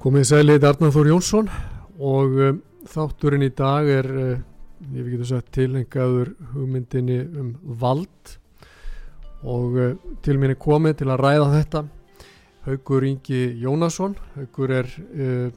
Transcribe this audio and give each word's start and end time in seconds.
Komið 0.00 0.22
sælið 0.30 0.64
Arnar 0.64 0.92
Þór 0.94 1.08
Jónsson 1.10 1.48
og 2.00 2.36
um, 2.40 2.60
þátturinn 2.88 3.42
í 3.44 3.50
dag 3.52 3.84
er, 3.92 4.06
uh, 4.08 4.38
ég 4.94 5.04
við 5.04 5.10
getum 5.12 5.28
sagt, 5.28 5.50
tilengaður 5.52 6.30
hugmyndinni 6.54 7.18
um 7.36 7.50
vald 7.82 8.32
og 9.44 9.76
uh, 9.76 9.90
til 10.24 10.38
mín 10.40 10.54
er 10.54 10.60
komið 10.64 11.02
til 11.02 11.10
að 11.12 11.20
ræða 11.20 11.50
þetta 11.52 11.84
Haugur 12.64 13.10
Ingi 13.10 13.42
Jónasson, 13.60 14.16
Haugur 14.38 14.72
er 14.78 14.88
uh, 14.88 15.52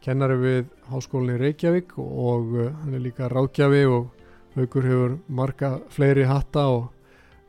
kennari 0.00 0.40
við 0.40 0.74
Háskólinni 0.88 1.36
Reykjavík 1.44 1.92
og 2.00 2.54
hann 2.64 2.96
er 2.96 3.04
líka 3.04 3.28
ráðgjafi 3.28 3.84
og 3.84 4.08
Haugur 4.56 4.88
hefur 4.94 5.18
marga 5.28 5.74
fleiri 5.92 6.24
hatta 6.24 6.70
og, 6.72 6.88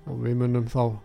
og 0.04 0.20
við 0.28 0.42
munum 0.44 0.68
þá 0.68 1.00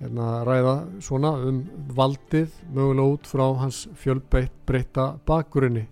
hérna, 0.00 0.30
ræða 0.46 0.74
svona 1.04 1.32
um 1.48 1.62
valdið 1.96 2.52
mögulega 2.74 3.16
út 3.16 3.28
frá 3.28 3.46
hans 3.62 3.86
fjölbeitt 3.96 4.52
breyta 4.68 5.14
bakgrunni. 5.28 5.86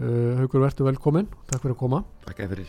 Uh, 0.00 0.38
Haugur 0.40 0.64
verður 0.64 0.90
velkominn. 0.90 1.28
Takk 1.50 1.64
fyrir 1.64 1.76
að 1.76 1.80
koma. 1.84 2.02
Takk 2.26 2.44
fyrir. 2.52 2.68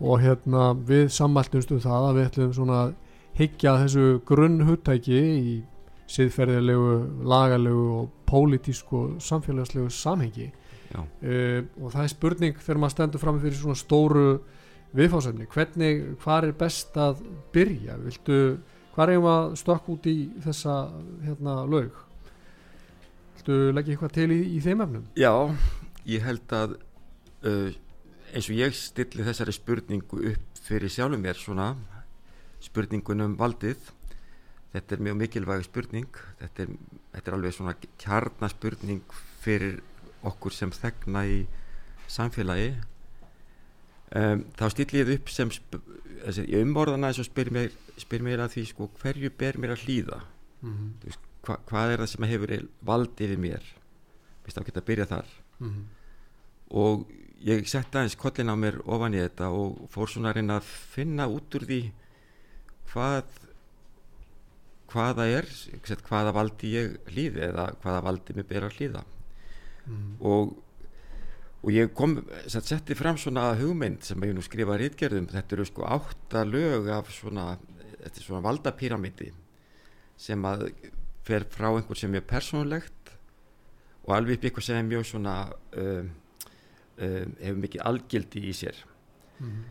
Og 0.00 0.20
hérna 0.20 0.72
við 0.88 1.08
sammæltumstum 1.14 1.80
það 1.80 2.10
að 2.10 2.18
við 2.18 2.28
ætlum 2.30 2.52
svona 2.56 2.80
higgja 3.36 3.76
þessu 3.82 4.06
grunnhutæki 4.28 5.16
í 5.16 5.56
siðferðilegu, 6.10 6.92
lagalegu 7.26 7.86
og 8.00 8.12
pólitísku 8.28 8.96
og 9.00 9.24
samfélagslegu 9.24 9.90
samhengi. 9.92 10.52
Uh, 10.96 11.64
og 11.82 11.90
það 11.92 12.02
er 12.04 12.12
spurning 12.12 12.60
þegar 12.60 12.80
maður 12.80 12.96
stendur 12.96 13.22
fram 13.22 13.40
fyrir 13.42 13.58
svona 13.58 13.76
stóru 13.76 14.28
viðfásefni, 14.96 15.48
hvernig, 15.52 16.02
hvað 16.22 16.46
er 16.46 16.56
best 16.56 16.96
að 17.00 17.20
byrja, 17.52 17.98
viltu 18.00 18.38
Hvað 18.96 19.10
er 19.12 19.26
að 19.28 19.54
stökk 19.60 19.88
út 19.92 20.06
í 20.08 20.14
þessa 20.40 20.74
hérna, 21.20 21.56
lög? 21.68 21.98
Þú 23.44 23.56
leggja 23.76 23.92
eitthvað 23.92 24.14
til 24.16 24.30
í, 24.32 24.38
í 24.56 24.60
þeim 24.64 24.80
efnum? 24.86 25.02
Já, 25.20 25.32
ég 26.08 26.24
held 26.24 26.54
að 26.56 26.72
uh, 27.44 27.74
eins 28.32 28.48
og 28.48 28.56
ég 28.56 28.78
stilli 28.78 29.26
þessari 29.26 29.52
spurningu 29.52 30.22
upp 30.32 30.62
fyrir 30.64 30.90
sjálfum 30.90 31.20
mér 31.22 31.36
svona 31.36 31.68
spurningunum 32.64 33.36
valdið 33.36 33.92
þetta 34.72 34.96
er 34.96 35.04
mjög 35.04 35.20
mikilvæg 35.20 35.68
spurning 35.68 36.18
þetta 36.40 36.64
er, 36.64 36.72
þetta 37.12 37.30
er 37.30 37.36
alveg 37.36 37.56
svona 37.58 37.76
kjarnaspurning 38.00 39.16
fyrir 39.44 39.78
okkur 40.26 40.56
sem 40.56 40.72
þegna 40.74 41.26
í 41.28 41.38
samfélagi 42.10 42.72
um, 44.14 44.44
þá 44.58 44.66
stilli 44.70 45.02
ég 45.02 45.12
upp 45.16 45.32
sem 45.32 45.52
ég 46.46 46.62
umborðana 46.62 47.12
þess 47.12 47.24
að 47.24 47.30
spyr 47.30 47.52
mér, 47.54 47.76
spyr 48.00 48.24
mér 48.26 48.44
að 48.44 48.56
því 48.56 48.64
sko, 48.70 48.90
hverju 49.02 49.32
ber 49.38 49.58
mér 49.62 49.76
að 49.76 49.84
hlýða? 49.86 50.20
Mm 50.62 50.72
-hmm. 50.72 51.18
hva, 51.46 51.58
hvað 51.68 51.92
er 51.92 52.02
það 52.02 52.10
sem 52.12 52.28
hefur 52.30 52.68
vald 52.80 53.20
yfir 53.20 53.38
mér? 53.38 53.62
Þá 54.46 54.62
geta 54.64 54.80
að 54.80 54.86
byrja 54.86 55.06
þar. 55.06 55.30
Mm 55.58 55.70
-hmm. 55.70 55.84
og 56.70 57.06
ég 57.40 57.68
sett 57.68 57.94
aðeins 57.94 58.16
kollin 58.16 58.50
á 58.50 58.56
mér 58.56 58.80
ofan 58.84 59.14
í 59.14 59.20
þetta 59.20 59.50
og 59.50 59.88
fór 59.90 60.08
svona 60.08 60.30
að 60.30 60.36
reyna 60.36 60.56
að 60.56 60.70
finna 60.94 61.26
út 61.28 61.54
úr 61.54 61.66
því 61.66 61.92
hvað 62.92 63.24
hvaða 64.92 65.26
er 65.26 65.46
hvaða 66.08 66.32
valdi 66.32 66.72
ég 66.74 66.96
hlýði 67.10 67.42
eða 67.50 67.74
hvaða 67.82 68.02
valdi 68.02 68.36
mér 68.36 68.48
ber 68.48 68.68
að 68.68 68.78
hlýða. 68.78 69.04
Mm 69.86 70.16
og 70.20 70.56
og 71.66 71.72
ég 71.74 71.90
kom, 71.98 72.20
setti 72.46 72.94
fram 72.94 73.16
svona 73.18 73.48
hugmynd 73.58 74.04
sem 74.06 74.22
ég 74.22 74.36
nú 74.36 74.42
skrifa 74.44 74.76
rítgerðum 74.78 75.26
þetta 75.32 75.56
eru 75.56 75.64
sko 75.66 75.86
átta 75.96 76.44
lög 76.46 76.86
af 76.94 77.10
svona, 77.10 77.56
þetta 78.04 78.20
er 78.20 78.26
svona 78.28 78.44
valdapíramidi 78.44 79.32
sem 80.16 80.46
að 80.46 80.68
fer 81.26 81.46
frá 81.50 81.72
einhver 81.72 81.98
sem 81.98 82.14
er 82.14 82.22
persónulegt 82.22 83.10
og 84.06 84.14
alveg 84.14 84.38
upp 84.38 84.46
eitthvað 84.46 84.68
sem 84.68 84.78
er 84.78 84.86
mjög 84.86 85.08
svona 85.10 85.34
um, 85.82 86.12
um, 87.02 87.34
hefur 87.40 87.58
mikið 87.64 87.84
algildi 87.90 88.44
í 88.46 88.54
sér 88.54 88.78
mm 89.40 89.50
-hmm. 89.50 89.64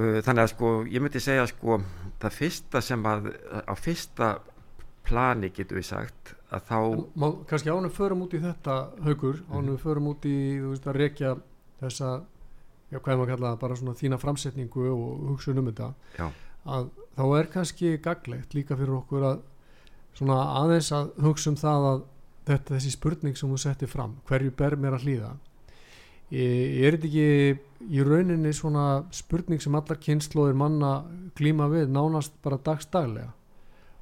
uh, 0.00 0.18
þannig 0.24 0.42
að 0.42 0.52
sko 0.54 0.72
ég 0.88 1.04
myndi 1.04 1.20
segja 1.20 1.46
sko 1.46 1.82
það 2.20 2.38
fyrsta 2.40 2.80
sem 2.80 3.04
að 3.04 3.32
á 3.68 3.74
fyrsta 3.76 4.38
plani 5.04 5.52
getur 5.52 5.76
við 5.76 5.90
sagt 5.92 6.34
að 6.50 6.66
þá 6.66 6.78
Má, 7.14 7.26
kannski 7.46 7.70
ánum 7.70 7.94
förum 7.94 8.24
út 8.26 8.34
í 8.34 8.42
þetta 8.42 8.76
haugur, 9.04 9.40
mhm. 9.40 9.56
ánum 9.56 9.74
mm. 9.76 9.82
förum 9.84 10.10
út 10.12 10.26
í 10.28 10.36
veist 10.64 10.88
að 10.90 11.00
rekja 11.04 11.34
þessa 11.80 12.20
já 12.90 12.98
hvað 12.98 13.12
er 13.12 13.18
maður 13.20 13.28
að 13.28 13.34
kalla 13.36 13.56
bara 13.60 13.76
svona 13.78 13.98
þína 13.98 14.18
framsetningu 14.20 14.86
og 14.90 15.26
hugsun 15.30 15.60
um 15.62 15.68
þetta 15.70 15.92
já. 16.18 16.26
að 16.66 16.88
þá 17.16 17.24
er 17.38 17.50
kannski 17.52 17.92
gaglegt 18.02 18.56
líka 18.56 18.78
fyrir 18.78 18.96
okkur 18.98 19.26
að 19.28 19.44
svona 20.18 20.40
aðeins 20.58 20.90
að 20.96 21.12
hugsa 21.22 21.52
um 21.52 21.60
það 21.60 21.86
að 21.92 22.02
þetta 22.50 22.74
þessi 22.74 22.92
spurning 22.96 23.38
sem 23.38 23.52
þú 23.52 23.60
setti 23.62 23.88
fram 23.90 24.16
hverju 24.28 24.52
ber 24.58 24.76
mér 24.80 24.98
að 24.98 25.06
hlýða 25.06 25.30
er 26.30 26.96
þetta 26.96 27.08
ekki 27.10 27.90
í 27.90 28.04
rauninni 28.06 28.52
svona 28.54 29.04
spurning 29.14 29.62
sem 29.62 29.74
allar 29.74 29.98
kynnslóðir 30.02 30.58
manna 30.58 30.92
glíma 31.38 31.66
við 31.70 31.90
nánast 31.94 32.34
bara 32.42 32.58
dagstaglega 32.62 33.32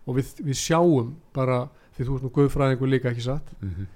og 0.09 0.17
við, 0.17 0.33
við 0.41 0.57
sjáum 0.57 1.15
bara 1.37 1.67
því 1.99 2.07
þú 2.07 2.17
ert 2.17 2.27
nú 2.27 2.33
guðfræðingur 2.37 2.93
líka 2.93 3.11
ekki 3.11 3.27
satt? 3.27 3.51
Mm 3.61 3.71
-hmm. 3.71 3.87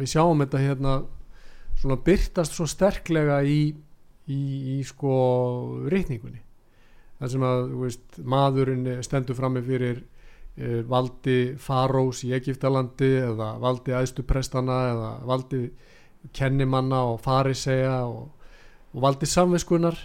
við 0.00 0.12
sjáum 0.14 0.40
þetta 0.40 0.58
hérna 0.58 1.02
svona 1.80 1.96
byrtast 1.96 2.52
svo 2.52 2.66
sterklega 2.66 3.42
í, 3.42 3.74
í, 4.28 4.40
í 4.78 4.84
sko 4.84 5.12
reyningunni 5.88 6.42
þar 7.18 7.30
sem 7.30 7.42
að 7.42 7.62
veist, 7.82 8.18
maðurinn 8.24 9.02
stendur 9.02 9.36
frammi 9.36 9.62
fyrir 9.62 10.02
eh, 10.56 10.82
valdi 10.88 11.54
farós 11.58 12.24
í 12.24 12.32
Egiptalandi 12.32 13.10
eða 13.20 13.58
valdi 13.60 13.92
æðstuprestana 13.92 14.78
eða 14.92 15.10
valdi 15.24 15.70
kennimanna 16.36 17.04
og 17.12 17.20
farisega 17.20 18.04
og, 18.04 18.30
og 18.92 19.02
valdi 19.02 19.26
samviskunar 19.26 19.98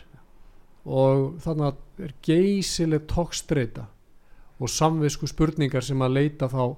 og 0.86 1.40
þannig 1.44 1.72
að 1.72 2.04
er 2.06 2.14
geysileg 2.26 3.08
tókstreita 3.10 3.88
og 4.60 4.72
samvisku 4.72 5.28
spurningar 5.28 5.84
sem 5.84 6.02
að 6.04 6.18
leita 6.20 6.50
þá 6.52 6.76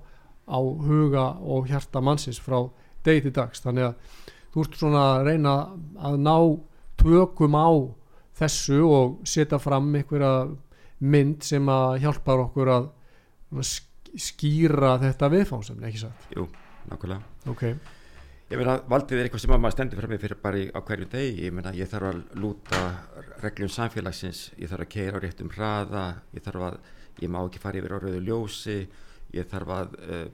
á 0.47 0.59
huga 0.59 1.27
og 1.43 1.67
hjarta 1.69 2.01
mannsins 2.01 2.39
frá 2.41 2.61
degi 3.05 3.27
til 3.27 3.35
dags. 3.35 3.61
Þannig 3.63 3.89
að 3.89 4.23
þú 4.53 4.63
ert 4.63 4.79
svona 4.79 5.03
að 5.13 5.25
reyna 5.27 5.55
að 6.09 6.19
ná 6.23 6.37
tökum 6.97 7.57
á 7.59 7.69
þessu 8.37 8.79
og 8.85 9.19
setja 9.27 9.59
fram 9.61 9.91
einhverja 9.95 10.47
mynd 10.99 11.45
sem 11.45 11.69
að 11.69 11.99
hjálpa 12.05 12.37
okkur 12.47 12.73
að 12.73 12.89
skýra 14.17 14.95
þetta 15.01 15.29
viðfáðsefni, 15.33 15.85
ekki 15.89 16.01
satt? 16.01 16.27
Jú, 16.33 16.47
nákvæmlega. 16.89 17.21
Okay. 17.53 17.77
Ég 18.47 18.59
meina, 18.61 18.77
valdið 18.87 19.19
er 19.19 19.27
eitthvað 19.27 19.43
sem 19.43 19.51
maður 19.51 19.73
stendur 19.75 19.99
fram 19.99 20.13
með 20.13 20.21
fyrir 20.23 20.39
bara 20.39 20.61
á 20.71 20.79
hverju 20.87 21.09
degi, 21.11 21.47
ég 21.47 21.55
meina, 21.55 21.73
ég 21.75 21.89
þarf 21.91 22.13
að 22.13 22.21
lúta 22.39 22.79
reglum 23.43 23.71
samfélagsins, 23.71 24.45
ég 24.55 24.71
þarf 24.71 24.85
að 24.85 24.93
keira 24.93 25.19
á 25.19 25.23
réttum 25.23 25.51
hraða, 25.51 26.05
ég 26.33 26.45
þarf 26.45 26.69
að, 26.69 26.77
ég 27.19 27.33
má 27.33 27.41
ekki 27.43 27.61
fara 27.61 27.81
yfir 27.81 27.97
á 27.97 27.97
rauðu 27.99 28.23
ljósi 28.23 28.77
ég 29.35 29.49
þarf 29.51 29.73
að 29.75 29.97
uh, 30.03 30.27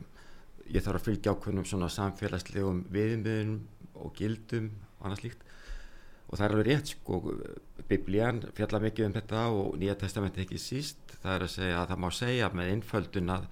ég 0.73 0.83
þarf 0.83 1.01
að 1.01 1.07
fylgja 1.07 1.33
ákveðnum 1.33 1.67
svona 1.67 1.89
samfélagslegum 1.91 2.83
viðmiðum 2.93 3.57
og 4.03 4.13
gildum 4.17 4.69
og 4.99 5.07
annað 5.07 5.23
slíkt. 5.23 5.43
Og 6.29 6.39
það 6.39 6.45
er 6.45 6.53
alveg 6.55 6.69
rétt 6.69 6.93
sko 6.93 7.19
biblían 7.89 8.39
fjalla 8.57 8.79
mikið 8.81 9.09
um 9.09 9.15
þetta 9.17 9.41
og 9.53 9.75
nýja 9.77 9.97
testamenti 10.01 10.45
ekki 10.45 10.61
síst. 10.61 11.17
Það 11.21 11.35
er 11.35 11.45
að 11.45 11.53
segja 11.53 11.81
að 11.81 11.89
það 11.91 12.01
má 12.03 12.09
segja 12.17 12.49
með 12.55 12.71
innföldun 12.77 13.33
að 13.35 13.49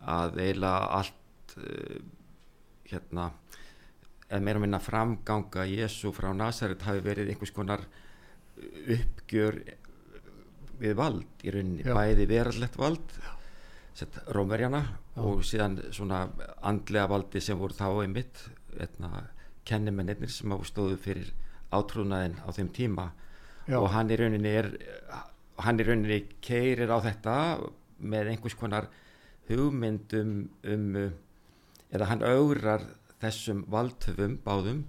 að 0.00 0.38
eiginlega 0.40 0.90
allt 0.96 1.56
uh, 1.60 1.96
hérna 2.90 3.30
eða 4.30 4.44
meira 4.46 4.62
minna 4.62 4.80
framganga 4.82 5.66
Jésu 5.68 6.12
frá 6.14 6.30
Nazaret 6.36 6.82
hafi 6.86 7.02
verið 7.04 7.32
einhvers 7.32 7.52
konar 7.54 7.82
uppgjör 8.60 9.58
við 10.80 10.96
vald 10.96 11.44
í 11.44 11.52
rauninni, 11.52 11.84
Já. 11.84 11.94
bæði 11.96 12.26
verallegt 12.30 12.78
vald 12.80 13.16
sett 13.16 13.39
Rómverjana 14.34 14.80
og 15.20 15.42
síðan 15.44 15.78
svona 15.92 16.24
andlega 16.66 17.08
valdi 17.10 17.42
sem 17.42 17.58
voru 17.58 17.76
þá 17.76 17.88
einmitt 18.04 18.44
etna, 18.80 19.26
kennimennir 19.66 20.30
sem 20.30 20.54
stóðu 20.64 20.96
fyrir 21.00 21.32
átrúnaðin 21.74 22.38
á 22.42 22.48
þeim 22.54 22.70
tíma. 22.74 23.10
Já. 23.68 23.76
og 23.78 23.90
hann 23.92 24.10
í 24.10 24.16
rauninni 24.18 24.50
er 24.50 24.70
hann 25.62 25.78
í 25.78 25.84
rauninni 25.86 26.20
keirir 26.42 26.90
á 26.90 26.98
þetta 27.04 27.34
með 28.00 28.32
einhvers 28.32 28.56
konar 28.58 28.88
hugmyndum 29.50 30.32
um 30.64 30.96
eða 31.90 32.08
hann 32.10 32.24
augrar 32.24 32.86
þessum 33.20 33.64
valdhöfum 33.70 34.38
báðum 34.44 34.84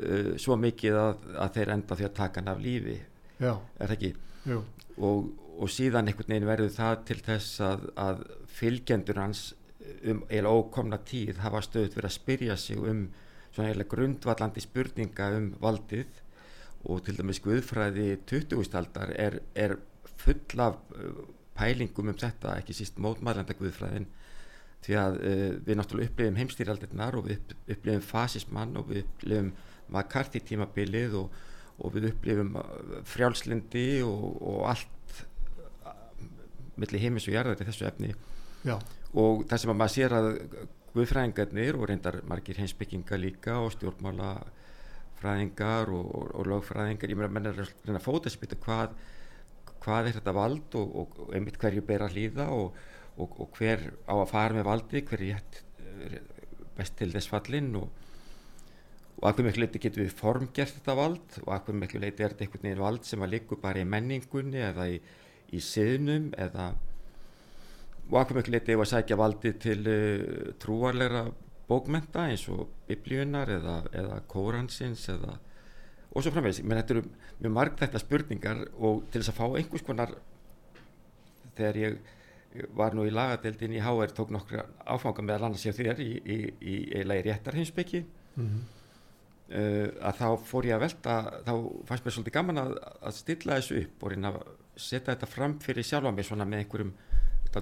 uh, 0.00 0.34
svo 0.40 0.56
mikið 0.60 0.98
að, 1.00 1.26
að 1.44 1.52
þeir 1.58 1.74
enda 1.76 1.98
því 1.98 2.08
að 2.08 2.16
taka 2.18 2.40
hann 2.40 2.52
af 2.54 2.62
lífi 2.64 2.96
já, 3.40 3.52
er 3.54 3.90
það 3.90 3.96
ekki? 3.96 4.12
Og, 5.04 5.28
og 5.58 5.70
síðan 5.72 6.10
einhvern 6.10 6.34
veginn 6.34 6.48
verður 6.48 6.72
það 6.74 6.96
til 7.08 7.20
þess 7.24 7.60
að, 7.64 7.86
að 7.98 8.24
fylgjendur 8.54 9.20
hans 9.22 9.46
um 10.08 10.22
eða 10.32 10.52
ókomna 10.52 10.98
tíð 11.04 11.40
hafa 11.44 11.62
stöðut 11.64 11.96
verið 11.96 12.10
að 12.10 12.16
spyrja 12.16 12.56
sig 12.60 12.80
um 12.80 13.06
svona 13.54 13.70
eiginlega 13.70 13.92
grundvallandi 13.94 14.64
spurninga 14.64 15.30
um 15.38 15.48
valdið. 15.62 16.20
Og 16.84 17.00
til 17.06 17.16
dæmis 17.16 17.40
guðfræði 17.40 18.18
20. 18.28 18.74
aldar 18.76 19.14
er, 19.16 19.38
er 19.56 19.78
full 20.20 20.60
af 20.60 20.76
uh, 20.92 21.22
pælingum 21.56 22.10
um 22.12 22.18
þetta, 22.18 22.58
ekki 22.58 22.76
síst 22.76 23.00
mótmælanda 23.00 23.56
guðfræðin. 23.56 24.08
Því 24.84 24.98
að 25.00 25.16
uh, 25.20 25.46
við 25.64 25.78
náttúrulega 25.80 26.12
upplifum 26.12 26.40
heimstýraldirnar 26.42 27.16
og 27.16 27.30
við 27.30 27.38
upp, 27.38 27.54
upplifum 27.76 28.04
fasismann 28.04 28.76
og 28.80 28.90
við 28.90 29.04
upplifum 29.04 29.54
McCarthy 29.88 30.42
tímabilið 30.44 31.16
og, 31.22 31.40
og 31.84 31.94
við 31.94 32.10
upplifum 32.12 32.54
uh, 32.60 33.00
frjálslindi 33.08 33.88
og, 34.06 34.24
og 34.40 34.68
allt 34.72 35.18
uh, 35.84 35.94
milli 36.80 37.02
heimis 37.02 37.28
og 37.28 37.36
jarðar 37.36 37.60
í 37.60 37.68
þessu 37.68 37.88
efni. 37.90 38.14
Já, 38.64 38.78
og 39.14 39.44
það 39.50 39.60
sem 39.60 39.72
að 39.74 39.80
maður 39.80 39.94
sér 39.94 40.16
að 40.16 40.28
guðfræðingarnir 40.94 41.78
og 41.78 41.88
reyndar 41.90 42.20
margir 42.30 42.58
heimsbygginga 42.62 43.18
líka 43.18 43.58
og 43.62 43.72
stjórnmála 43.74 44.36
fræðingar 45.18 45.90
og, 45.94 46.06
og, 46.06 46.28
og 46.38 46.50
lögfræðingar 46.52 47.10
ég 47.10 47.18
meina 47.18 47.32
menn 47.34 47.50
er 47.50 47.64
að 47.64 47.72
reyna 47.86 48.00
að 48.00 48.06
fóta 48.06 48.30
sér 48.30 48.44
betur 48.44 48.60
hvað, 48.64 48.94
hvað 49.84 50.10
er 50.10 50.18
þetta 50.18 50.36
vald 50.36 50.78
og, 50.80 51.18
einmitt 51.34 51.58
hverju 51.60 51.84
ber 51.86 52.06
að 52.06 52.16
hlýða 52.16 52.48
og, 52.54 52.78
og 53.24 53.58
hver 53.58 53.88
á 54.06 54.14
að 54.14 54.30
fara 54.30 54.58
með 54.58 54.68
valdi 54.68 55.02
hver 55.08 55.26
er 55.26 55.60
eh, 55.82 56.16
best 56.76 56.96
til 56.98 57.10
þess 57.14 57.30
fallinn 57.30 57.72
og 57.78 58.03
og 59.20 59.28
að 59.28 59.36
hverju 59.36 59.46
miklu 59.48 59.64
leiti 59.64 59.82
getum 59.84 60.04
við 60.04 60.16
formgert 60.18 60.74
þetta 60.78 60.96
vald? 60.98 61.38
Og 61.44 61.52
að 61.54 61.68
hverju 61.68 61.80
miklu 61.80 62.02
leiti 62.02 62.24
er 62.24 62.34
þetta 62.34 62.46
einhvern 62.46 62.66
veginn 62.68 62.82
vald 62.84 63.06
sem 63.08 63.24
að 63.24 63.32
liggur 63.36 63.60
bara 63.62 63.80
í 63.80 63.88
menningunni 63.88 64.60
eða 64.64 64.88
í, 64.90 64.98
í 65.54 65.62
siðnum 65.62 66.32
eða 66.46 66.72
og 68.10 68.18
að 68.20 68.26
hverju 68.26 68.40
miklu 68.40 68.56
leiti 68.56 68.74
ef 68.74 68.84
að 68.84 68.90
sækja 68.90 69.20
valdi 69.20 69.54
til 69.64 69.80
uh, 69.88 70.52
trúarlegra 70.60 71.24
bókmenta 71.68 72.26
eins 72.28 72.44
og 72.52 72.68
biblíunar 72.88 73.50
eða, 73.54 73.78
eða 73.96 74.20
kóransins 74.28 75.06
eða 75.14 75.38
og 76.14 76.22
svo 76.22 76.30
framvegis, 76.30 76.60
menn 76.62 76.78
þetta 76.78 76.94
eru 76.94 77.04
mjög 77.40 77.54
marg 77.54 77.78
þetta 77.80 78.02
spurningar 78.02 78.60
og 78.76 79.06
til 79.10 79.22
þess 79.22 79.32
að 79.32 79.38
fá 79.40 79.46
einhvers 79.58 79.86
konar 79.86 80.12
þegar 81.56 81.80
ég 81.80 81.96
var 82.78 82.94
nú 82.94 83.06
í 83.08 83.14
lagadeildin 83.14 83.74
í 83.74 83.82
HR 83.82 84.12
tók 84.14 84.30
nokkra 84.34 84.66
áfanga 84.86 85.24
meðal 85.26 85.48
annars 85.48 85.64
hjá 85.66 85.74
þér 85.74 86.02
í, 86.04 86.10
í, 86.22 86.38
í 86.60 86.76
í 86.92 87.22
réttarheimsbyggi 87.26 88.04
mhm, 88.36 88.60
uh, 89.50 89.88
að 90.08 90.20
þá 90.20 90.28
fór 90.48 90.68
ég 90.68 90.76
að 90.76 90.84
velta 90.86 91.16
þá 91.46 91.52
fannst 91.88 92.06
mér 92.06 92.16
svolítið 92.16 92.36
gaman 92.38 92.62
að, 92.62 92.76
að 93.00 93.18
stilla 93.18 93.58
þessu 93.58 93.80
upp 93.82 94.04
og 94.04 94.14
reyna 94.14 94.32
að 94.32 94.40
setja 94.74 95.12
þetta 95.12 95.30
fram 95.30 95.58
fyrir 95.62 95.86
sjálfa 95.86 96.14
mig 96.14 96.28
svona 96.28 96.48
með 96.48 96.64
einhverjum 96.64 96.94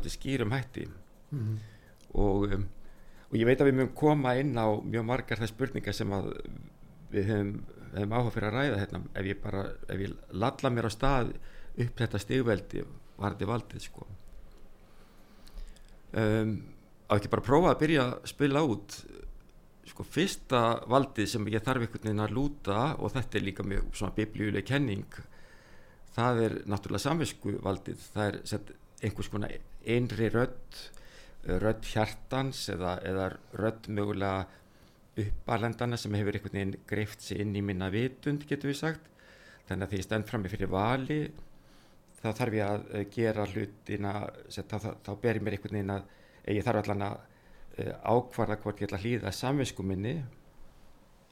skýrum 0.09 0.55
hætti. 0.55 0.87
Mhm, 1.33 1.59
og, 2.15 2.53
um, 2.57 2.67
og 3.29 3.37
ég 3.37 3.49
veit 3.49 3.61
að 3.61 3.69
við 3.69 3.79
mögum 3.81 3.95
koma 3.97 4.35
inn 4.41 4.57
á 4.57 4.69
mjög 4.81 5.05
margar 5.09 5.41
þær 5.41 5.53
spurningar 5.53 5.97
sem 5.97 6.13
að 6.13 6.31
við 7.13 7.29
höfum, 7.29 7.53
höfum 7.93 8.15
áhuga 8.17 8.35
fyrir 8.35 8.49
að 8.49 8.57
ræða 8.57 8.81
hérna. 8.81 9.03
Ef 9.21 9.29
ég 9.29 9.43
bara, 9.43 9.65
ef 9.89 10.01
ég 10.01 10.17
lalla 10.33 10.73
mér 10.73 10.89
á 10.89 10.93
stað 10.93 11.35
upp 11.73 12.01
þetta 12.01 12.21
stigveldi 12.21 12.85
varði 13.21 13.49
valdið 13.49 13.87
sko. 13.87 14.07
Um, 16.13 16.57
á 17.09 17.17
ekki 17.17 17.31
bara 17.33 17.45
að 17.45 17.49
prófa 17.49 17.73
að 17.73 17.81
byrja 17.85 18.05
að 18.05 18.15
spila 18.33 18.65
út 18.69 18.97
sko 19.91 20.07
fyrsta 20.07 20.63
valdið 20.91 21.29
sem 21.33 21.51
ég 21.51 21.65
þarf 21.65 21.85
einhvern 21.85 22.07
veginn 22.07 22.25
að 22.25 22.35
lúta 22.37 22.81
og 22.99 23.13
þetta 23.17 23.39
er 23.39 23.47
líka 23.49 23.67
mjög 23.67 23.91
svona 23.99 24.17
biblíuleg 24.17 24.67
kenning 24.69 25.21
það 26.15 26.43
er 26.47 26.57
náttúrulega 26.71 27.07
samvisku 27.09 27.57
valdið 27.65 28.09
það 28.15 28.29
er 28.29 28.41
sett 28.53 28.75
einhvers 29.03 29.31
konar 29.33 29.57
einri 29.83 30.29
rödd 30.31 30.83
rödd 31.63 31.87
hjartans 31.91 32.69
eða, 32.71 32.97
eða 33.03 33.31
rödd 33.59 33.89
mögulega 33.91 34.45
uppalendana 35.19 35.99
sem 36.01 36.15
hefur 36.17 36.37
einhvern 36.39 36.59
veginn 36.59 36.77
greift 36.89 37.25
sig 37.25 37.43
inn 37.43 37.57
í 37.57 37.63
minna 37.65 37.91
vitund 37.93 38.47
getur 38.49 38.71
við 38.71 38.79
sagt. 38.81 39.09
Þannig 39.69 39.87
að 39.87 39.91
því 39.91 39.99
ég 40.01 40.07
stend 40.07 40.29
fram 40.29 40.45
með 40.45 40.55
fyrir 40.57 40.73
vali 40.73 41.19
þá 42.23 42.29
þarf 42.39 42.57
ég 42.57 42.71
að 42.71 43.05
gera 43.13 43.47
hlutina 43.51 44.15
þá, 44.47 44.79
þá, 44.79 44.91
þá 45.03 45.13
ber 45.23 45.39
ég 45.39 45.45
mér 45.45 45.57
einhvern 45.57 45.79
veginn 45.79 45.95
að 45.97 46.55
ég 46.55 46.67
þarf 46.67 46.83
allan 46.83 47.07
að 47.09 47.21
ákvarða 47.79 48.59
hvort 48.61 48.81
ég 48.81 48.89
ætla 48.89 48.99
að 48.99 49.07
hlýða 49.07 49.33
samvisku 49.33 49.85
minni 49.87 50.19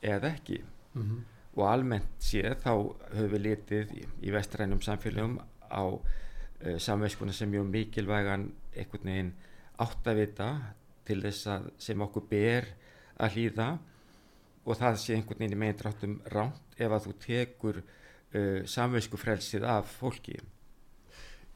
eða 0.01 0.33
ekki. 0.35 0.63
Mhm, 0.95 1.21
og 1.57 1.67
almennt 1.67 2.23
séð 2.23 2.57
þá 2.63 2.73
höfum 3.11 3.31
við 3.35 3.43
litið 3.47 3.95
í, 3.99 4.03
í 4.27 4.33
vestrænum 4.35 4.83
samfélögum 4.85 5.39
á 5.69 5.83
uh, 5.85 6.79
samveiskuna 6.79 7.35
sem 7.35 7.51
mjög 7.51 7.69
mikilvægan 7.71 8.51
einhvern 8.77 9.11
veginn 9.11 9.33
áttavita 9.81 10.51
til 11.09 11.21
þess 11.25 11.49
að 11.51 11.71
sem 11.83 12.05
okkur 12.07 12.27
ber 12.31 12.69
að 13.21 13.37
hlýða. 13.37 13.71
Og 14.65 14.77
það 14.79 15.01
sé 15.03 15.17
einhvern 15.17 15.43
veginn 15.43 15.57
í 15.57 15.61
megin 15.61 15.81
dráttum 15.81 16.17
ránt 16.31 16.79
ef 16.79 16.95
að 16.95 17.09
þú 17.09 17.17
tekur 17.25 17.83
uh, 17.83 18.61
samveiskufrelsið 18.65 19.67
af 19.67 19.91
fólki. 20.01 20.39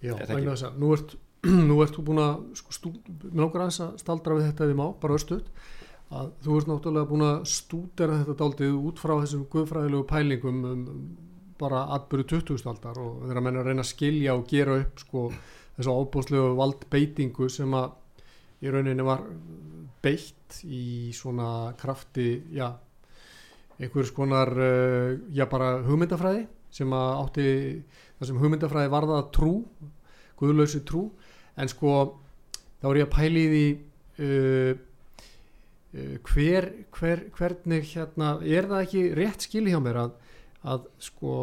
Já, 0.03 0.17
það 0.19 0.35
vegna 0.35 0.41
ekki? 0.41 0.51
þess 0.51 0.69
að 0.69 0.81
nú 0.83 0.93
ert 0.97 1.17
nú 1.69 1.79
ert 1.85 1.97
þú 1.97 2.05
búin 2.09 2.23
að 2.23 2.35
sko, 2.59 2.75
stú, 2.75 2.93
mér 3.31 3.45
langar 3.45 3.65
aðeins 3.65 3.81
að 3.85 3.97
staldra 4.03 4.37
við 4.39 4.47
þetta 4.51 4.69
við 4.71 4.79
má, 4.81 4.87
bara 5.01 5.19
östuð 5.19 5.43
að 6.15 6.31
þú 6.45 6.59
ert 6.59 6.71
náttúrulega 6.71 7.11
búin 7.11 7.27
að 7.27 7.37
stúdera 7.51 8.21
þetta 8.21 8.37
daldið 8.41 8.79
út 8.79 9.03
frá 9.03 9.15
þessum 9.17 9.45
guðfræðilegu 9.53 10.07
pælingum 10.11 10.63
um, 10.69 10.87
um, 10.93 11.05
bara 11.61 11.85
atbyrju 11.97 12.41
20. 12.45 12.65
aldar 12.71 12.99
og 13.01 13.27
þeirra 13.27 13.43
menn 13.45 13.61
að 13.61 13.69
reyna 13.71 13.85
að 13.85 13.91
skilja 13.91 14.35
og 14.37 14.47
gera 14.51 14.79
upp 14.83 15.03
sko 15.03 15.27
þessu 15.77 15.95
ábúslegu 15.95 16.55
valdbeitingu 16.59 17.49
sem 17.51 17.77
að 17.79 17.95
í 18.65 18.73
rauninni 18.73 19.07
var 19.07 19.25
beitt 20.05 20.61
í 20.65 21.13
svona 21.17 21.75
krafti, 21.81 22.45
já 22.55 22.69
einhvers 23.81 24.13
konar 24.15 24.53
uh, 24.55 25.17
já 25.35 25.49
bara 25.51 25.81
hugmyndafræði 25.87 26.47
sem 26.75 26.91
að 26.95 27.11
átti 27.25 27.49
það 28.19 28.29
sem 28.29 28.41
hugmyndafræði 28.43 28.93
varða 28.93 29.21
trú 29.35 29.55
guðlausi 30.39 30.83
trú 30.87 31.09
en 31.57 31.71
sko 31.71 31.95
þá 32.83 32.89
er 32.91 33.01
ég 33.01 33.09
að 33.09 33.15
pæli 33.15 33.45
því 33.53 33.67
uh, 34.25 34.73
uh, 35.95 36.17
hver, 36.31 36.71
hver 36.95 37.27
hvernig 37.37 37.91
hérna 37.95 38.37
er 38.43 38.71
það 38.71 38.87
ekki 38.87 39.05
rétt 39.19 39.47
skil 39.47 39.67
hjá 39.71 39.81
mér 39.83 40.01
að, 40.07 40.17
að 40.75 40.89
sko 41.03 41.39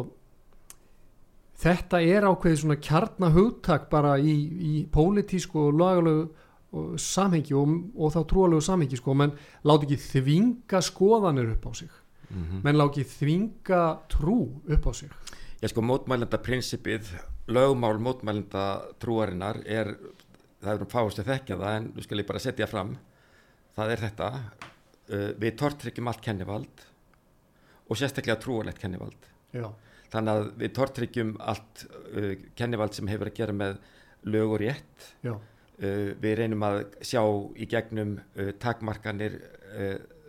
þetta 1.62 2.00
er 2.02 2.26
ákveðið 2.26 2.62
svona 2.62 2.78
kjarnahugtak 2.82 3.90
bara 3.92 4.16
í, 4.18 4.34
í 4.34 4.72
pólitísku 4.92 5.68
og 5.68 5.76
lagalegu 5.80 6.30
og 6.72 6.94
samhengi 7.00 7.54
og, 7.56 7.72
og 8.00 8.14
þá 8.14 8.20
trúalegu 8.30 8.64
samhengi 8.64 8.96
sko, 8.96 9.14
menn 9.18 9.34
láti 9.68 9.90
ekki 9.90 9.98
þvinga 10.06 10.80
skoðanir 10.86 11.52
upp 11.52 11.66
á 11.68 11.72
sig 11.76 11.90
mm 12.30 12.42
-hmm. 12.42 12.62
menn 12.64 12.78
láti 12.80 13.02
ekki 13.02 13.16
þvinga 13.18 13.82
trú 14.08 14.38
upp 14.68 14.86
á 14.88 14.92
sig 14.92 15.10
Já 15.62 15.68
sko 15.68 15.80
mótmælenda 15.80 16.38
prinsipið 16.42 17.12
lögmál 17.52 18.00
mótmælenda 18.02 18.66
trúarinnar 19.02 19.60
er, 19.68 19.94
það 20.62 20.72
er 20.74 20.84
um 20.84 20.90
fáist 20.92 21.20
að 21.22 21.30
þekkja 21.32 21.58
það 21.60 21.76
en 21.78 21.88
nú 21.92 22.04
skal 22.04 22.22
ég 22.22 22.28
bara 22.28 22.42
setja 22.42 22.68
fram. 22.70 22.96
Það 23.76 23.94
er 23.94 24.02
þetta 24.06 24.28
uh, 24.32 25.30
við 25.40 25.54
tortryggjum 25.60 26.10
allt 26.12 26.24
kennivald 26.24 26.84
og 27.88 27.98
sérstaklega 28.00 28.40
trúarlegt 28.40 28.82
kennivald. 28.82 29.30
Já, 29.52 29.68
þannig 30.12 30.34
að 30.34 30.50
við 30.64 30.74
tortryggjum 30.78 31.32
allt 31.52 31.86
uh, 31.88 32.34
kennivald 32.58 32.96
sem 32.96 33.10
hefur 33.12 33.32
að 33.32 33.40
gera 33.40 33.56
með 33.56 33.80
lög 34.32 34.56
og 34.56 34.62
rétt. 34.62 35.08
Já, 35.24 35.34
uh, 35.36 36.10
við 36.22 36.38
reynum 36.42 36.68
að 36.68 36.82
sjá 37.00 37.22
í 37.56 37.68
gegnum 37.70 38.18
takmarkanir 38.62 39.40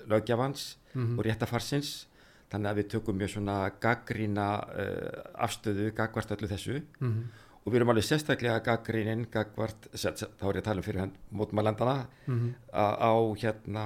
lögjafans 0.07 0.77
mhm, 0.93 1.17
og 1.17 1.25
réttafarsins 1.27 2.05
þannig 2.53 2.69
að 2.69 2.79
við 2.79 2.89
tökum 2.93 3.17
mjög 3.17 3.33
svona 3.33 3.57
gaggrína 3.81 4.47
uh, 4.61 5.21
afstöðu 5.47 5.89
gagvart 5.97 6.35
öllu 6.37 6.49
þessu. 6.51 6.79
Mhm, 7.01 7.23
og 7.63 7.71
við 7.71 7.79
erum 7.79 7.93
alveg 7.93 8.05
sérstaklega 8.07 8.63
gaggrínin 8.63 9.27
gagvart, 9.31 9.87
þá 9.95 10.09
er 10.13 10.57
ég 10.57 10.61
að 10.61 10.65
tala 10.67 10.81
um 10.81 10.85
fyrir 10.85 11.05
hann 11.05 11.13
mótmælandana 11.31 11.99
mhm, 12.27 12.49
á, 12.75 12.85
á 12.99 13.13
hérna 13.39 13.85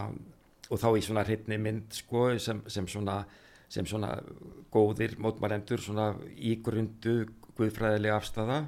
og 0.68 0.82
þá 0.82 0.88
í 0.98 1.04
svona 1.06 1.24
hreitni 1.24 1.60
mynd 1.62 1.94
sko 1.96 2.30
sem, 2.42 2.64
sem 2.68 2.88
svona 2.90 3.22
sem 3.72 3.88
svona 3.88 4.14
góðir 4.72 5.18
mótmælendur 5.20 5.82
svona 5.84 6.12
ígrundu 6.36 7.28
guðfræðilega 7.58 8.20
afstæða 8.20 8.60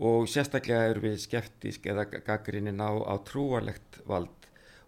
og 0.00 0.28
sérstaklega 0.30 0.88
eru 0.92 1.04
við 1.04 1.18
skeptisk 1.20 1.88
eða 1.90 2.06
gaggrinnin 2.08 2.80
á, 2.80 2.90
á 2.96 3.14
trúarlegt 3.26 4.00
vald 4.08 4.39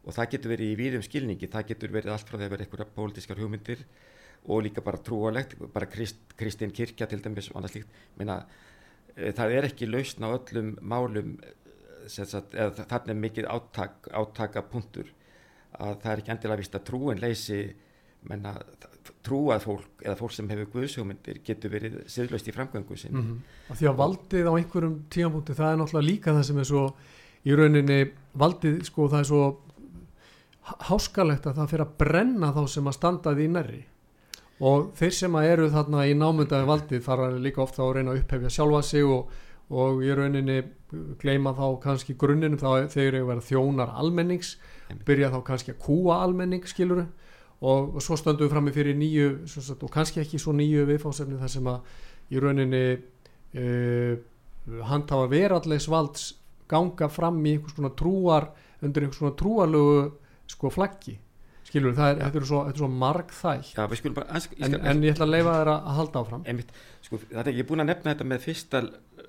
og 0.03 0.17
það 0.17 0.31
getur 0.35 0.53
verið 0.55 0.73
í 0.73 0.79
víðum 0.81 1.05
skilningi, 1.07 1.51
það 1.51 1.69
getur 1.71 1.95
verið 1.95 2.15
allt 2.15 2.29
frá 2.29 2.39
því 2.39 2.47
að 2.47 2.55
vera 2.55 2.67
einhverja 2.67 2.95
pólitískar 2.97 3.41
hugmyndir 3.43 3.85
og 4.51 4.65
líka 4.67 4.83
bara 4.83 4.99
trúarlegt, 4.99 5.55
bara 5.73 5.87
Krist, 5.87 6.19
Kristín 6.39 6.75
Kirkja 6.75 7.07
til 7.07 7.21
dæmis 7.23 7.51
og 7.53 7.61
annað 7.61 7.77
slíkt, 7.77 8.01
Meina, 8.19 8.41
e, 9.15 9.31
það 9.31 9.57
er 9.59 9.69
ekki 9.69 9.87
lausn 9.87 10.27
á 10.27 10.35
öllum 10.35 10.73
málum, 10.83 11.37
sagt, 12.11 12.57
eða 12.57 12.89
þarna 12.91 13.15
er 13.15 13.21
mikið 13.23 13.49
áttak, 13.55 14.11
áttakapunktur. 14.11 15.13
Að 15.79 15.95
það 16.03 16.13
er 16.13 16.23
ekki 16.23 16.33
endilega 16.35 16.61
vist 16.61 16.75
að 16.77 16.87
trúin 16.91 17.23
leysi 17.23 17.61
menna, 18.29 18.53
trúað 19.27 19.65
fólk 19.65 20.05
eða 20.05 20.19
fólk 20.19 20.35
sem 20.35 20.51
hefur 20.51 20.69
guðsjómyndir 20.77 21.41
getur 21.47 21.73
verið 21.73 21.97
siðlaust 22.11 22.51
í 22.51 22.55
framgöngu 22.55 22.99
sin 22.99 23.15
mm 23.15 23.23
-hmm. 23.23 23.77
Því 23.79 23.89
að 23.91 23.99
valdið 24.03 24.47
á 24.47 24.53
einhverjum 24.59 24.97
tíampunkti 25.11 25.55
það 25.59 25.73
er 25.73 25.79
náttúrulega 25.79 26.11
líka 26.11 26.35
það 26.37 26.43
sem 26.43 26.59
er 26.59 26.65
svo 26.65 26.85
í 27.45 27.57
rauninni 27.57 28.01
valdið 28.35 28.85
sko 28.85 29.09
það 29.09 29.19
er 29.19 29.29
svo 29.31 29.43
háskalegt 30.62 31.47
að 31.47 31.59
það 31.61 31.73
fyrir 31.73 31.87
að 31.87 31.97
brenna 32.02 32.52
þá 32.54 32.62
sem 32.71 32.90
að 32.90 32.99
standa 32.99 33.35
því 33.37 33.49
nærri. 33.54 33.81
Og 34.62 34.92
þeir 34.99 35.16
sem 35.16 35.38
að 35.38 35.49
eru 35.50 35.71
þarna 35.73 36.04
í 36.07 36.12
námundaði 36.14 36.69
valdið 36.69 37.02
fara 37.02 37.31
líka 37.35 37.64
ofta 37.64 37.83
að 37.83 37.97
reyna 37.97 38.12
að 38.12 38.21
upphefja 38.23 38.52
sjálfa 38.57 38.83
sig 38.87 39.09
og, 39.09 39.33
og 39.75 40.04
í 40.07 40.12
rauninni 40.14 40.61
gleima 41.23 41.54
þá 41.57 41.66
kannski 41.83 42.14
grunninn 42.19 42.61
þá 42.61 42.87
þeir 42.92 43.09
eru 43.09 43.23
að 43.25 43.31
vera 43.33 43.47
þjónar 43.49 43.95
almennings 43.99 44.57
byrja 45.07 45.33
þá 45.33 45.38
kannski 45.47 45.73
að 45.75 45.81
kúa 45.83 46.19
almenning 46.23 46.66
skiluru 46.69 47.07
og, 47.62 47.95
og 47.97 48.02
svo 48.04 48.19
stöndum 48.21 48.47
við 48.47 48.52
fram 48.52 48.69
með 48.69 48.78
fyrir 48.78 48.99
nýju 48.99 49.28
sagt, 49.49 49.83
og 49.83 49.92
kannski 49.95 50.21
ekki 50.23 50.40
svo 50.42 50.54
nýju 50.57 50.85
viðfáðsefni 50.90 51.40
þar 51.40 51.52
sem 51.54 51.71
að 51.73 51.97
í 52.33 52.42
rauninni 52.42 52.85
uh, 52.92 54.14
handhafa 54.90 55.31
verallegs 55.33 55.88
valds 55.90 56.28
ganga 56.71 57.09
fram 57.12 57.40
í 57.47 57.57
einhvers 57.57 57.76
konar 57.76 57.97
trúar 57.99 58.50
undir 58.83 59.07
einhvers 59.07 59.23
konar 59.23 59.38
trúarlegu 59.40 59.97
sko 60.53 60.71
flaggi. 60.73 61.19
Skilur 61.67 61.95
það, 61.97 62.11
er, 62.13 62.23
þetta 62.27 62.41
er 62.41 62.47
svo, 62.49 62.63
svo 62.77 62.89
marg 62.91 63.31
þæg 63.33 63.69
en, 64.67 64.75
en 64.77 65.05
ég 65.07 65.15
ætla 65.15 65.29
að 65.29 65.35
leifa 65.35 65.59
þér 65.59 65.71
að 65.73 65.91
halda 65.99 66.23
áfram. 66.25 66.43
Einmitt, 66.51 66.73
sko, 67.07 67.21
það 67.23 67.43
er 67.45 67.53
ekki 67.53 67.67
búin 67.71 67.85
að 67.85 67.91
nefna 67.93 68.13
þetta 68.13 68.27
með 68.29 68.43
fyrsta 68.45 68.83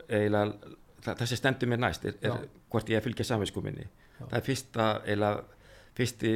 eiginlega, 0.09 0.73
það 1.05 1.25
sem 1.29 1.39
stendur 1.39 1.71
mér 1.71 1.83
næst 1.83 2.07
er, 2.09 2.17
er 2.25 2.47
hvort 2.73 2.89
ég 2.91 3.03
fylgja 3.05 3.27
samvinskuminni 3.27 3.87
það 4.19 4.37
er 4.37 4.45
fyrsta 4.45 4.87
eiginlega, 5.03 5.63
fyrsti 5.97 6.33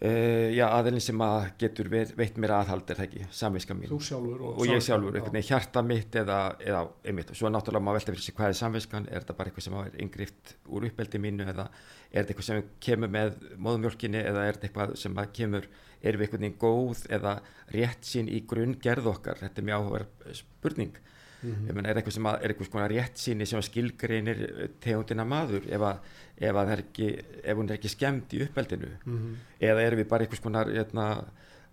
Uh, 0.00 0.48
já, 0.56 0.62
aðeins 0.72 1.04
sem 1.10 1.20
að 1.20 1.42
getur 1.60 1.90
veitt 1.92 2.38
mér 2.40 2.54
aðhald 2.56 2.88
er 2.88 2.96
það 2.96 3.04
ekki, 3.04 3.24
samviska 3.36 3.74
mín. 3.76 3.90
Og, 3.92 4.06
og 4.54 4.62
ég 4.64 4.80
sjálfur, 4.80 5.12
einhvern 5.12 5.34
veginn 5.34 5.48
hjarta 5.50 5.82
mitt 5.84 6.16
eða, 6.16 6.38
eða 6.64 6.80
einmitt, 7.04 7.32
og 7.34 7.36
svo 7.36 7.50
náttúrulega 7.52 7.84
maður 7.84 7.98
velta 7.98 8.14
fyrir 8.14 8.24
sig 8.24 8.36
hvað 8.38 8.54
er 8.54 8.56
samviskan, 8.62 9.08
er 9.10 9.20
þetta 9.20 9.36
bara 9.36 9.52
eitthvað 9.52 9.66
sem 9.66 9.76
er 9.82 9.98
yngrift 10.06 10.54
úr 10.72 10.86
uppeldi 10.88 11.20
mínu 11.20 11.50
eða 11.52 11.68
er 11.68 12.22
þetta 12.22 12.32
eitthvað 12.32 12.48
sem 12.48 12.72
kemur 12.88 13.12
með 13.18 13.36
móðumjölkinni 13.60 14.24
eða 14.24 14.46
er 14.46 14.56
þetta 14.56 14.70
eitthvað 14.70 14.96
sem 15.02 15.20
kemur 15.36 15.68
er 16.00 16.16
við 16.16 16.26
einhvern 16.30 16.46
veginn 16.46 16.58
góð 16.64 17.04
eða 17.18 17.36
rétt 17.76 18.08
sín 18.08 18.32
í 18.32 18.40
grunn 18.48 18.78
gerð 18.80 19.12
okkar, 19.12 19.44
þetta 19.44 19.60
er 19.60 19.68
mjög 19.68 19.84
áhugaverð 19.84 20.40
spurning 20.40 20.96
Mm 21.42 21.52
-hmm. 21.54 21.74
Mena, 21.74 21.88
er 21.88 21.96
eitthvað 21.96 22.14
sem 22.14 22.26
að, 22.26 22.42
er 22.42 22.52
eitthvað 22.52 22.70
svona 22.70 22.88
rétt 22.88 23.18
síni 23.18 23.46
sem 23.46 23.62
skilgreinir 23.62 24.70
tegundina 24.80 25.24
maður 25.24 25.68
ef, 25.68 25.80
að, 25.80 25.98
ef, 26.36 26.56
að 26.56 26.72
ekki, 26.78 27.08
ef 27.44 27.56
hún 27.56 27.70
er 27.70 27.78
ekki 27.78 27.88
skemmt 27.88 28.34
í 28.34 28.42
uppeldinu 28.44 28.90
mm 29.04 29.18
-hmm. 29.18 29.36
eða 29.60 29.82
er 29.82 29.96
við 29.96 30.08
bara 30.08 30.24
eitthvað 30.24 30.42
svona 30.42 30.64
hérna, 30.64 31.24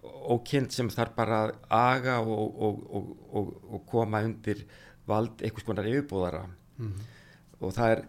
ókynnt 0.04 0.72
sem 0.72 0.90
þarf 0.90 1.16
bara 1.16 1.44
að 1.44 1.52
aga 1.70 2.20
og, 2.20 2.62
og, 2.62 3.18
og, 3.32 3.54
og 3.74 3.86
koma 3.86 4.22
undir 4.24 4.66
vald 5.06 5.42
eitthvað 5.42 5.64
svona 5.64 5.88
yfirbúðara 5.88 6.46
mm 6.46 6.88
-hmm. 6.88 7.02
og 7.60 7.74
það 7.74 7.92
er 7.92 8.06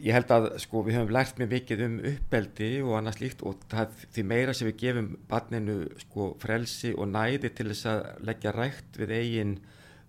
ég 0.00 0.14
held 0.14 0.32
að 0.34 0.48
sko 0.62 0.82
við 0.86 0.98
höfum 0.98 1.12
lært 1.14 1.38
mjög 1.38 1.52
mikið 1.52 1.82
um 1.86 1.94
uppeldi 2.10 2.70
og 2.82 2.96
annað 2.98 3.18
slíkt 3.18 3.44
og 3.46 3.62
það, 3.70 4.00
því 4.14 4.24
meira 4.30 4.54
sem 4.56 4.68
við 4.68 4.80
gefum 4.82 5.10
barninu 5.30 5.76
sko 6.02 6.34
frelsi 6.42 6.92
og 6.94 7.10
næði 7.12 7.52
til 7.54 7.68
þess 7.70 7.86
að 7.92 8.00
leggja 8.28 8.54
rægt 8.54 8.98
við 9.00 9.14
eigin 9.18 9.54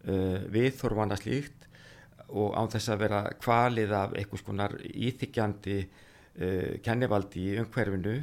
viðþorfana 0.05 1.17
slíkt 1.17 1.65
og 2.29 2.55
án 2.57 2.71
þess 2.73 2.91
að 2.93 3.03
vera 3.05 3.19
kvalið 3.41 3.93
af 3.95 4.15
einhvers 4.17 4.45
konar 4.45 4.73
íþykjandi 4.81 5.77
uh, 5.81 6.71
kennivaldi 6.85 7.43
í 7.51 7.59
umhverfinu 7.61 8.15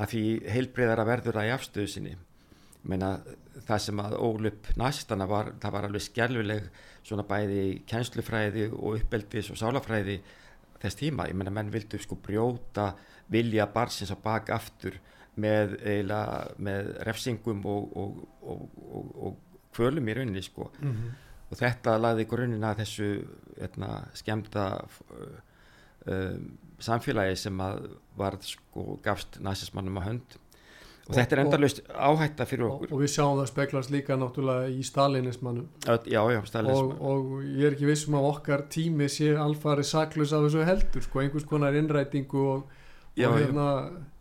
að 0.00 0.12
því 0.14 0.24
heilbreyðar 0.54 1.02
að 1.02 1.10
verður 1.10 1.38
það 1.38 1.48
í 1.48 1.54
afstöðu 1.54 1.92
sinni. 1.92 2.16
Meina, 2.88 3.10
það 3.66 3.82
sem 3.84 4.00
að 4.00 4.16
ólup 4.24 4.70
næstana 4.80 5.26
var, 5.28 5.52
það 5.60 5.74
var 5.76 5.86
alveg 5.88 6.04
skjálfileg 6.06 6.68
svona 7.04 7.26
bæði 7.28 7.64
kænslufræði 7.88 8.70
og 8.72 9.00
uppeldis 9.00 9.50
og 9.52 9.60
sálafræði 9.60 10.20
þess 10.80 10.96
tíma, 10.96 11.28
ég 11.28 11.36
menna 11.36 11.52
menn 11.52 11.72
vildu 11.72 12.00
sko 12.00 12.16
brjóta 12.24 12.94
vilja 13.30 13.66
barsins 13.70 14.12
á 14.14 14.16
bak 14.16 14.48
aftur 14.54 14.96
með, 15.40 15.76
eiginlega, 15.84 16.54
með 16.56 16.88
refsingum 17.06 17.60
og, 17.68 17.92
og, 18.00 18.22
og, 18.40 19.12
og 19.20 19.49
kvölum 19.74 20.08
í 20.08 20.16
rauninni 20.16 20.42
sko. 20.42 20.70
Mm 20.80 20.90
-hmm. 20.90 21.14
og 21.50 21.58
þetta 21.58 21.96
laði 21.98 22.26
grunninn 22.30 22.64
að 22.64 22.82
þessu 22.82 23.08
etna, 23.60 24.04
skemta 24.14 24.66
uh, 24.84 25.38
um, 26.06 26.58
samfélagi 26.80 27.36
sem 27.36 27.60
að 27.60 27.90
var 28.16 28.38
sko 28.40 28.98
gafst 29.04 29.40
næsismannum 29.40 29.98
á 30.00 30.02
hönd. 30.06 30.38
Og, 31.00 31.16
og 31.16 31.16
þetta 31.16 31.36
er 31.36 31.40
endalust 31.42 31.80
áhætta 31.88 32.46
fyrir 32.46 32.68
okkur. 32.68 32.92
og 32.92 33.00
við 33.00 33.10
sjáum 33.10 33.38
það 33.40 33.48
speklast 33.50 33.90
líka 33.90 34.16
náttúrulega 34.16 34.68
í 34.70 34.82
stalinismannum 34.86 35.66
já, 36.06 36.20
já, 36.30 36.44
stalinismannum 36.46 37.00
og, 37.00 37.32
og 37.32 37.42
ég 37.42 37.66
er 37.66 37.74
ekki 37.74 37.88
vissum 37.88 38.14
að 38.14 38.28
okkar 38.28 38.62
tími 38.70 39.08
sé 39.10 39.32
alfari 39.34 39.82
saklus 39.82 40.32
af 40.32 40.44
þessu 40.44 40.66
heldur 40.68 41.02
sko 41.02 41.24
einhvers 41.24 41.48
konar 41.50 41.74
innrætingu 41.74 42.44
og, 42.52 42.62
já, 43.16 43.26
og 43.26 43.40
hérna 43.40 43.66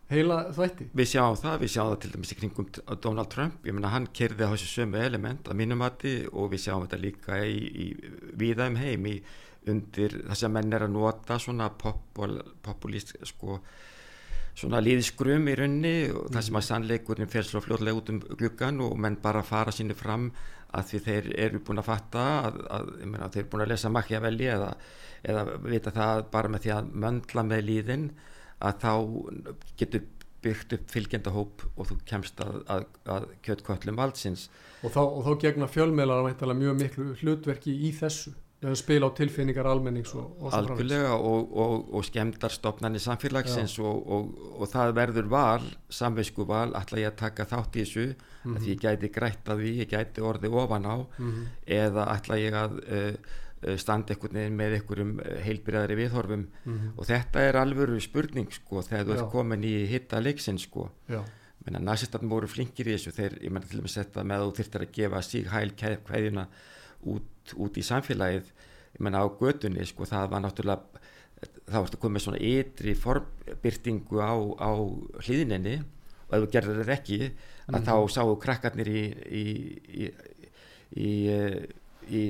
heila 0.09 0.39
þvætti 0.55 0.87
við 0.97 1.11
sjáum 1.11 1.37
það, 1.37 1.59
við 1.63 1.71
sjáum 1.73 1.91
það 1.91 1.99
til 2.03 2.11
dæmis 2.15 2.31
í 2.33 2.39
kringum 2.39 2.69
Donald 3.03 3.29
Trump, 3.33 3.59
ég 3.67 3.75
menna 3.75 3.91
hann 3.93 4.09
kerði 4.15 4.47
á 4.47 4.53
þessu 4.53 4.71
sömu 4.71 5.03
element 5.03 5.49
að 5.49 5.59
mínumati 5.61 6.15
og 6.31 6.49
við 6.53 6.65
sjáum 6.65 6.87
þetta 6.87 7.03
líka 7.03 7.37
í, 7.45 7.59
í 7.59 7.87
viðaðum 8.39 8.79
heim 8.81 9.07
í 9.11 9.15
undir 9.69 10.15
þess 10.23 10.47
að 10.47 10.53
menn 10.55 10.73
er 10.73 10.85
að 10.87 10.95
nota 10.95 11.37
svona 11.41 11.69
popul, 11.77 12.39
populist 12.65 13.13
sko 13.27 13.59
svona 14.59 14.81
líðskrum 14.83 15.47
í 15.51 15.55
raunni 15.55 15.97
og 16.11 16.31
það 16.33 16.45
sem 16.47 16.57
að 16.59 16.65
sannleikurinn 16.67 17.31
fer 17.31 17.45
svo 17.47 17.61
fljóðlega 17.63 17.99
út 18.01 18.09
um 18.13 18.23
gluggan 18.39 18.81
og 18.83 18.97
menn 18.99 19.19
bara 19.21 19.43
fara 19.45 19.71
sínu 19.75 19.95
fram 19.95 20.31
að 20.75 20.89
því 20.89 21.03
þeir 21.05 21.29
eru 21.45 21.61
búin 21.65 21.81
að 21.81 21.87
fatta 21.89 22.25
að, 22.47 22.57
að, 22.69 22.89
að 23.05 23.29
þeir 23.35 23.43
eru 23.43 23.51
búin 23.53 23.63
að 23.65 23.71
lesa 23.71 23.93
Machiavelli 23.93 24.49
eða, 24.55 24.73
eða 25.23 25.45
vita 25.65 25.93
það 25.95 26.25
bara 26.33 26.51
með 26.51 26.65
því 26.65 26.73
að 26.75 26.91
möndla 27.05 27.45
með 27.45 27.63
líðin 27.69 28.09
að 28.59 28.81
þá 28.83 28.93
getur 29.79 30.07
byggt 30.43 30.75
upp 30.77 30.91
fylgjendahóp 30.93 31.63
og 31.75 31.87
þú 31.89 31.97
kemst 32.07 32.39
að, 32.43 32.59
að, 32.71 32.85
að 33.11 33.25
kjöttkvöllum 33.43 33.97
valdsins 33.99 34.47
og 34.83 34.93
þá, 34.93 35.01
og 35.03 35.25
þá 35.25 35.31
gegna 35.41 35.67
fjölmeilar 35.67 36.29
mjög 36.55 36.77
miklu 36.79 37.09
hlutverki 37.19 37.73
í 37.75 37.91
þessu 37.95 38.35
spil 38.75 39.05
á 39.07 39.09
tilfinningar 39.15 39.67
almennings 39.71 40.11
og, 40.19 40.33
og 40.43 40.55
algjörlega 40.55 41.13
og, 41.15 41.51
og, 41.63 41.75
og 41.95 42.03
skemdar 42.03 42.51
stopnarnir 42.51 42.99
samfélagsins 43.03 43.77
og 43.79 44.65
það 44.67 44.95
verður 44.97 45.29
val, 45.31 45.67
samveisku 45.87 46.43
val 46.47 46.73
ætla 46.75 47.05
ég 47.05 47.13
að 47.13 47.21
taka 47.21 47.47
þátt 47.47 47.77
í 47.77 47.85
þessu 47.85 48.07
mm 48.09 48.17
-hmm. 48.17 48.57
að 48.57 48.67
ég 48.67 48.81
gæti 48.83 49.11
grætt 49.15 49.47
að 49.47 49.63
því, 49.63 49.71
ég 49.79 49.91
gæti 49.93 50.21
orði 50.21 50.51
ofan 50.51 50.85
á 50.91 50.97
mm 50.99 51.31
-hmm. 51.31 51.45
eða 51.65 52.09
ætla 52.17 52.35
ég 52.35 52.53
að 52.53 52.73
uh, 52.83 53.13
standa 53.77 54.13
einhvern 54.13 54.39
veginn 54.39 54.55
með 54.59 54.77
einhverjum 54.77 55.19
eh, 55.25 55.41
heilbyrjaðri 55.47 55.99
viðhorfum. 55.99 56.45
Mm 56.63 56.77
-hmm. 56.77 56.93
og 56.97 57.09
þetta 57.09 57.43
er 57.47 57.59
alvöru 57.59 57.99
spurning 57.99 58.51
sko 58.53 58.81
þegar 58.81 59.05
þú 59.05 59.17
ert 59.17 59.31
komin 59.31 59.63
í 59.63 59.75
hitta 59.87 60.19
leiksin 60.19 60.59
sko. 60.59 60.89
Menna 61.65 61.79
næstistarnir 61.79 62.29
voru 62.31 62.47
flinkir 62.47 62.87
í 62.87 62.95
þessu. 62.95 63.11
Þeir, 63.11 63.33
ég 63.43 63.51
menna 63.51 63.67
til 63.67 63.79
og 63.79 63.83
með 63.83 63.95
þetta 63.99 64.23
með 64.23 64.39
að 64.39 64.45
þú 64.45 64.55
þurftir 64.57 64.81
að 64.81 64.91
gefa 64.95 65.21
síg 65.21 65.47
hæl 65.51 65.71
kæðina 65.75 66.47
út, 67.03 67.53
út 67.55 67.77
í 67.77 67.83
samfélagið 67.83 68.51
ég 68.95 69.03
menna 69.05 69.23
á 69.23 69.27
gödunni 69.27 69.85
sko 69.87 70.07
það 70.09 70.31
var 70.33 70.43
náttúrulega 70.43 71.03
þá 71.69 71.77
ertu 71.83 71.99
komið 72.01 72.25
svona 72.25 72.41
ytri 72.43 72.95
formbyrtingu 72.97 74.19
á, 74.19 74.33
á 74.59 74.71
hlýðinni 75.23 75.77
og 76.29 76.35
ef 76.35 76.43
þú 76.43 76.51
gerður 76.55 76.81
þetta 76.81 76.95
ekki 76.97 77.19
að 77.19 77.29
mm 77.29 77.75
-hmm. 77.75 77.85
þá 77.87 77.95
sáu 78.15 78.35
krakkarnir 78.43 78.89
í 78.89 79.03
í, 79.39 79.45
í, 79.89 80.05
í, 80.95 81.11
í 82.09 82.23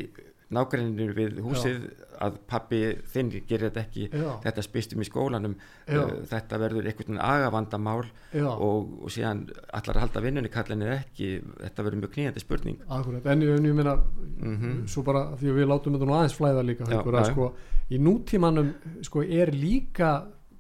nágrænir 0.53 1.11
við 1.13 1.39
húsið 1.45 1.83
Já. 1.83 2.05
að 2.25 2.37
pappi 2.49 2.79
þinn 3.11 3.29
gerir 3.47 3.69
þetta 3.69 3.81
ekki 3.83 4.07
Já. 4.09 4.29
þetta 4.45 4.63
spistum 4.65 5.03
í 5.03 5.07
skólanum 5.07 5.53
uh, 5.55 6.13
þetta 6.29 6.59
verður 6.61 6.89
einhvern 6.89 7.21
agavandamál 7.21 8.01
og, 8.01 8.89
og 9.05 9.13
síðan 9.13 9.45
allar 9.77 9.99
að 9.99 10.03
halda 10.05 10.23
vinnunni 10.25 10.51
kallinni 10.53 10.89
ekki 10.95 11.29
þetta 11.59 11.85
verður 11.85 12.01
mjög 12.03 12.15
knýjandi 12.15 12.43
spurning 12.43 12.81
Akkurat, 12.87 13.29
en 13.29 13.45
ég, 13.45 13.61
ég 13.69 13.77
meina 13.77 13.95
mm 13.95 14.57
-hmm. 14.57 14.81
svo 14.89 15.05
bara 15.05 15.25
því 15.37 15.53
að 15.53 15.61
við 15.61 15.71
látum 15.73 15.97
þetta 15.97 16.09
nú 16.09 16.17
aðeins 16.17 16.37
flæða 16.39 16.65
líka 16.65 16.89
haukur, 16.89 17.19
að, 17.21 17.31
sko, 17.31 17.51
í 17.89 18.01
nútímanum 18.01 18.73
sko, 19.05 19.23
er 19.23 19.53
líka 19.53 20.11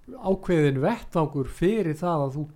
ákveðin 0.09 0.81
vettvangur 0.81 1.49
fyrir 1.49 1.97
það 1.97 2.27
að 2.27 2.35
þú, 2.37 2.49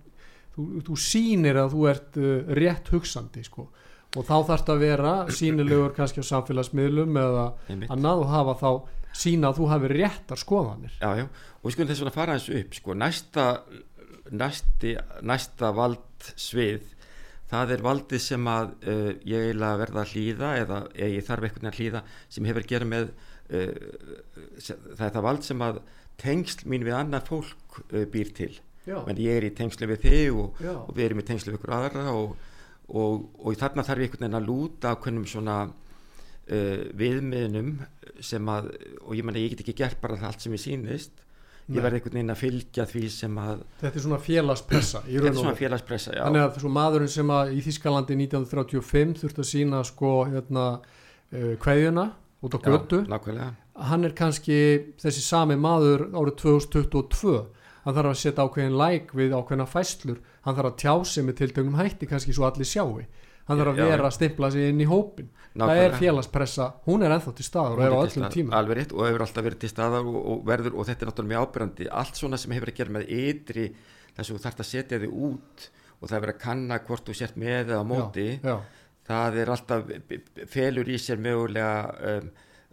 þú, 0.54 0.68
þú 0.86 0.96
sínir 0.96 1.58
að 1.58 1.74
þú 1.74 1.88
ert 1.90 2.16
uh, 2.16 2.54
rétt 2.54 2.94
hugsandi 2.94 3.42
sko 3.42 3.68
og 4.14 4.26
þá 4.26 4.34
þarf 4.34 4.50
þetta 4.50 4.74
að 4.74 4.84
vera 4.84 5.14
sínilegur 5.34 5.94
kannski 5.96 6.22
á 6.22 6.30
samfélagsmiðlum 6.30 7.18
eða 7.18 7.46
einmitt. 7.68 7.90
annað 7.94 8.22
og 8.24 8.30
hafa 8.34 8.54
þá 8.60 8.70
sína 9.14 9.50
að 9.50 9.58
þú 9.60 9.66
hafi 9.70 9.90
réttar 9.94 10.40
skoðanir. 10.40 10.94
Já, 10.98 11.10
já, 11.22 11.26
og 11.26 11.66
við 11.66 11.76
skulum 11.76 11.90
þess 11.90 12.06
að 12.06 12.16
fara 12.18 12.36
eins 12.38 12.48
upp 12.50 12.78
sko, 12.78 12.96
næsta 12.98 13.46
næsti, 14.32 14.94
næsta 15.26 15.70
valdsvið 15.76 16.90
það 17.50 17.74
er 17.74 17.84
valdið 17.84 18.22
sem 18.24 18.50
að 18.50 18.70
uh, 18.88 19.10
ég 19.28 19.48
eiginlega 19.48 19.80
verða 19.82 20.04
að 20.04 20.14
hlýða 20.14 20.52
eða 20.62 20.78
ég 20.96 21.26
þarf 21.26 21.46
veginn 21.46 21.70
að 21.70 21.80
hlýða 21.80 22.04
sem 22.32 22.48
hefur 22.48 22.64
að 22.64 22.70
gera 22.72 22.88
með 22.90 23.10
uh, 23.10 23.74
það 24.64 25.04
er 25.08 25.14
það 25.18 25.26
vald 25.28 25.46
sem 25.46 25.66
að 25.66 25.82
tengsl 26.20 26.70
mín 26.70 26.86
við 26.86 26.96
annað 26.98 27.28
fólk 27.30 27.82
uh, 27.90 28.06
býr 28.10 28.32
til. 28.36 28.52
Menn 28.84 29.20
ég 29.20 29.38
er 29.38 29.46
í 29.46 29.54
tengslu 29.56 29.88
við 29.88 30.02
þig 30.04 30.40
og, 30.42 30.58
og 30.60 30.90
við 30.96 31.06
erum 31.06 31.22
í 31.22 31.28
tengslu 31.28 31.52
við 31.52 31.60
ykkur 31.60 31.76
aðra 31.78 32.02
og, 32.12 32.34
og, 32.88 33.28
og 33.40 33.56
þarna 33.58 33.86
þarf 33.86 34.04
ég 34.04 34.10
einhvern 34.10 34.26
veginn 34.26 34.40
að 34.40 34.48
lúta 34.48 34.92
á 34.92 35.00
hvernig 35.00 35.30
svona 35.30 35.58
uh, 35.68 36.80
viðmiðnum 37.00 37.76
sem 38.22 38.48
að 38.52 38.72
og 39.04 39.14
ég 39.16 39.26
menna 39.26 39.42
ég 39.42 39.54
get 39.54 39.64
ekki 39.64 39.78
gert 39.84 40.00
bara 40.02 40.18
það 40.20 40.30
allt 40.30 40.44
sem 40.44 40.56
ég 40.56 40.64
sýnist. 40.64 41.24
Nei. 41.64 41.78
ég 41.78 41.84
verði 41.84 41.96
einhvern 41.96 42.18
veginn 42.18 42.32
að 42.34 42.40
fylgja 42.42 42.84
því 42.90 43.02
sem 43.08 43.36
að 43.40 43.60
þetta 43.80 43.96
er 43.96 44.02
svona 44.04 44.18
félagspressa 44.20 45.00
þetta 45.06 45.30
er 45.30 45.36
svona 45.38 45.54
félagspressa 45.56 46.12
já, 46.12 46.20
þannig 46.26 46.42
að 46.44 46.58
svo 46.60 46.72
maðurinn 46.76 47.12
sem 47.14 47.30
að 47.32 47.52
í 47.56 47.62
Þískalandi 47.64 48.16
1935 48.20 49.14
þurfti 49.22 49.40
að 49.40 49.48
sína 49.48 49.80
sko 49.88 50.10
hérna 50.28 50.64
uh, 50.74 51.54
kveðjuna 51.64 52.04
út 52.44 52.56
á 52.56 52.58
já, 52.60 52.66
götu 52.68 53.00
nákvæmlega. 53.08 53.48
hann 53.88 54.04
er 54.04 54.16
kannski 54.18 54.58
þessi 55.00 55.24
sami 55.24 55.56
maður 55.56 56.04
árið 56.12 56.36
2022 56.42 57.32
hann 57.84 57.94
þarf 57.98 58.10
að 58.14 58.20
setja 58.22 58.44
ákveðin 58.48 58.78
læk 58.80 59.12
við 59.16 59.36
ákveðina 59.36 59.68
fæslur 59.68 60.18
hann 60.46 60.56
þarf 60.56 60.70
að 60.72 60.80
tjá 60.82 60.94
sig 61.12 61.24
með 61.28 61.38
tiltögnum 61.42 61.78
hætti 61.80 62.08
kannski 62.10 62.34
svo 62.36 62.46
allir 62.48 62.68
sjáu 62.68 63.04
hann 63.44 63.58
þarf 63.60 63.72
að 63.74 63.80
Já, 63.82 63.86
vera 63.92 64.08
að 64.08 64.14
stimpla 64.16 64.50
sig 64.54 64.70
inn 64.72 64.80
í 64.80 64.88
hópin 64.88 65.26
það 65.54 65.60
er 65.60 65.90
nákvæmlega. 65.90 65.98
félagspressa, 66.00 66.68
hún 66.86 67.04
er 67.04 67.12
ennþá 67.14 67.32
til 67.36 67.44
staðar 67.44 67.76
og 67.76 67.84
er 67.84 67.92
á 67.92 67.98
öllum 68.04 68.30
tíma 68.32 68.56
alveg 68.58 68.78
rétt 68.80 68.94
og 68.96 69.04
hefur 69.04 69.24
alltaf 69.26 69.44
verið 69.44 69.60
til 69.64 69.70
staðar 69.74 70.08
og, 70.08 70.16
og 70.32 70.46
verður 70.48 70.78
og 70.80 70.88
þetta 70.88 71.04
er 71.04 71.10
náttúrulega 71.10 71.34
mjög 71.34 71.44
ábyrjandi 71.50 71.88
allt 72.00 72.20
svona 72.22 72.40
sem 72.40 72.54
hefur 72.56 72.72
að 72.72 72.78
gera 72.80 72.94
með 72.96 73.12
ytri 73.18 73.66
þess 74.16 74.24
að 74.24 74.32
þú 74.32 74.40
þarft 74.46 74.64
að 74.64 74.70
setja 74.70 75.00
þig 75.04 75.12
út 75.28 75.66
og 76.00 76.08
það 76.08 76.16
er 76.16 76.24
verið 76.24 76.34
að 76.34 76.42
kanna 76.46 76.80
hvort 76.88 77.04
þú 77.10 77.18
sért 77.20 77.36
með 77.44 77.60
eða 77.68 77.82
á 77.84 77.90
móti 77.92 78.26
já, 78.40 78.56
það 79.12 79.38
er 79.44 79.52
alltaf 79.54 79.92
felur 80.56 80.88
í 80.88 80.98
sér 81.04 81.20
mögulega 81.22 81.76
um, 82.14 82.30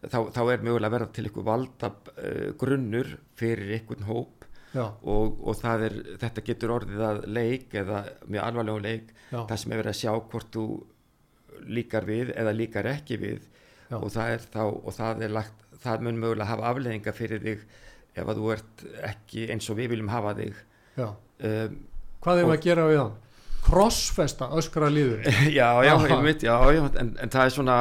þá, 0.07 0.19
þá 0.31 0.41
er 0.55 0.65
mögulega 0.65 0.87
að 0.89 0.95
verða 0.95 1.11
til 1.19 1.27
ykkur 1.29 1.45
valda 1.51 1.91
uh, 1.91 2.47
grunnur 2.63 3.11
fyrir 3.37 3.75
ykkur 3.81 4.07
hóp. 4.07 4.37
já, 4.39 4.40
og, 4.79 5.39
og 5.43 5.57
það 5.59 5.85
er, 5.87 5.95
þetta 6.21 6.43
getur 6.47 6.73
orðið 6.77 7.01
að 7.03 7.21
leik 7.27 7.73
eða 7.81 8.03
mjög 8.27 8.45
alvarlegum 8.45 8.85
leik 8.85 9.09
já, 9.31 9.39
það 9.49 9.57
sem 9.63 9.71
er 9.73 9.81
verið 9.81 9.91
að 9.93 9.99
sjá 9.99 10.11
hvort 10.31 10.51
þú 10.55 10.65
líkar 11.77 12.07
við 12.07 12.31
eða 12.35 12.53
líkar 12.55 12.87
ekki 12.95 13.17
við 13.21 13.41
Já. 13.91 13.97
og 13.99 14.07
það 14.13 14.29
er 14.37 14.45
þá 14.53 14.61
og 14.71 14.93
það 14.95 15.23
er 15.25 15.33
lagt, 15.35 15.65
það 15.83 16.05
mun 16.07 16.21
mögulega 16.21 16.47
hafa 16.47 16.69
afleðinga 16.71 17.13
fyrir 17.17 17.43
þig 17.43 17.65
ef 18.15 18.29
að 18.31 18.39
þú 18.39 18.53
ert 18.55 18.85
ekki 19.11 19.43
eins 19.51 19.67
og 19.71 19.77
við 19.79 19.91
viljum 19.93 20.11
hafa 20.11 20.31
þig 20.39 20.55
um, 21.01 21.75
hvað 22.23 22.39
er 22.39 22.47
maður 22.47 22.57
að 22.57 22.65
gera 22.65 22.87
við 22.87 23.01
hann? 23.01 23.13
crossfesta 23.61 24.47
öskra 24.57 24.89
líður 24.89 25.27
já, 25.59 25.67
já, 25.85 25.93
Aha. 25.93 26.07
einmitt, 26.15 26.47
já, 26.47 26.55
já 26.71 26.81
en, 27.03 27.13
en 27.21 27.33
það 27.35 27.43
er 27.45 27.55
svona 27.57 27.77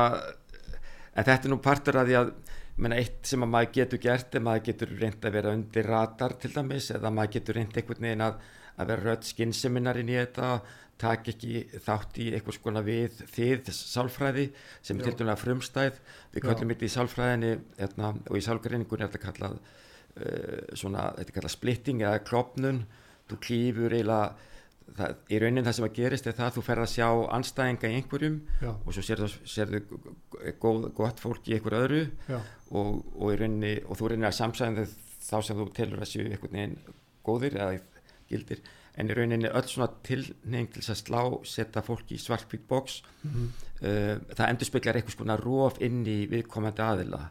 en 1.15 1.25
þetta 1.25 1.41
er 1.47 1.53
nú 1.55 1.61
partur 1.63 2.01
að 2.03 2.11
því 2.11 2.19
að 2.21 2.33
menna, 2.81 2.99
eitt 3.01 3.29
sem 3.29 3.45
að 3.45 3.53
maður 3.55 3.73
getur 3.77 4.03
gert 4.03 4.37
er 4.37 4.45
maður 4.45 4.67
getur 4.71 4.95
reynd 4.99 5.27
að 5.27 5.37
vera 5.39 5.55
undir 5.57 5.89
radar 5.89 6.37
til 6.41 6.53
dæmis 6.55 6.91
eða 6.95 7.13
maður 7.15 7.35
getur 7.37 7.59
reynd 7.59 7.77
einhvern 7.77 8.07
veginn 8.07 8.27
að, 8.27 8.39
að 8.77 8.93
vera 8.93 9.07
rödd 9.09 9.27
skinnseminar 9.29 10.01
inn 10.01 10.13
í 10.13 10.19
þetta 10.19 10.53
tak 11.01 11.31
ekki 11.33 11.65
þátt 11.81 12.19
í 12.21 12.27
eitthvað 12.37 12.57
skona 12.59 12.83
við 12.85 13.23
þið 13.33 13.71
sálfræði 13.73 14.47
sem 14.85 14.99
er 15.01 15.09
til 15.09 15.17
dæmis 15.23 15.41
frumstæð. 15.41 16.01
Við 16.35 16.45
kallum 16.45 16.75
þetta 16.75 16.87
í 16.87 16.93
sálfræðinni 16.95 17.53
hérna, 17.79 18.13
og 18.29 18.37
í 18.37 18.45
sálgreiningunni 18.45 19.07
er 19.07 19.13
þetta 19.13 19.25
kallað 19.25 19.57
uh, 19.57 20.77
svona, 20.77 21.09
þetta 21.17 21.33
er 21.33 21.39
kallað 21.39 21.57
splitting 21.57 22.05
eða 22.05 22.25
klopnun 22.29 22.85
þú 23.31 23.41
klýfur 23.47 23.97
eiginlega 23.97 24.49
það, 24.97 25.17
í 25.31 25.41
raunin 25.41 25.67
það 25.67 25.77
sem 25.77 25.87
að 25.87 25.97
gerist 25.99 26.29
er 26.29 26.37
það 26.37 26.49
að 26.49 26.57
þú 26.57 26.65
fer 26.67 26.83
að 26.83 26.91
sjá 26.93 27.09
anstæðinga 27.37 27.91
í 27.91 27.99
einhverjum 27.99 28.39
já, 28.61 28.71
og 28.73 28.97
svo 28.97 29.21
sérðu 29.55 29.83
góð, 30.63 30.89
gott 30.97 31.23
fólk 31.23 31.49
í 31.51 31.57
einhverju 31.57 31.85
öðru. 31.87 32.03
Já, 32.29 32.39
og, 32.71 33.05
og, 33.19 33.33
í 33.33 33.37
rauninni, 33.41 33.73
og 33.89 33.99
þú 33.99 34.09
reynir 34.13 34.29
að 34.31 34.37
samsæða 34.41 34.85
þá 35.21 35.37
sem 35.45 35.57
þú 35.59 35.69
telur 35.77 36.01
að 36.05 36.11
séu 36.11 36.27
einhvern 36.27 36.53
veginn 36.53 36.77
góðir 37.27 37.57
eða 37.59 37.81
gildir 38.31 38.61
en 38.99 39.09
í 39.11 39.15
rauninni 39.17 39.49
öll 39.51 39.67
svona 39.69 39.89
tilneying 40.07 40.71
til 40.75 40.83
að 40.83 40.99
slá 41.03 41.21
setja 41.47 41.83
fólk 41.87 42.11
í 42.15 42.19
svartkvít 42.19 42.67
box 42.69 43.03
Mhm. 43.23 43.49
uh, 43.83 44.17
það 44.35 44.49
endur 44.49 44.67
speklar 44.71 44.97
eitthvað 44.97 45.17
svona 45.19 45.37
róf 45.41 45.79
inn 45.81 46.05
í 46.07 46.27
viðkomandi 46.31 46.83
aðila 46.83 47.29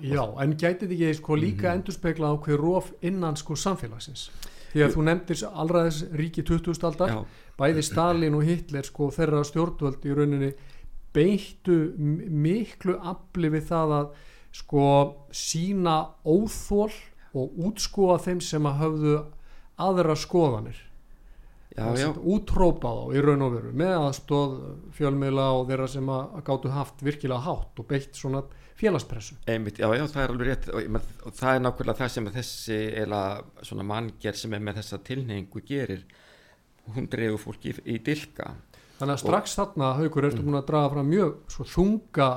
já 0.00 0.22
en 0.42 0.52
gæti 0.56 0.86
þetta 0.86 0.94
ekki 0.94 1.14
sko 1.20 1.36
líka 1.36 1.68
Mhm. 1.72 1.74
endur 1.80 1.92
spekla 1.94 2.30
á 2.30 2.34
hver 2.38 2.58
rof 2.60 2.92
innan 3.02 3.36
sko 3.36 3.54
samfélagsins 3.54 4.30
því 4.72 4.82
að 4.84 4.94
þú 4.94 5.04
nefndir 5.04 5.44
allraðis 5.48 6.02
ríki 6.12 6.42
20. 6.44 6.84
aldar 6.84 7.08
já, 7.08 7.24
bæði 7.58 7.82
Stalin 7.82 8.34
og 8.34 8.44
Hitler 8.44 8.82
sko 8.84 9.08
þeirra 9.10 9.44
stjórnvöld 9.44 10.04
í 10.04 10.14
rauninni 10.14 10.52
beittu 11.14 11.94
miklu 11.98 12.98
afli 13.00 13.48
við 13.50 13.64
það 13.70 13.94
að 13.98 14.08
sko 14.58 14.84
sína 15.34 16.00
óþól 16.26 16.90
og 17.36 17.64
útskúa 17.68 18.18
þeim 18.22 18.42
sem 18.44 18.68
að 18.68 18.78
höfðu 18.82 19.16
aðra 19.78 20.16
skoðanir. 20.18 20.84
Útrópa 21.78 22.90
þá 22.90 23.12
í 23.14 23.20
raun 23.22 23.44
og 23.46 23.52
veru 23.54 23.72
með 23.78 23.96
aðstóð 24.00 24.54
fjölmiðla 24.96 25.50
og 25.54 25.68
þeirra 25.68 25.90
sem 25.92 26.08
að, 26.10 26.38
gáttu 26.48 26.72
haft 26.74 27.04
virkilega 27.06 27.44
hátt 27.44 27.78
og 27.78 27.86
beitt 27.86 28.18
svona 28.18 28.42
félagspressu. 28.78 29.36
Einmitt, 29.46 29.78
já, 29.78 29.86
já, 29.94 30.04
það 30.10 30.24
er 30.24 30.32
alveg 30.34 30.50
rétt. 30.50 30.70
Og, 30.72 30.98
og 31.28 31.36
það 31.38 31.52
er 31.52 31.62
nákvæmlega 31.62 32.00
það 32.00 32.14
sem 32.14 32.30
þessi 32.34 32.80
eða 33.04 33.22
svona 33.62 33.86
manngjör 33.92 34.40
sem 34.40 34.56
er 34.58 34.64
með 34.66 34.80
þessa 34.80 35.00
tilneyingu 35.06 35.62
gerir. 35.68 36.02
Hún 36.96 37.06
dreifur 37.12 37.44
fólki 37.46 37.70
í, 37.70 37.78
í 37.94 38.00
dilka 38.02 38.56
þannig 38.98 39.14
að 39.14 39.22
strax 39.22 39.56
þarna 39.58 39.88
haugur 39.98 40.26
ertu 40.26 40.44
búin 40.44 40.58
að 40.58 40.70
draga 40.72 40.92
fram 40.94 41.10
mjög 41.12 41.34
svo 41.54 41.66
þunga 41.70 42.28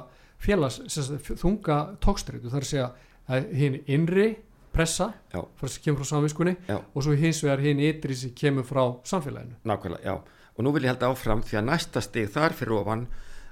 félags, 0.41 0.82
sem 0.88 1.06
sagt, 1.08 1.34
þunga 1.41 1.80
tókstreitu 2.04 2.51
þar 2.51 2.65
að 2.65 2.71
segja 2.71 2.91
að 3.32 3.51
hinn 3.56 3.80
innri 3.88 4.30
pressa 4.71 5.12
sem 5.32 5.84
kemur 5.84 6.01
frá 6.01 6.10
samviskunni 6.13 6.56
Já. 6.67 6.77
og 6.80 7.04
svo 7.04 7.15
hins 7.19 7.41
vegar 7.43 7.63
hinn 7.63 7.82
ytri 7.84 8.15
sem 8.15 8.32
kemur 8.36 8.65
frá 8.67 8.86
samfélaginu 9.08 9.60
Nákvæmlega, 9.67 10.04
já. 10.06 10.15
Og 10.56 10.65
nú 10.65 10.71
vil 10.75 10.86
ég 10.86 10.93
halda 10.93 11.12
áfram 11.12 11.43
því 11.43 11.60
að 11.60 11.67
næsta 11.69 12.04
stig 12.04 12.32
þar 12.32 12.56
fyrir 12.56 12.80
ofan 12.80 13.06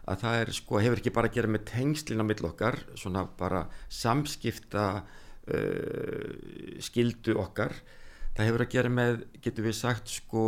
að 0.09 0.23
það 0.23 0.41
er 0.41 0.51
sko, 0.57 0.79
hefur 0.81 1.01
ekki 1.01 1.13
bara 1.15 1.29
að 1.29 1.37
gera 1.37 1.51
með 1.53 1.65
tengslina 1.69 2.25
mill 2.25 2.47
okkar, 2.49 2.79
svona 2.97 3.23
bara 3.39 3.63
samskipta 3.93 4.85
uh, 4.99 6.31
skildu 6.81 7.35
okkar. 7.39 7.75
Það 8.33 8.49
hefur 8.49 8.65
að 8.65 8.73
gera 8.73 8.93
með, 8.93 9.23
getur 9.43 9.67
við 9.67 9.77
sagt 9.77 10.09
sko, 10.11 10.43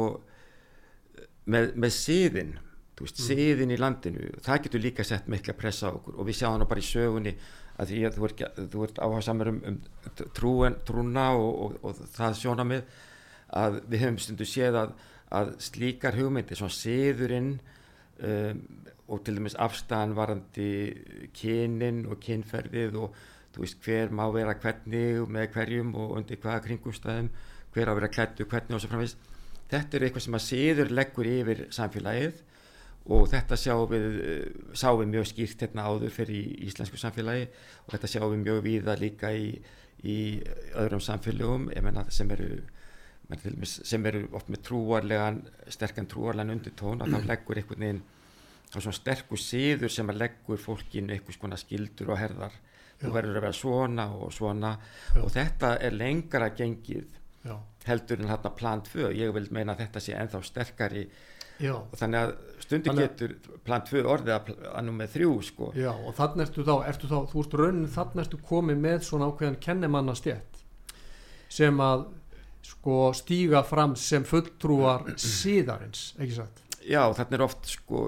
með, 1.46 1.72
með 1.76 1.96
siðin, 1.98 2.56
veist, 3.06 3.22
siðin 3.26 3.74
í 3.74 3.80
landinu. 3.80 4.30
Það 4.46 4.64
getur 4.66 4.84
líka 4.86 5.06
sett 5.08 5.30
mikla 5.32 5.56
pressa 5.58 5.92
á 5.92 5.96
okkur 5.96 6.20
og 6.20 6.28
við 6.28 6.40
sjáum 6.42 6.60
það 6.62 6.72
bara 6.74 6.84
í 6.84 6.90
sögunni 6.90 7.36
að 7.82 7.92
því 7.92 8.02
að 8.08 8.18
þú 8.18 8.28
ert, 8.28 8.44
ert 8.86 9.02
áhuga 9.02 9.24
samar 9.26 9.52
um, 9.52 9.62
um 9.72 9.80
trúen, 10.38 10.78
trúna 10.86 11.28
og, 11.38 11.52
og, 11.66 11.78
og 11.88 12.04
það 12.16 12.38
sjóna 12.42 12.68
með 12.68 12.84
að 13.62 13.82
við 13.92 14.06
höfum 14.06 14.20
stundu 14.22 14.48
séð 14.48 14.80
að, 14.84 14.94
að 15.40 15.54
slíkar 15.66 16.18
hugmyndir, 16.20 16.60
svona 16.60 16.76
siðurinn 16.76 17.52
um, 17.58 18.62
og 19.12 19.24
til 19.26 19.36
dæmis 19.36 19.58
afstæðan 19.60 20.16
varandi 20.16 20.70
kynin 21.36 22.06
og 22.08 22.22
kynferðið 22.24 23.00
og 23.02 23.18
þú 23.52 23.66
veist 23.66 23.82
hver 23.84 24.14
má 24.16 24.24
vera 24.32 24.56
hvernig 24.56 25.26
með 25.28 25.50
hverjum 25.56 25.92
og 26.00 26.16
undir 26.20 26.40
hvaða 26.40 26.64
kringumstæðum 26.68 27.28
hver 27.74 27.90
á 27.90 27.92
að 27.92 28.00
vera 28.00 28.12
klættu 28.16 28.48
hvernig 28.48 28.78
og 28.78 28.84
svo 28.84 28.92
framvegis 28.92 29.18
þetta 29.72 29.98
er 29.98 30.06
eitthvað 30.08 30.26
sem 30.28 30.38
að 30.38 30.46
siður 30.46 30.94
leggur 30.96 31.30
yfir 31.32 31.66
samfélagið 31.76 32.40
og 33.12 33.30
þetta 33.32 33.58
sjáum 33.60 33.88
við, 33.92 34.06
eh, 34.24 34.76
sáum 34.78 35.02
við 35.02 35.14
mjög 35.16 35.30
skýrt 35.32 35.66
hérna 35.66 35.88
áður 35.90 36.14
fyrir 36.16 36.38
í 36.38 36.68
íslensku 36.70 37.00
samfélagi. 37.02 37.48
Og 37.86 37.96
þetta 37.96 38.12
sjáum 38.14 38.36
við 38.36 38.46
mjög 38.46 38.62
víða 38.68 38.98
líka 39.00 39.34
í, 39.36 39.50
í 40.04 40.20
öðrum 40.80 41.04
samfélögum. 41.04 41.70
Ég 41.76 41.84
menna 41.84 42.06
sem 42.10 42.32
eru 42.32 42.62
menn 43.32 43.40
til 43.40 43.54
dæmis 43.56 43.78
sem 43.88 44.06
eru 44.06 44.26
oft 44.36 44.50
með 44.52 44.64
trúarlegan 44.68 45.40
sterkan 45.72 46.10
trúarlegan 46.12 46.52
undirtón 46.58 47.04
að 47.04 47.16
þá 47.16 47.28
leggur 47.32 47.62
einhvern 47.62 47.86
veginn 47.86 48.04
svona 48.72 48.96
sterkur 48.96 49.40
siður 49.40 49.92
sem 49.92 50.12
að 50.12 50.22
leggur 50.22 50.60
fólkinu 50.62 51.12
einhvers 51.16 51.40
konar 51.40 51.60
skildur 51.60 52.14
og 52.14 52.22
herðar. 52.22 52.54
Þú 53.02 53.10
Já. 53.10 53.14
verður 53.18 53.40
að 53.40 53.46
vera 53.48 53.58
svona 53.58 54.06
og 54.14 54.32
svona. 54.36 54.76
Já. 55.16 55.22
og 55.24 55.34
þetta 55.34 55.74
er 55.82 55.98
lengra 55.98 56.52
gengið 56.56 57.18
já, 57.48 57.56
heldur 57.88 58.22
en 58.22 58.30
hérna 58.30 58.52
plan 58.56 58.84
2 58.86 59.10
ég 59.18 59.34
vil 59.36 59.48
meina 59.52 59.74
að 59.74 59.86
þetta 59.86 60.04
sé 60.06 60.16
ennþá 60.18 60.44
sterkari. 60.48 61.08
Já, 61.62 61.76
og 61.78 61.98
þannig 61.98 62.26
að 62.26 62.36
stundu 62.72 62.96
getur 62.98 63.36
plan 63.68 63.84
2 63.92 64.02
orðið 64.16 64.34
að, 64.38 64.50
að 64.72 64.88
nummer 64.88 65.12
3 65.12 65.30
sko. 65.52 65.70
Já 65.78 65.92
og 65.92 66.16
þannig 66.18 66.48
ertu 66.48 66.66
þá, 66.66 66.74
ertu 66.90 67.12
þá 67.12 67.18
þú 67.34 67.44
ert 67.46 67.56
raunin 67.62 67.92
þannig 68.00 68.24
ertu 68.26 68.42
komið 68.50 68.82
með 68.88 69.06
svona 69.10 69.30
ákveðan 69.30 69.60
kennimannastjætt 69.68 70.64
sem 71.52 71.84
að 71.84 72.08
sko 72.72 72.98
stíga 73.18 73.64
fram 73.68 73.96
sem 74.00 74.24
fulltrúar 74.24 75.08
síðarins, 75.20 76.12
ekki 76.22 76.38
satt? 76.40 76.62
Já 76.88 77.04
þannig 77.18 77.38
er 77.40 77.44
oft 77.46 77.68
sko 77.70 78.06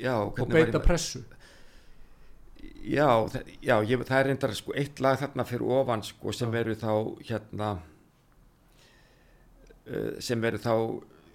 já, 0.00 0.16
og 0.18 0.40
beita 0.50 0.80
ég- 0.80 0.84
pressu. 0.86 1.22
Já, 2.82 3.06
já 3.62 3.76
ég, 3.86 4.00
það 4.02 4.18
er 4.18 4.26
reyndar 4.26 4.52
sko, 4.58 4.72
eitt 4.74 4.98
lag 5.02 5.18
þarna 5.20 5.44
fyrir 5.46 5.68
ofan 5.70 6.02
sko, 6.02 6.32
sem 6.34 6.50
Já. 6.50 6.58
eru 6.64 6.74
þá 6.74 6.90
hérna 7.28 7.68
uh, 9.86 10.18
sem 10.22 10.44
eru 10.48 10.58
þá 10.62 10.72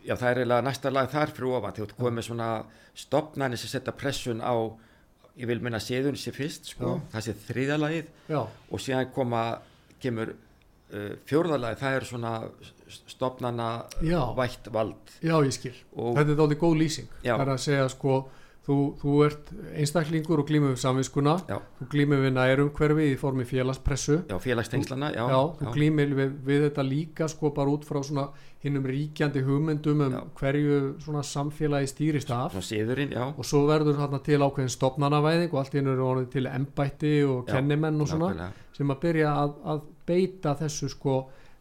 já 0.07 0.15
það 0.15 0.29
er 0.29 0.41
eiginlega 0.41 0.65
næsta 0.65 0.91
lag 0.93 1.09
þar 1.11 1.33
fyrir 1.35 1.55
ofan 1.59 1.75
þegar 1.77 1.93
þú 1.93 2.01
komið 2.01 2.27
svona 2.29 2.49
stopnarnir 2.97 3.61
sem 3.61 3.71
setja 3.71 3.93
pressun 3.95 4.41
á 4.41 4.55
ég 5.37 5.49
vil 5.49 5.59
minna 5.61 5.79
séðun 5.83 6.17
sér 6.17 6.33
fyrst 6.35 6.71
sko, 6.73 6.97
það 7.13 7.25
sé 7.27 7.35
þriðja 7.45 7.77
lagið. 7.77 8.07
Já, 8.31 8.39
og 8.47 8.81
síðan 8.81 9.11
koma 9.13 9.41
kemur 10.01 10.31
uh, 10.33 11.11
fjórða 11.29 11.59
lagið, 11.61 11.81
það 11.83 11.97
er 11.99 12.07
svona 12.09 12.33
stopnana 13.11 13.67
Já. 14.01 14.21
vætt 14.37 14.71
vald. 14.73 15.13
Já 15.21 15.35
ég 15.45 15.53
skil. 15.53 15.75
Og 15.93 16.17
þetta 16.17 16.33
er 16.33 16.41
þáttið 16.41 16.61
góð 16.63 16.75
lýsing. 16.81 17.13
Það 17.21 17.45
er 17.45 17.53
að 17.53 17.63
segja 17.67 17.87
sko 17.93 18.17
þú, 18.67 18.75
þú 18.99 19.13
ert 19.23 19.51
einstaklingur 19.79 20.41
og 20.43 20.49
glímur 20.49 20.73
við 20.73 20.81
samvinskuna 20.81 21.37
Já. 21.47 21.57
þú 21.79 21.87
glímur 21.93 22.19
við 22.25 22.33
nærumhverfi 22.35 23.05
í 23.13 23.15
formi 23.19 23.45
félagspressu. 23.47 24.17
Já, 24.27 24.35
félagstengslana 24.43 25.13
já, 25.15 25.23
þú 25.61 25.71
glýmir 25.75 26.11
við, 26.17 26.35
við 26.49 26.65
þetta 26.67 26.83
líka 26.87 27.29
sko 27.31 27.53
bara 27.55 27.71
út 27.71 27.87
frá 27.87 28.01
svona 28.03 28.27
hinnum 28.63 28.83
ríkjandi 28.89 29.43
hugmyndum 29.45 30.01
um 30.07 30.15
hverju 30.35 30.77
svona 30.99 31.23
samfélagi 31.23 31.87
stýrist 31.93 32.31
af. 32.33 32.57
Já. 32.57 33.23
Og 33.37 33.45
svo 33.45 33.63
verður 33.69 33.99
þarna 34.01 34.19
til 34.25 34.41
ákveðin 34.43 34.73
stopnanavæðing 34.75 35.53
og 35.53 35.59
allt 35.61 35.75
eru 35.79 36.07
orðið 36.11 36.29
til 36.35 36.45
embætti 36.51 37.15
og 37.23 37.45
kennimenn 37.47 38.01
og 38.01 38.07
svona 38.11 38.33
nákvæmlega. 38.33 38.51
sem 38.77 38.91
að 38.91 38.99
byrja 39.05 39.33
að, 39.45 39.53
að 39.63 39.81
beita 40.07 40.55
þessu 40.59 40.89
sko, 40.91 41.17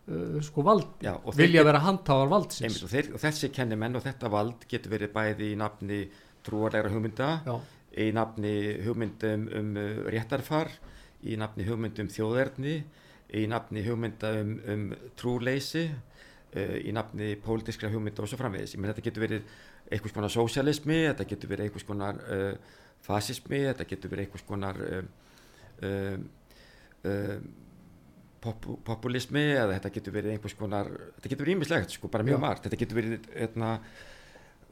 uh, 0.08 0.40
sko 0.42 0.62
valdi. 0.66 1.06
Já, 1.06 1.14
þeir 1.22 1.36
vilja 1.36 1.60
get- 1.62 1.66
vera 1.70 1.84
handháðar 1.86 2.32
valdsins. 2.34 2.82
Og, 2.82 2.90
þeir, 2.90 3.12
og 3.14 3.20
þessi 3.20 3.52
kennimenn 3.52 3.96
og 3.96 4.02
þetta 4.02 4.30
vald 4.32 4.66
getur 4.68 4.90
verið 4.96 5.12
bæði 5.12 5.52
í 5.52 5.56
nafni 5.60 6.00
trúarlegra 6.46 6.92
hugmynda, 6.92 7.30
Já, 7.46 7.56
í 8.06 8.10
nafni 8.16 8.54
hugmyndum 8.86 9.48
um 9.60 9.72
uh, 9.80 10.04
réttarfar, 10.12 10.72
í 11.26 11.36
nafni 11.40 11.66
hugmyndum 11.68 12.10
þjóðerni, 12.12 12.76
í 13.36 13.46
nafni 13.50 13.84
hugmynda 13.86 14.32
um, 14.40 14.56
um 14.72 14.88
trúleysi, 15.18 15.86
uh, 15.90 16.76
í 16.80 16.94
nafni 16.94 17.34
pólitískra 17.42 17.90
hugmynda 17.92 18.24
og 18.24 18.30
svo 18.30 18.40
framvegis. 18.40 18.76
Ég 18.76 18.82
menn 18.82 18.92
þetta 18.92 19.06
getur 19.08 19.26
verið 19.26 19.54
einhvers 19.90 20.14
konar 20.16 20.34
sósialismi, 20.34 20.98
þetta 21.10 21.28
getur 21.30 21.52
verið 21.52 21.68
einhvers 21.68 21.86
konar 21.86 22.18
uh, 22.26 22.74
fasismi, 23.06 23.62
þetta 23.68 23.86
getur 23.88 24.12
verið 24.12 24.26
einhvers 24.26 24.46
konar 24.48 24.82
um, 24.86 25.14
um, 25.86 26.26
um, 27.06 27.46
pop, 28.42 28.68
populismi 28.86 29.44
eða 29.54 29.76
þetta 29.76 29.92
getur 29.96 30.16
verið 30.16 30.36
einhvers 30.36 30.56
konar, 30.58 30.90
þetta 31.16 31.32
getur 31.32 31.46
verið 31.46 31.58
ímislegt 31.58 31.96
sko, 31.96 32.10
bara 32.12 32.26
mjög 32.26 32.38
Já. 32.38 32.42
margt, 32.46 32.66
þetta 32.66 32.80
getur 32.82 33.00
verið 33.00 33.30
hérna, 33.34 33.72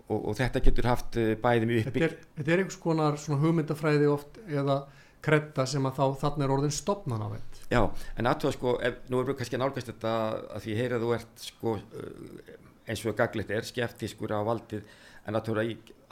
og, 0.09 0.19
og 0.19 0.37
þetta 0.38 0.62
getur 0.64 0.90
haft 0.90 1.17
uh, 1.21 1.33
bæði 1.40 1.71
mjög 1.71 1.81
þetta 1.87 1.93
uppbygg 1.93 2.07
er, 2.09 2.19
þetta 2.38 2.53
er 2.55 2.62
einhvers 2.62 2.81
konar 2.83 3.19
hugmyndafræði 3.45 4.11
oft 4.12 4.40
eða 4.45 4.79
kredda 5.25 5.64
sem 5.69 5.87
að 5.88 6.01
þá 6.01 6.05
þannig 6.25 6.47
er 6.47 6.55
orðin 6.59 6.75
stopnanavænd 6.75 7.62
Já, 7.73 7.81
en 8.21 8.29
aðtóða 8.29 8.57
sko, 8.59 8.75
ef, 8.85 8.99
nú 9.09 9.21
erum 9.21 9.31
við 9.33 9.38
kannski 9.40 9.57
að 9.57 9.62
nálgast 9.64 9.90
þetta 9.93 10.12
að 10.53 10.64
því 10.64 10.75
ég 10.75 10.83
heyri 10.83 10.99
að 10.99 11.07
þú 11.07 11.14
ert 11.17 11.47
sko 11.47 11.77
uh, 11.79 12.53
eins 12.85 13.05
og 13.09 13.17
gaglitt 13.17 13.55
er 13.57 13.69
skeftískur 13.69 14.37
á 14.37 14.40
valdið 14.45 14.85
en 15.25 15.38
aðtóða 15.40 15.64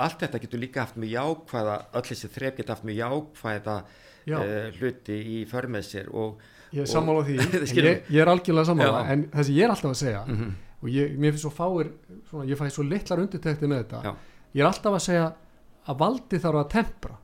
allt 0.02 0.24
þetta 0.24 0.40
getur 0.46 0.62
líka 0.62 0.86
haft 0.86 0.96
mjög 1.00 1.12
jákvæða 1.18 1.76
öll 1.92 2.06
þessi 2.08 2.32
þref 2.32 2.56
geta 2.58 2.76
haft 2.76 2.88
mjög 2.88 3.02
jákvæða 3.02 3.76
Já. 4.22 4.38
uh, 4.38 4.66
hluti 4.78 5.20
í 5.36 5.38
för 5.50 5.68
með 5.68 5.88
sér 5.90 6.10
og 6.14 6.40
ég 6.72 6.86
er 6.86 6.88
sammála 6.88 7.26
því, 7.28 7.36
ég, 7.82 8.04
ég 8.08 8.20
er 8.22 8.32
algjörlega 8.32 8.70
sammála 8.70 9.02
Já. 9.04 9.08
en 9.12 9.24
það 9.34 9.48
sem 9.48 9.58
ég 9.58 9.66
er 9.66 9.74
alltaf 9.74 9.92
að 9.92 10.04
segja 10.06 10.22
mm 10.24 10.52
og 10.82 10.90
ég, 10.90 11.16
mér 11.16 11.34
finnst 11.34 11.46
svo 11.46 11.52
fáir 11.54 11.92
svona, 12.28 12.46
ég 12.50 12.58
fæ 12.58 12.68
svo 12.70 12.84
litlar 12.86 13.22
undirtekti 13.22 13.70
með 13.70 13.84
þetta. 13.84 14.00
Já. 14.04 14.14
ég 14.52 14.64
er 14.64 14.68
alltaf 14.68 14.96
að 14.98 15.04
segja 15.06 15.28
að 15.86 16.00
valdi 16.02 16.40
þarf 16.42 16.62
að 16.62 16.72
tempra. 16.76 17.18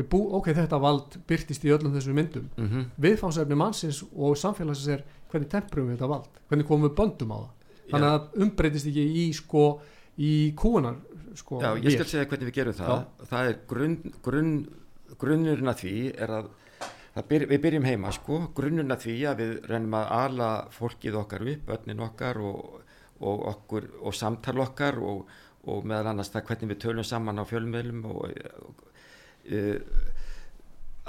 Bú, 0.00 0.20
ok, 0.38 0.46
þetta 0.56 0.78
vald 0.80 1.16
byrtist 1.28 1.64
í 1.66 1.72
öllum 1.74 1.92
þessum 1.92 2.16
myndum. 2.16 2.50
-hmm. 2.56 2.84
viðfánsefni 2.96 3.56
mannsins 3.58 4.02
og 4.16 4.36
samfélagsins 4.38 4.88
er 4.88 5.04
hvernig 5.30 5.50
temprum 5.50 5.88
við 5.88 5.98
þetta 5.98 6.08
vald? 6.08 6.38
Hvernig 6.48 6.66
komum 6.66 6.88
við 6.88 6.96
böndum 6.96 7.34
á 7.36 7.38
það? 7.38 7.50
Þannig 7.90 8.08
að 8.08 8.14
það 8.14 8.42
umbreytist 8.44 8.86
ekki 8.86 9.04
í 9.20 9.32
sko 9.32 9.64
í 10.16 10.32
kúunar 10.56 10.96
sko, 11.34 11.60
Já, 11.60 11.76
ég 11.76 11.92
skal 11.92 12.06
segja 12.06 12.26
hvernig 12.26 12.48
við 12.48 12.54
gerum 12.54 12.78
það. 12.78 13.04
Það 13.28 13.50
er 13.50 13.58
grunn, 13.68 14.14
grunn 14.22 14.54
grunnurinn 15.20 15.70
að 15.70 15.82
því 15.84 15.94
er 16.16 16.32
að 16.38 16.50
byr, 17.14 17.46
við 17.50 17.62
byrjum 17.64 17.84
heima 17.88 18.12
sko 18.14 18.38
grunnurinn 18.54 18.94
að 18.94 19.04
því 19.06 19.14
að 19.30 19.40
við 19.42 19.52
reynum 19.70 19.94
að 19.98 20.12
ala 20.20 20.50
fólkið 20.74 21.16
okkar 21.24 21.46
upp, 21.54 21.64
börnin 21.66 22.04
okkar 22.06 22.38
og, 22.38 22.82
og 23.20 23.46
okkur 23.54 23.88
og 24.00 24.14
samtal 24.14 24.60
okkar 24.64 25.00
og, 25.02 25.24
og 25.66 25.84
meðal 25.84 26.12
annars 26.14 26.30
það 26.32 26.46
hvernig 26.48 26.70
við 26.74 26.82
tölum 26.86 27.04
saman 27.04 27.42
á 27.42 27.44
fjölmiðlum 27.50 28.04
og, 28.10 28.30
uh, 29.50 29.80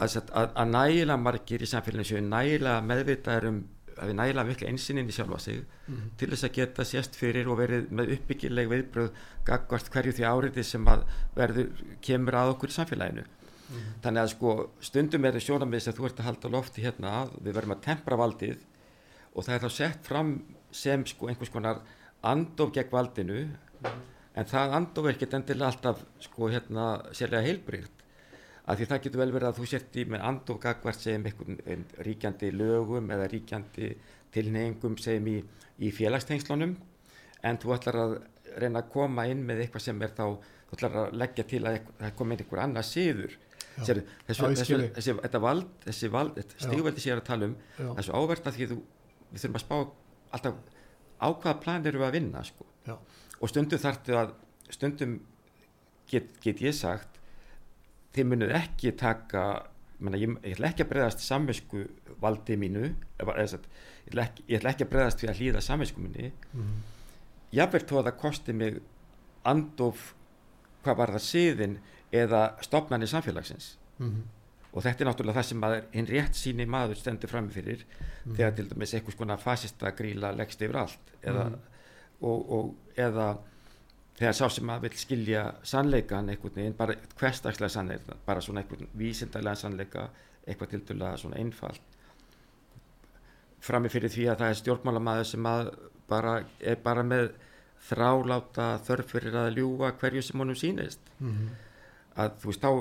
að, 0.02 0.18
að, 0.34 0.50
að 0.56 0.74
nægilega 0.74 1.20
margir 1.22 1.62
í 1.62 1.70
samfélaginu 1.70 2.08
séu 2.10 2.24
nægilega 2.26 2.82
meðvitaður 2.90 3.50
um 3.52 3.62
að 4.02 4.08
við 4.10 4.16
nægilega 4.18 4.48
mikla 4.48 4.70
einsýnin 4.72 5.10
í 5.12 5.14
sjálfa 5.14 5.38
sig 5.44 5.62
Mhm. 5.92 6.12
til 6.18 6.30
þess 6.32 6.46
að 6.48 6.54
geta 6.56 6.84
sést 6.88 7.16
fyrir 7.20 7.48
og 7.52 7.58
verið 7.60 7.90
með 7.92 8.14
uppbyggileg 8.16 8.70
viðbröð 8.72 9.10
gagvart 9.46 9.90
hverju 9.92 10.14
því 10.16 10.24
áriði 10.30 10.64
sem 10.64 10.86
að 10.88 11.04
verður 11.36 11.68
kemur 12.02 12.38
að 12.40 12.52
okkur 12.54 12.72
í 12.72 12.76
samfélaginu 12.78 13.26
þannig 14.04 14.22
að 14.22 14.32
sko 14.34 14.54
stundum 14.84 15.26
er 15.26 15.38
það 15.38 15.46
sjónamið 15.48 15.84
sem 15.86 15.96
þú 15.98 16.08
ert 16.08 16.22
að 16.22 16.28
halda 16.30 16.52
lofti 16.56 16.86
hérna 16.86 17.14
að 17.22 17.34
við 17.40 17.58
verðum 17.58 17.76
að 17.76 17.84
tempra 17.88 18.20
valdið 18.20 18.66
og 19.32 19.46
það 19.46 19.56
er 19.56 19.64
þá 19.64 19.76
sett 19.78 20.08
fram 20.08 20.32
sem 20.72 21.06
sko 21.08 21.30
einhvers 21.32 21.54
konar 21.54 21.82
andof 22.32 22.74
gegn 22.76 22.92
valdinu 22.92 23.42
en 24.36 24.48
það 24.48 24.78
andof 24.78 25.08
er 25.08 25.16
ekkert 25.16 25.38
endilega 25.40 25.72
alltaf 25.72 26.06
sko 26.28 26.52
hérna 26.52 26.88
sérlega 27.16 27.48
heilbrygt 27.48 28.06
af 28.66 28.78
því 28.78 28.88
það 28.92 29.04
getur 29.06 29.24
vel 29.24 29.34
verið 29.34 29.50
að 29.50 29.60
þú 29.60 29.70
sért 29.72 29.98
í 29.98 30.06
með 30.12 30.26
andof 30.30 30.62
gagvart 30.62 31.02
sem 31.02 31.26
einhvern 31.26 31.58
ein, 31.66 31.86
ríkjandi 32.06 32.52
lögum 32.54 33.10
eða 33.12 33.30
ríkjandi 33.32 33.96
tilneyingum 34.32 34.98
sem 35.02 35.26
í, 35.28 35.40
í 35.82 35.92
félagstengslunum 35.96 36.76
en 37.42 37.60
þú 37.62 37.74
ætlar 37.76 38.00
að 38.04 38.18
reyna 38.62 38.84
að 38.84 38.92
koma 38.94 39.26
inn 39.32 39.44
með 39.48 39.66
eitthvað 39.66 39.86
sem 39.88 40.04
er 40.04 40.14
þá 40.16 40.26
þú 40.72 40.78
ætlar 40.78 40.98
að 41.02 41.18
leggja 41.20 41.48
til 41.52 41.62
að 41.68 41.80
það 42.00 42.14
komi 42.20 42.36
inn 42.36 42.44
einhver 42.44 42.64
annað 42.64 42.88
síður. 42.88 43.34
Sér, 43.82 44.02
þessu, 44.28 44.44
ég 44.52 44.58
þessu, 44.60 44.78
þessi, 44.98 45.14
þetta 45.24 45.40
vald, 45.42 45.68
þessi 45.86 46.10
vald 46.12 46.36
þetta 46.36 46.58
Já. 46.60 46.64
stígveldi 46.68 47.02
sér 47.06 47.22
að 47.22 47.28
tala 47.30 47.48
um 47.48 47.56
það 47.78 47.98
er 48.02 48.08
svo 48.08 48.20
áverð 48.22 48.48
að 48.52 48.58
því 48.60 48.68
þú, 48.72 48.78
við 49.32 49.44
þurfum 49.46 49.58
að 49.60 49.64
spá 49.64 49.76
alltaf 50.32 50.56
á 51.22 51.28
hvaða 51.32 51.54
plan 51.64 51.86
erum 51.88 52.02
við 52.02 52.08
að 52.10 52.16
vinna 52.18 52.44
sko. 52.44 52.66
Og 53.42 53.50
stundum 53.50 53.80
þarftu 53.82 54.18
að 54.20 54.34
stundum 54.70 55.14
get, 56.12 56.28
get 56.44 56.62
ég 56.62 56.76
sagt 56.76 57.20
þið 58.16 58.28
munið 58.34 58.52
ekki 58.60 58.92
taka 59.00 59.46
menna, 60.02 60.18
ég, 60.18 60.34
ég 60.44 60.56
ætla 60.58 60.72
ekki 60.74 60.84
að 60.86 60.90
breyðast 60.92 61.22
samvisku 61.24 61.86
valdi 62.22 62.56
mínu 62.58 62.88
eða, 63.22 63.36
eða, 63.46 63.60
ég, 63.62 64.12
ætla 64.12 64.24
ekki, 64.28 64.46
ég 64.50 64.60
ætla 64.60 64.72
ekki 64.74 64.86
að 64.88 64.92
breyðast 64.96 65.22
við 65.24 65.30
að 65.32 65.40
hlýða 65.42 65.62
samvisku 65.62 66.02
minni 66.04 66.32
Mhm. 66.54 66.82
jafnveg 67.54 67.86
þó 67.88 67.96
að 68.02 68.08
það 68.10 68.18
kosti 68.26 68.54
mig 68.54 68.82
andof 69.46 70.14
hvað 70.84 70.98
var 70.98 71.12
það 71.16 71.26
siðin 71.28 71.78
eða 72.12 72.54
stopnarnir 72.62 73.08
samfélagsins 73.08 73.76
Mhm. 74.00 74.22
og 74.74 74.84
þetta 74.84 75.02
er 75.02 75.08
náttúrulega 75.08 75.36
það 75.40 75.46
sem 75.46 75.64
hinn 75.94 76.08
rétt 76.08 76.34
síni 76.36 76.66
maður 76.66 76.96
stendur 76.96 77.30
fram 77.30 77.50
fyrir 77.50 77.84
Mhm. 78.26 78.36
þegar 78.36 78.56
til 78.56 78.66
dæmis 78.70 78.94
einhvers 78.94 79.16
konar 79.18 79.38
fasista 79.38 79.92
gríla 79.92 80.36
leggst 80.36 80.62
yfir 80.62 80.76
allt 80.76 81.00
eða, 81.24 81.46
Mhm. 81.50 81.60
og, 82.22 82.52
og, 82.52 82.76
eða 82.98 83.38
þegar 84.18 84.34
sá 84.34 84.50
sem 84.52 84.68
að 84.68 84.82
vil 84.82 84.92
skilja 84.92 85.56
sannleikan 85.64 86.30
einhvern 86.30 86.56
veginn, 86.56 86.74
bara 86.78 86.96
hverstagslega 87.20 87.70
sannleika 87.70 88.16
bara 88.26 88.40
svona 88.42 88.62
einhvern 88.64 88.88
vísindalega 88.98 89.56
sannleika 89.56 90.10
eitthvað 90.48 90.70
til 90.70 90.80
dæla 90.98 91.18
svona 91.18 91.38
einfalt 91.38 91.82
frammi 93.62 93.90
fyrir 93.90 94.10
því 94.10 94.26
að 94.32 94.38
það 94.42 94.50
er 94.50 94.60
stjórnmálamæður 94.62 95.26
sem 95.26 95.44
bara 96.10 96.44
er 96.60 96.76
bara 96.84 97.04
með 97.04 97.32
þráláta 97.90 98.80
þörf 98.86 99.06
fyrir 99.16 99.34
að 99.34 99.56
ljúga 99.58 99.92
hverju 100.00 100.22
sem 100.24 100.40
honum 100.40 100.56
sýnist 100.56 100.98
Mhm. 101.20 101.50
Að 102.18 102.34
þú 102.42 102.46
veist, 102.52 102.62
þá, 102.62 102.72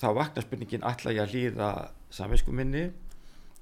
þá 0.00 0.08
vaknar 0.14 0.44
spurningin 0.46 0.82
ætla 0.88 1.12
ég 1.12 1.22
að 1.24 1.32
hlýða 1.34 1.68
samvinsku 2.10 2.52
minni 2.52 2.86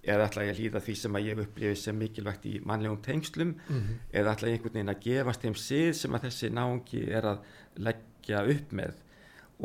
eða 0.06 0.28
ætla 0.28 0.44
ég 0.46 0.52
að 0.54 0.60
hlýða 0.60 0.80
því 0.86 0.94
sem 1.00 1.16
að 1.18 1.24
ég 1.26 1.40
upplifið 1.42 1.78
sem 1.80 1.96
mikilvægt 1.98 2.44
í 2.46 2.52
mannlegum 2.64 3.00
tengslum 3.02 3.54
Mhm. 3.68 3.96
eða 4.12 4.34
ætla 4.36 4.48
ég 4.48 4.54
einhvern 4.58 4.72
veginn 4.78 4.94
að 4.94 5.00
gefast 5.02 5.42
þeim 5.42 5.56
sið 5.58 5.92
sem 5.94 6.12
að 6.14 6.26
þessi 6.28 6.50
náungi 6.54 7.02
er 7.10 7.22
að 7.32 7.38
leggja 7.76 8.44
upp 8.54 8.72
með 8.72 8.94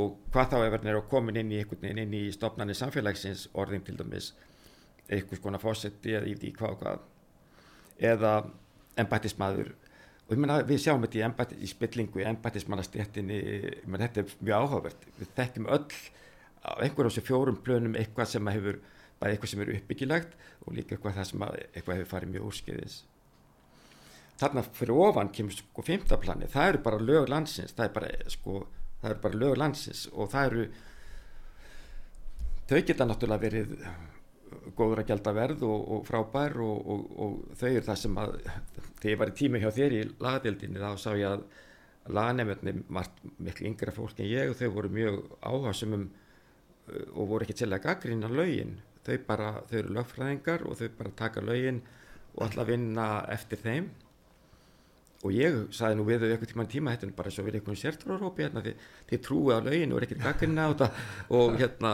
og 0.01 0.17
hvað 0.31 0.49
þá 0.49 0.55
ef 0.65 0.71
hann 0.79 0.87
er 0.87 0.95
að 1.01 1.09
komin 1.11 1.35
inn 1.37 1.51
í 1.51 1.59
einhvern 1.59 1.81
veginn 1.81 1.97
inn 2.05 2.13
í 2.13 2.31
stopnarnir 2.31 2.75
samfélagsins 2.79 3.47
orðin 3.53 3.83
til 3.85 3.97
dæmis 3.99 4.31
einhvers 5.11 5.39
konar 5.43 5.59
fósetti 5.59 6.15
eða 6.15 6.25
í 6.31 6.35
því 6.39 6.53
hvað 6.57 6.71
og 6.71 6.79
hvað 6.81 6.99
eða 8.01 8.33
embættismæður 8.97 9.73
og 10.31 10.37
ég 10.37 10.39
meina 10.39 10.61
við 10.63 10.77
sjáum 10.79 11.01
þetta 11.03 11.17
í, 11.19 11.23
embætti, 11.27 11.55
í 11.59 11.67
spillingu 11.67 12.21
í 12.21 12.25
embættismannastéttinni 12.29 13.39
þetta 13.83 14.21
er 14.21 14.29
mjög 14.39 14.61
áhugavert. 14.63 15.07
Við 15.17 15.31
þekkjum 15.35 15.65
öll 15.75 15.97
á 16.63 16.71
einhverjum 16.79 17.09
þessu 17.11 17.23
fjórum 17.27 17.57
plönum 17.65 17.97
eitthvað 17.99 18.29
sem 18.31 18.51
hefur 18.53 18.77
bæði 19.19 19.35
eitthvað 19.35 19.51
sem 19.51 19.63
er 19.65 19.71
uppbyggilegt 19.75 20.37
og 20.63 20.77
líka 20.77 20.95
eitthvað 20.95 21.17
það 21.17 21.27
sem 21.33 21.43
að 21.43 21.57
eitthvað 21.65 21.99
hefur 21.99 22.11
farið 22.13 22.31
mjög 22.31 22.45
úrskeiðis. 22.47 22.95
Þarna 24.39 24.63
fyrir 24.79 25.01
ofan 25.03 25.33
kemur 25.35 25.57
sko 25.57 25.85
fymtaplanið, 25.85 26.53
það 26.55 26.69
eru 26.69 26.81
bara 26.87 27.01
lög 27.09 27.27
landsins 27.29 27.75
það 27.75 27.89
er 27.89 27.93
bara 27.97 28.31
sko 28.31 28.55
það 29.01 29.11
eru 29.11 29.21
bara 29.27 29.41
lög 29.43 29.59
landsins 29.59 30.05
og 30.13 30.31
það 30.31 30.47
eru 30.47 30.63
þau 32.71 32.79
geta 32.87 33.09
náttúrulega 33.09 33.43
verið 33.43 33.75
góður 34.77 35.01
að 35.01 35.09
gelda 35.11 35.33
verð 35.35 35.65
og, 35.67 35.81
og 35.95 36.05
frábær 36.07 36.57
og, 36.63 36.87
og, 36.93 37.03
og 37.25 37.57
þau 37.59 37.67
eru 37.71 37.85
það 37.87 37.99
sem 38.03 38.21
að 38.21 38.37
þegar 39.01 39.11
ég 39.11 39.19
var 39.21 39.31
í 39.31 39.37
tími 39.41 39.61
hjá 39.61 39.69
þér 39.75 39.97
í 39.97 40.01
lagadildinni 40.21 40.81
þá 40.81 40.89
sá 40.99 41.11
ég 41.15 41.27
að 41.29 41.45
laganemjöndin 42.09 42.83
var 42.89 43.09
miklu 43.37 43.67
yngra 43.69 43.93
fólk 43.93 44.19
en 44.19 44.29
ég 44.29 44.51
og 44.51 44.57
þau 44.57 44.69
voru 44.75 44.91
mjög 44.93 45.19
áhersumum 45.45 46.07
uh, 46.07 47.07
og 47.13 47.27
voru 47.29 47.45
ekki 47.45 47.59
til 47.61 47.71
að 47.71 47.83
gaggrina 47.85 48.31
lögin. 48.31 48.79
Þau 49.05 49.17
bara, 49.25 49.51
þau 49.69 49.77
eru 49.79 49.95
lögfræðingar 49.97 50.65
og 50.69 50.77
þau 50.77 50.87
bara 50.97 51.13
taka 51.17 51.43
lögin 51.45 51.81
og 52.35 52.45
alltaf 52.47 52.69
vinna 52.69 53.07
eftir 53.33 53.61
þeim. 53.61 53.89
Og 55.21 55.33
ég 55.37 55.57
sagði 55.77 55.99
nú 55.99 56.05
við 56.07 56.23
þau 56.23 56.29
eitthvað 56.31 56.51
tíma 56.53 56.67
tíma 56.69 56.93
þetta 56.95 57.07
er 57.07 57.17
bara 57.17 57.33
svo 57.33 57.45
við 57.45 57.59
einhvern 57.59 57.77
sértrúarhópi 57.77 58.45
hérna, 58.47 58.63
þið, 58.65 58.85
þið 59.09 59.25
trúið 59.27 59.57
á 59.57 59.65
lögin 59.69 59.91
og 59.91 59.99
er 59.99 60.07
ekkert 60.07 60.23
gaggrina 60.25 60.69
og 61.37 61.59
hérna 61.61 61.91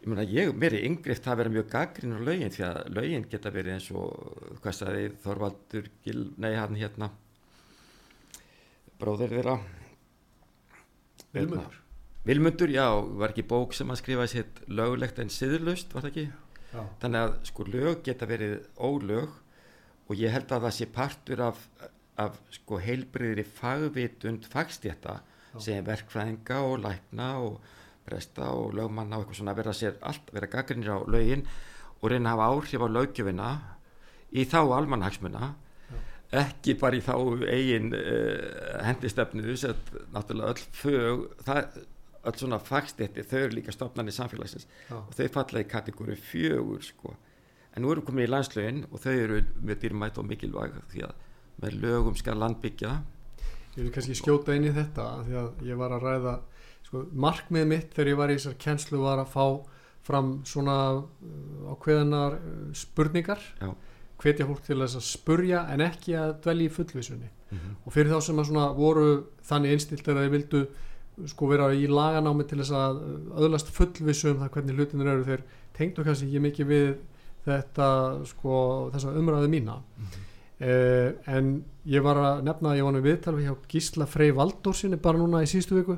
ég 0.00 0.08
meina 0.08 0.24
ég, 0.24 0.52
mér 0.56 0.76
er 0.78 0.86
yngrift 0.88 1.26
að 1.28 1.42
vera 1.42 1.52
mjög 1.52 1.66
gaggrín 1.74 2.16
á 2.16 2.20
lögin 2.24 2.54
því 2.54 2.64
að 2.68 2.78
lögin 2.96 3.26
geta 3.28 3.52
verið 3.52 3.76
eins 3.76 3.90
og 3.92 4.54
hvað 4.62 4.78
sagði 4.78 5.10
Þorvaldur 5.24 5.90
Gil, 6.04 6.22
nei 6.40 6.54
hann 6.56 6.78
hérna 6.78 7.10
bróðir 9.00 9.34
þeirra 9.36 9.58
Vilmundur 11.34 11.76
Vilmundur, 12.24 12.68
já, 12.68 12.84
var 13.16 13.32
ekki 13.32 13.46
bók 13.48 13.72
sem 13.72 13.88
að 13.92 14.02
skrifa 14.02 14.26
sér 14.28 14.48
löglegt 14.68 15.20
en 15.22 15.30
siðurlaust, 15.32 15.94
var 15.94 16.04
það 16.04 16.10
ekki? 16.10 16.24
Já. 16.70 16.82
Þannig 17.00 17.22
að 17.24 17.36
sko 17.48 17.64
lög 17.66 18.02
geta 18.06 18.28
verið 18.28 18.56
ólög 18.76 19.30
og 20.10 20.20
ég 20.20 20.34
held 20.34 20.52
að 20.52 20.66
það 20.66 20.74
sé 20.76 20.88
partur 20.92 21.42
af, 21.46 21.62
af 22.20 22.36
sko 22.52 22.80
heilbriðri 22.82 23.44
fagvitund 23.48 24.48
fagstjætta 24.52 25.16
sem 25.58 25.84
verkfræðinga 25.86 26.60
og 26.66 26.82
lækna 26.84 27.30
og 27.42 27.56
presta 28.06 28.50
og 28.56 28.74
lögmanna 28.76 29.18
og 29.18 29.24
eitthvað 29.24 29.40
svona 29.42 29.56
vera 29.58 29.74
sér 29.76 29.98
allt, 30.00 30.30
vera 30.32 30.50
gaggrinir 30.50 30.92
á 30.94 30.98
lögin 31.06 31.46
og 32.00 32.10
reyna 32.10 32.32
að 32.32 32.40
hafa 32.40 32.48
áhrif 32.54 32.84
á 32.84 32.88
lögjöfina 32.96 33.50
í 34.30 34.46
þá 34.48 34.60
almanhagsmuna 34.62 35.54
ekki 36.40 36.76
bara 36.78 36.98
í 36.98 37.02
þá 37.02 37.14
eigin 37.50 37.90
uh, 37.96 38.82
hendistefnu 38.86 39.42
þess 39.48 39.70
að 39.72 39.96
náttúrulega 40.14 40.52
öll 40.52 40.60
fög 40.78 41.24
það, 41.46 41.80
öll 42.30 42.36
svona 42.38 42.60
fagstætti 42.62 43.24
þau 43.26 43.38
eru 43.40 43.56
líka 43.56 43.74
stopnarnir 43.74 44.14
samfélagsins 44.14 44.68
Já. 44.86 45.00
og 45.00 45.16
þau 45.18 45.26
falla 45.34 45.64
í 45.64 45.70
kategóri 45.70 46.14
fjögur 46.14 46.84
sko. 46.86 47.16
en 47.74 47.82
nú 47.82 47.90
erum 47.90 48.04
við 48.04 48.10
komin 48.10 48.28
í 48.28 48.30
landslögin 48.30 48.84
og 48.90 49.02
þau 49.02 49.14
eru 49.14 49.40
mjög 49.58 49.82
dýrmætt 49.82 50.22
og 50.22 50.28
mikilvæg 50.30 50.78
því 50.92 51.04
að 51.08 51.26
með 51.60 51.80
lögum 51.82 52.16
skal 52.16 52.38
landbyggja 52.38 53.00
Ég 53.76 53.86
vil 53.86 53.92
kannski 53.94 54.16
skjóta 54.18 54.54
inn 54.54 54.66
í 54.66 54.74
þetta 54.74 55.04
því 55.26 55.36
að 55.38 55.66
ég 55.66 55.78
var 55.78 55.92
að 55.94 56.06
ræða 56.06 56.32
sko, 56.90 57.04
markmið 57.14 57.66
mitt 57.70 57.94
þegar 57.96 58.10
ég 58.12 58.18
var 58.20 58.32
í 58.34 58.36
þessar 58.36 58.58
kennslu 58.66 59.00
var 59.06 59.22
að 59.22 59.30
fá 59.32 59.46
fram 60.10 60.30
svona 60.48 60.76
uh, 60.98 61.72
ákveðinar 61.72 62.36
uh, 62.36 62.60
spurningar. 62.74 63.40
Já. 63.62 63.70
hvetja 64.20 64.44
fólk 64.44 64.60
til 64.66 64.76
þess 64.82 64.98
að 64.98 65.04
spurja 65.06 65.60
en 65.72 65.80
ekki 65.80 66.12
að 66.18 66.34
dvelja 66.44 66.66
í 66.68 66.72
fullvísunni 66.74 67.28
Mhm. 67.50 67.70
og 67.84 67.90
fyrir 67.92 68.12
þá 68.12 68.20
sem 68.22 68.36
að 68.38 68.44
svona 68.46 68.64
voru 68.76 69.06
þannig 69.42 69.72
einstiltir 69.74 70.12
að 70.14 70.20
þeir 70.22 70.30
vildu 70.36 70.58
sko 71.26 71.48
vera 71.50 71.64
í 71.74 71.88
laganámi 71.90 72.44
til 72.46 72.58
þess 72.60 72.70
að 72.78 73.00
uh, 73.02 73.40
öðlast 73.42 73.72
fullvissu 73.74 74.30
um 74.30 74.38
það 74.44 74.50
hvernig 74.54 74.76
hlutinir 74.78 75.08
eru 75.10 75.24
þeir 75.26 75.42
tengdu 75.74 76.04
kannski 76.06 76.28
ekki 76.28 76.42
mikið 76.44 76.68
við 76.70 76.92
þetta 77.48 77.88
sko 78.30 78.54
þessa 78.94 79.16
umræðu 79.18 79.48
mína. 79.50 79.78
Uh, 80.60 81.16
en 81.26 81.64
ég 81.88 82.02
var 82.04 82.18
að 82.20 82.42
nefna 82.44 82.70
að 82.74 82.76
ég 82.78 82.84
var 82.84 82.92
nú 82.92 83.00
viðtal 83.04 83.34
við 83.38 83.46
hjá 83.48 83.54
Gísla 83.72 84.06
Frey 84.06 84.30
Valdórsinni 84.36 84.98
bara 85.00 85.16
núna 85.18 85.40
í 85.42 85.48
síðustu 85.48 85.78
viku 85.80 85.96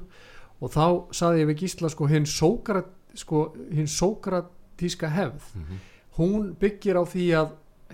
og 0.63 0.71
þá 0.71 0.85
saði 1.19 1.43
ég 1.43 1.49
við 1.51 1.63
Gísla 1.65 1.91
sko 1.91 2.07
hinn 2.11 2.27
sókrat, 2.29 2.89
sko, 3.19 3.49
hin 3.75 3.89
sókratíska 3.91 5.11
hefð 5.13 5.43
Mhm. 5.59 5.81
hún 6.19 6.55
byggir 6.61 6.97
á 6.97 7.05
því 7.05 7.27
að 7.41 7.51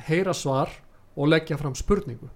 heyra 0.09 0.35
svar 0.35 0.69
og 1.17 1.29
leggja 1.29 1.57
fram 1.59 1.75
spurningu. 1.75 2.29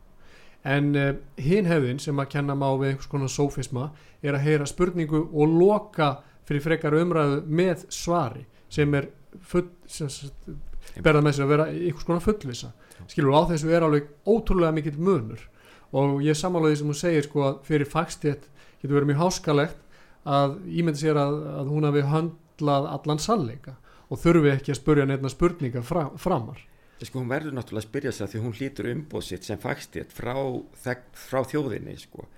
En 0.64 0.94
uh, 0.96 1.12
hinn 1.36 1.66
hefðin 1.66 1.98
sem 2.00 2.16
að 2.16 2.28
kenna 2.30 2.54
má 2.54 2.68
við 2.78 2.92
einhvers 2.92 3.08
konar 3.10 3.28
sófisma 3.30 3.90
er 4.22 4.34
að 4.34 4.44
heyra 4.46 4.66
spurningu 4.66 5.24
og 5.32 5.48
loka 5.58 6.22
fyrir 6.46 6.62
frekar 6.62 6.94
umræðu 6.94 7.42
með 7.46 7.84
svari 7.90 8.44
sem 8.70 8.94
er 8.94 9.08
full, 9.40 9.68
sem, 9.86 10.08
berða 11.02 11.22
með 11.22 11.34
sér 11.34 11.44
að 11.46 11.52
vera 11.54 11.66
einhvers 11.70 12.04
konar 12.06 12.22
fullvisa 12.22 12.72
skilur 13.10 13.34
á 13.34 13.42
þessu 13.50 13.70
er 13.74 13.82
alveg 13.82 14.06
ótrúlega 14.26 14.72
mikill 14.74 14.98
munur. 15.02 15.40
Og 15.92 16.22
ég 16.22 16.38
samálaði 16.38 16.76
sem 16.78 16.86
hún 16.86 16.94
segir 16.98 17.26
sko 17.26 17.42
að 17.48 17.58
fyrir 17.66 17.90
fagstétt 17.90 18.46
getur 18.80 18.94
verið 19.00 19.10
mjög 19.10 19.22
háskalegt 19.24 19.81
að 20.28 20.58
ímynda 20.70 21.00
sér 21.00 21.18
að, 21.20 21.38
að 21.62 21.72
hún 21.72 21.88
hafi 21.88 22.04
höndlað 22.10 22.90
allan 22.92 23.22
sannleika 23.22 23.76
og 24.12 24.20
þurfi 24.22 24.52
ekki 24.52 24.74
að 24.74 24.80
spurja 24.80 25.08
nefna 25.08 25.32
spurninga 25.32 25.82
fra, 25.86 26.06
framar. 26.20 26.60
Sko 27.02 27.18
hún 27.18 27.30
verður 27.32 27.56
náttúrulega 27.56 27.82
að 27.82 27.88
spyrja 27.88 28.12
sig 28.14 28.24
að 28.26 28.32
því 28.32 28.40
hún 28.44 28.52
hlýtur 28.54 28.88
umbóð 28.92 29.24
sitt 29.26 29.46
sem 29.48 29.58
fagstjætt 29.58 30.12
frá, 30.14 30.36
frá 31.18 31.40
þjóðinni 31.50 31.96
sko. 31.98 32.28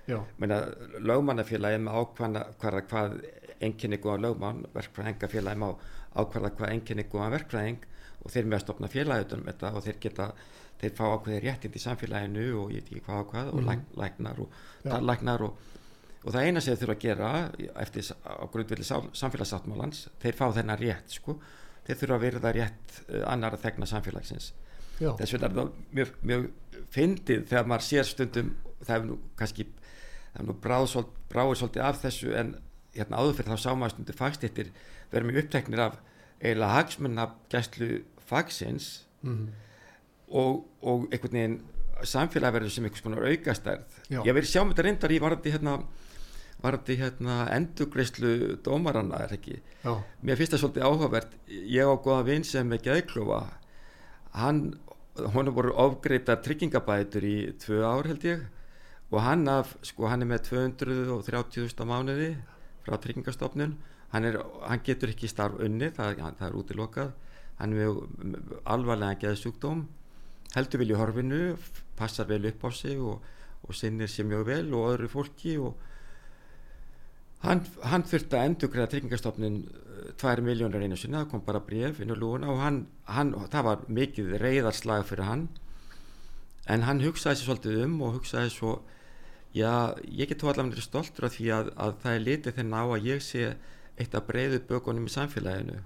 Lögmannafélagi 1.05 1.83
með 1.85 1.99
ákvæða 2.01 2.45
hvað, 2.63 2.79
hvað 2.89 3.19
enginni 3.65 3.99
góða 4.01 4.23
lögmann 4.25 4.65
verkfræðingafélagi 4.75 5.61
má 5.61 5.69
ákvæða 6.15 6.51
hvað 6.57 6.73
enginni 6.73 7.05
góða 7.11 7.31
verkfræðing 7.37 7.85
og 8.25 8.33
þeir 8.33 8.49
með 8.49 8.59
að 8.59 8.65
stopna 8.65 8.91
félagi 8.93 9.27
utan 9.27 9.43
um 9.43 9.49
þetta 9.51 9.73
og 9.75 9.85
þeir 9.85 10.01
geta 10.07 10.29
þeir 10.81 10.97
fá 10.99 11.05
ákveði 11.13 11.41
réttind 11.45 11.79
í 11.79 11.83
samfélaginu 11.83 12.47
og 12.61 12.75
ég 12.75 12.83
veit 12.83 12.91
ekki 12.91 13.05
hvað 13.07 13.23
ákvað 13.23 13.53
og 13.53 13.65
læk, 13.69 13.85
læknar 14.01 14.43
og 14.45 14.57
Já. 14.57 14.91
tallæknar 14.91 15.47
og, 15.47 15.71
og 16.25 16.33
það 16.33 16.49
eina 16.49 16.63
sem 16.65 16.73
þeir 16.73 16.81
þurfa 16.83 16.95
að 16.95 17.05
gera 17.05 17.31
eftir 17.85 18.11
á 18.25 18.45
grundvelli 18.53 18.87
samfélagssáttmálans 18.89 20.07
þeir 20.23 20.39
fá 20.39 20.45
þennan 20.57 20.81
rétt 20.81 21.17
sko. 21.19 21.37
Þeir 21.85 21.99
þurfa 22.01 22.17
að 22.17 22.25
verða 22.25 22.53
rétt 22.57 23.01
uh, 23.05 23.25
annar 23.29 23.57
að 23.57 23.67
þegna 23.67 23.89
samfélagsins. 23.91 24.53
Já, 25.03 25.11
þess 25.19 25.35
vegna 25.35 25.51
er 25.51 25.57
það 25.59 25.73
mjög, 25.99 26.13
mjög 26.31 26.45
fyndið 26.95 27.49
þegar 27.51 27.69
maður 27.71 27.87
sér 27.89 28.09
stundum 28.09 28.55
það 28.85 28.95
er 28.97 29.09
nú 29.09 29.19
kannski 29.39 29.67
er 30.39 30.53
bráður 30.63 31.59
svolítið 31.59 31.85
af 31.85 32.01
þessu 32.03 32.33
en 32.39 32.55
hérna 32.95 33.21
áður 33.21 33.37
fyrir 33.41 33.55
þá 33.55 33.65
sá 33.65 33.71
maður 33.75 33.97
stundum 33.97 34.19
fagstittir 34.19 34.71
verður 35.13 35.29
mjög 35.31 35.45
uppteknir 35.45 35.83
af 35.83 35.99
eiginlega 36.41 36.79
hagsmunna 36.79 37.29
gæslu 37.53 37.91
fagsins 38.29 38.89
mm, 39.23 39.45
og, 40.31 40.65
og 40.83 41.09
einhvern 41.11 41.39
veginn 41.39 41.61
samfélag 42.05 42.55
verður 42.57 42.75
sem 42.75 42.87
einhvers 42.87 43.05
konar 43.05 43.27
aukastærð. 43.29 43.99
Já. 44.11 44.21
ég 44.23 44.35
verið 44.35 44.51
sjá 44.51 44.63
með 44.63 44.75
þetta 44.75 44.87
reyndar 44.89 45.15
í 45.15 45.21
varandi 45.23 45.55
hérna 45.55 45.77
varandi 46.65 46.97
hérna 46.97 47.45
endugreislu 47.53 48.57
dómaranna 48.65 49.21
er 49.27 49.37
ekki? 49.37 49.61
Já, 49.85 49.93
mér 50.25 50.41
finnst 50.41 50.57
það 50.57 50.63
svolítið 50.63 50.87
áhugavert. 50.89 51.37
Ég 51.49 51.85
á 51.85 51.95
góða 52.01 52.25
vinn 52.31 52.47
sem 52.49 52.73
er 52.73 52.83
geðklofa. 52.85 53.41
Hann 54.35 54.63
honum 55.35 55.55
voru 55.55 55.75
ofgreiptar 55.85 56.41
tryggingabætur 56.43 57.27
í 57.29 57.37
tvö 57.61 57.83
ár 57.87 58.09
held 58.09 58.25
ég. 58.27 58.47
Og 59.13 59.21
hann 59.23 59.47
af, 59.49 59.77
sko 59.85 60.09
hann 60.11 60.25
er 60.25 60.31
með 60.33 60.49
230.000 60.49 61.87
mánuði 61.87 62.31
frá 62.87 62.97
tryggingastofnun. 62.99 63.77
Hann, 64.15 64.25
er, 64.25 64.41
hann 64.65 64.83
getur 64.87 65.13
ekki 65.13 65.29
starf 65.31 65.61
unni 65.63 65.91
það, 65.95 66.23
það 66.41 66.49
er 66.49 66.59
útilokað. 66.59 67.13
Hann 67.61 67.77
er 67.77 67.93
með 67.93 68.59
alvarlega 68.65 69.21
geðsjúkdóm. 69.27 69.85
Heldur 70.55 70.83
vilja 70.83 70.99
horfinu 71.01 71.57
passar 71.99 72.29
vel 72.31 72.47
upp 72.49 72.65
á 72.67 72.71
sig 72.75 72.99
og, 72.99 73.23
og 73.67 73.77
sinnir 73.77 74.11
sér 74.11 74.27
mjög 74.31 74.47
vel 74.49 74.67
og 74.75 74.95
öðru 74.95 75.11
fólki 75.11 75.59
og 75.59 75.75
hann, 77.45 77.65
hann 77.85 78.07
þurfti 78.09 78.39
að 78.39 78.49
endugræða 78.51 78.91
tryggingastofnun 78.93 79.59
2 80.21 80.45
miljónur 80.45 80.83
einu 80.85 80.97
sinna, 80.99 81.23
það 81.23 81.31
kom 81.33 81.45
bara 81.47 81.63
bref 81.65 82.01
inn 82.03 82.13
á 82.13 82.17
lúuna 82.17 82.51
og 82.53 82.61
hann, 82.63 82.81
hann, 83.11 83.33
það 83.53 83.69
var 83.69 83.85
mikið 83.99 84.35
reyðarslag 84.43 85.07
fyrir 85.09 85.29
hann. 85.29 85.47
En 86.71 86.85
hann 86.89 87.03
hugsaði 87.05 87.41
sér 87.41 87.51
svolítið 87.51 87.81
um 87.85 87.97
og 88.07 88.19
hugsaði 88.19 88.53
svo 88.53 88.75
já, 89.55 89.95
ég 90.09 90.31
get 90.31 90.43
þó 90.43 90.53
allavega 90.53 90.85
stoltur 90.85 91.29
af 91.29 91.37
því 91.37 91.51
að, 91.57 91.73
að 91.77 91.97
það 92.05 92.19
er 92.19 92.25
litið 92.29 92.57
þennan 92.59 92.79
á 92.81 92.85
að 92.87 93.09
ég 93.11 93.25
sé 93.25 93.51
eitt 94.01 94.15
af 94.17 94.27
breyðu 94.29 94.63
bökunum 94.69 95.09
í 95.09 95.15
samfélaginu. 95.15 95.81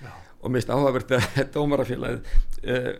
Já, 0.00 0.12
og 0.40 0.54
mist 0.54 0.70
áhugavert 0.70 1.16
að 1.16 1.40
dómarafélagið 1.54 2.34
uh, 2.74 2.90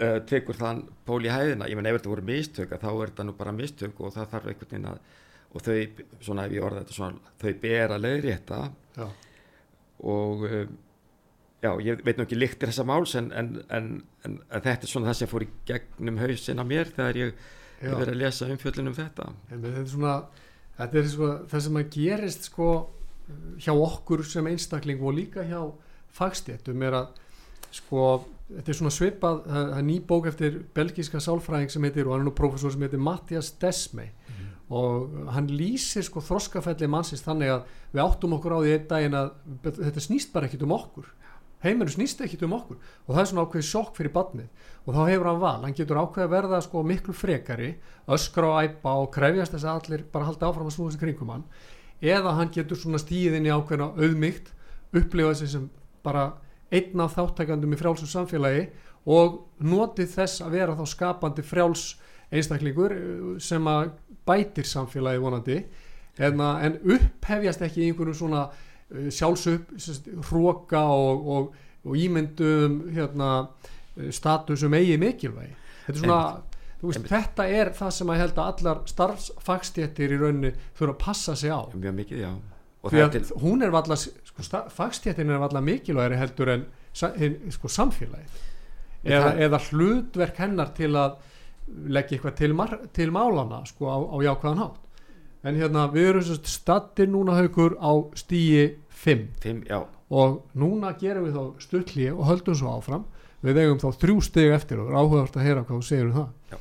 uh, 0.00 0.18
tekur 0.28 0.58
þann 0.58 0.84
pól 1.06 1.22
í 1.24 1.32
hæðina, 1.32 1.68
ég 1.70 1.78
menn 1.78 1.90
ef 1.90 2.00
þetta 2.00 2.14
voru 2.14 2.26
mistök 2.30 2.74
að 2.74 2.86
þá 2.86 2.90
er 2.92 3.12
þetta 3.12 3.28
nú 3.28 3.36
bara 3.38 3.56
mistök 3.56 4.00
og 4.02 4.14
það 4.16 4.32
þarf 4.34 4.52
einhvern 4.52 4.72
veginn 4.74 4.90
að 4.94 5.02
og 5.50 5.64
þau, 5.66 6.04
svona 6.22 6.46
ef 6.46 6.54
ég 6.54 6.64
orða 6.66 6.84
þetta 6.84 6.96
svona 6.96 7.34
þau 7.40 7.52
ber 7.64 7.94
að 7.96 8.04
leiðrétta. 8.06 8.60
Já, 8.96 9.06
og 10.10 10.44
um, 10.46 10.76
já, 11.60 11.70
ég 11.84 12.04
veit 12.06 12.18
nú 12.18 12.26
ekki 12.26 12.38
líktir 12.38 12.70
þessa 12.70 12.86
máls 12.88 13.16
en, 13.18 13.32
en, 13.36 13.50
en, 13.68 13.88
en, 14.26 14.38
þetta 14.54 14.86
er 14.86 14.92
svona 14.92 15.10
það 15.10 15.18
sem 15.20 15.30
fór 15.30 15.44
í 15.44 15.50
gegnum 15.68 16.20
hausinn 16.22 16.62
á 16.62 16.64
mér 16.64 16.92
þegar 16.94 17.20
ég 17.20 17.42
verið 17.80 18.14
að 18.14 18.20
lesa 18.22 18.48
umfjöllun 18.52 18.92
um 18.92 18.96
þetta. 18.96 19.28
En 19.50 19.62
þetta 19.64 19.82
er 19.82 19.90
svona 19.90 20.16
þetta 20.80 21.00
er 21.00 21.12
sko, 21.12 21.30
það 21.50 21.64
sem 21.66 21.80
að 21.80 21.94
gerist 21.96 22.50
sko 22.50 22.70
hjá 23.60 23.72
okkur 23.74 24.24
sem 24.26 24.50
einstakling 24.50 25.02
og 25.04 25.16
líka 25.16 25.44
hjá 25.46 25.60
fagstéttum 26.16 26.86
er 26.86 26.96
að 27.02 27.10
sko 27.70 28.06
þetta 28.50 28.72
er 28.72 28.78
svona 28.80 28.94
svipað, 28.94 29.42
það 29.46 29.74
er 29.76 29.84
ný 29.86 29.96
bók 30.06 30.26
eftir 30.30 30.56
belgíska 30.74 31.20
sálfræðing 31.22 31.70
sem 31.70 31.84
heitir 31.86 32.08
og 32.08 32.16
hann 32.16 32.24
er 32.24 32.30
nú 32.30 32.34
professor 32.34 32.72
sem 32.74 32.82
heitir 32.82 33.02
Mattias 33.02 33.52
Desmey 33.62 34.10
og 34.70 35.30
hann 35.34 35.48
lýsir 35.50 36.04
sko 36.06 36.22
þroskafelli 36.22 36.86
mannsins 36.90 37.24
þannig 37.24 37.50
að 37.56 37.70
við 37.90 38.02
áttum 38.04 38.36
okkur 38.36 38.54
á 38.54 38.58
því 38.62 38.74
einn 38.74 38.84
daginn 38.90 39.16
að 39.18 39.32
þetta 39.66 40.04
snýst 40.04 40.30
bara 40.34 40.46
ekkit 40.46 40.62
um 40.66 40.76
okkur. 40.76 41.08
Heiminu 41.60 41.92
snýst 41.92 42.22
ekkit 42.24 42.44
um 42.46 42.54
okkur. 42.56 42.78
Og 43.04 43.10
það 43.10 43.22
er 43.22 43.28
svona 43.30 43.42
ákveði 43.44 43.66
sjokk 43.68 43.98
fyrir 43.98 44.14
badnið 44.14 44.68
og 44.86 44.94
þá 44.94 45.00
hefur 45.10 45.28
hann 45.28 45.42
val, 45.42 45.58
hann 45.66 45.74
getur 45.76 45.98
ákveði 46.00 46.24
að 46.24 46.36
verða 46.36 46.60
sko 46.64 46.84
miklu 46.86 47.14
frekari, 47.14 47.72
öskra 48.08 48.52
og 48.54 48.62
æpa 48.64 48.94
og 49.02 49.10
krefjast 49.12 49.56
þess 49.56 49.66
að 49.66 49.80
allir 49.80 50.06
bara 50.14 50.30
halda 50.30 50.48
áfram 50.48 50.70
að 50.70 50.76
snúða 50.76 50.94
þessi 50.94 51.02
kringum 51.02 51.34
hann. 51.34 51.44
Eða 52.00 52.36
hann 52.38 52.54
getur 52.54 52.80
svona 52.80 53.02
stíðin 53.02 53.50
í 53.50 53.52
ákveðina 53.52 53.90
auðmygt 53.98 54.54
upplifa 54.96 55.34
þessi 55.34 55.50
sem 55.52 55.66
bara 56.06 56.30
einn 56.72 57.02
af 57.04 57.18
þáttækandum 57.18 57.74
í 57.74 57.80
frjálsum 57.80 58.08
samfélagi 58.08 58.70
og 59.10 59.42
notið 59.60 60.14
þess 60.14 60.44
að 60.44 60.56
vera 60.56 60.78
þá 60.78 60.84
skapandi 60.88 61.44
frjáls 61.44 61.84
einstaklingur 62.30 62.94
eh, 62.94 63.38
sem 63.42 63.66
að 63.68 63.92
bætir 64.30 64.68
samfélagi 64.68 65.22
vonandi. 65.22 65.60
En, 66.20 66.40
en 66.40 66.76
upphefjast 66.84 67.64
ekki 67.66 67.86
einhvern 67.86 68.16
svona 68.16 68.46
uh, 68.50 69.08
sjálfsöp 69.14 69.74
hróka 70.30 70.82
og, 70.94 71.26
og, 71.36 71.54
og 71.86 71.96
ímyndum 71.96 72.82
hérna, 72.94 73.32
uh, 73.96 74.10
statusum 74.14 74.78
eigi 74.78 74.98
mikilvægi. 75.00 75.56
Þetta 75.86 75.98
er 75.98 76.04
svona 76.04 76.22
Veist, 76.80 77.04
þetta 77.10 77.44
er 77.44 77.68
það 77.76 77.90
sem 77.92 78.10
að 78.10 78.18
held 78.22 78.38
að 78.40 78.46
allar 78.54 78.78
starfsfagstéttir 78.88 80.14
í 80.14 80.16
rauninni 80.16 80.52
þurfa 80.78 80.94
að 80.94 81.00
passa 81.02 81.34
sig 81.36 81.52
á. 81.52 81.60
Mjög 81.76 81.96
mikið, 81.98 82.22
já. 82.24 82.30
Til... 83.12 83.20
hún 83.42 83.60
er 83.60 83.72
valla 83.74 83.96
sko, 84.00 84.44
fagstéttin 84.72 85.28
er 85.28 85.42
valla 85.42 85.60
mikilvægri 85.60 86.16
heldur 86.16 86.48
en 86.54 86.62
sko, 86.96 87.68
samfélagi 87.68 88.24
eða, 89.04 89.34
eða 89.36 89.60
hlutverk 89.66 90.40
hennar 90.40 90.72
til 90.76 90.94
að 90.96 91.18
leggja 91.70 92.18
eitthvað 92.18 92.36
til, 92.40 92.54
til 92.96 93.12
málana 93.14 93.62
sko, 93.68 93.90
á, 93.90 93.98
á 93.98 94.16
jákvæðan 94.26 94.62
hátt. 94.64 94.80
En 95.44 95.56
hérna 95.56 95.86
við 95.92 96.10
erum 96.10 96.42
stattir 96.44 97.08
núna 97.08 97.38
haugur 97.38 97.78
á 97.80 97.92
stíi 98.18 98.76
5 99.00 99.62
og 100.10 100.42
núna 100.58 100.92
gerum 101.00 101.28
við 101.28 101.38
þá 101.38 101.64
stuttlí 101.64 102.10
og 102.12 102.26
höldum 102.28 102.58
svo 102.58 102.74
áfram. 102.76 103.06
Við 103.40 103.62
eigum 103.62 103.80
þá 103.80 104.02
þrjú 104.02 104.18
steg 104.26 104.52
eftir 104.52 104.82
og 104.82 104.92
áhugast 104.92 105.38
að 105.38 105.46
heyra 105.46 105.64
hvað 105.64 105.80
þú 105.80 105.86
segir 105.86 106.10
um 106.10 106.18
það. 106.18 106.28
Já. 106.50 106.58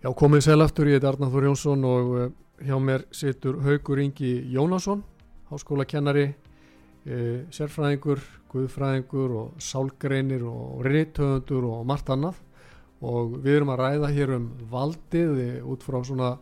Já, 0.00 0.08
komið 0.16 0.46
sæl 0.46 0.62
aftur, 0.64 0.88
ég 0.88 0.96
heit 0.96 1.04
Arnáður 1.04 1.50
Jónsson 1.50 1.82
og 1.84 2.12
uh, 2.16 2.28
hjá 2.64 2.76
mér 2.80 3.04
situr 3.14 3.60
Haugur 3.64 4.00
Ingi 4.02 4.32
Jónasson, 4.52 5.02
háskólakennari, 5.50 6.28
uh, 7.06 7.40
sérfræðingur, 7.54 8.22
guðfræðingur 8.50 9.34
og 9.40 9.58
sálgreinir 9.62 10.44
og 10.48 10.84
reythöfundur 10.86 11.66
og 11.70 11.84
margt 11.88 12.10
annað 12.10 12.40
og 13.00 13.36
við 13.40 13.60
erum 13.60 13.72
að 13.72 13.82
ræða 13.84 14.10
hér 14.12 14.34
um 14.36 14.48
valdið 14.70 15.36
út 15.64 15.84
frá 15.86 16.00
svona 16.04 16.32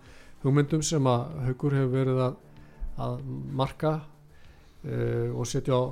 hugmyndum 0.42 0.82
sem 0.82 1.06
að 1.06 1.26
Haugur 1.46 1.76
hefur 1.78 1.92
verið 1.94 2.22
að, 2.26 2.38
að 3.08 3.18
marka 3.60 3.92
uh, 3.98 5.28
og 5.34 5.44
setja 5.46 5.78
á, 5.78 5.82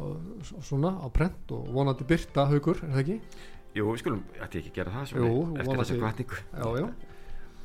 svona 0.64 0.96
á 0.98 1.06
prent 1.12 1.52
og 1.54 1.68
vonandi 1.74 2.06
byrta 2.08 2.48
Haugur, 2.50 2.80
er 2.82 2.96
það 2.96 3.04
ekki? 3.04 3.20
Jú, 3.76 3.90
við 3.92 4.00
skulum, 4.00 4.24
ætti 4.40 4.62
ekki 4.62 4.72
að 4.72 4.80
gera 4.80 4.96
það 4.96 5.20
Jú, 5.20 5.36
eftir 5.60 5.82
þessu 5.82 6.00
kvartningu. 6.00 6.42
Já, 6.56 6.66
já 6.80 7.14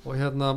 og 0.01 0.17
hérna 0.17 0.55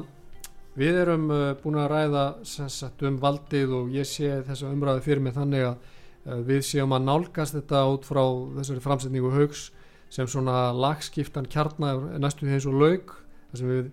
við 0.78 1.00
erum 1.04 1.28
uh, 1.30 1.52
búin 1.62 1.78
að 1.78 1.90
ræða 1.92 2.24
sagt, 2.44 3.02
um 3.06 3.18
valdið 3.22 3.74
og 3.78 3.92
ég 3.94 4.08
sé 4.08 4.40
þessa 4.46 4.72
umræðu 4.72 5.04
fyrir 5.06 5.22
mig 5.22 5.36
þannig 5.36 5.68
að 5.68 5.76
uh, 5.76 6.40
við 6.48 6.64
séum 6.66 6.94
að 6.96 7.06
nálgast 7.08 7.58
þetta 7.58 7.84
út 7.92 8.08
frá 8.08 8.22
þessari 8.58 8.84
framsetningu 8.84 9.32
haugs 9.34 9.68
sem 10.14 10.28
svona 10.30 10.72
lagskiptan 10.74 11.48
kjarnar 11.50 12.18
næstu 12.22 12.46
því 12.46 12.58
eins 12.58 12.68
og 12.70 12.78
laug 12.82 13.14
við 13.54 13.92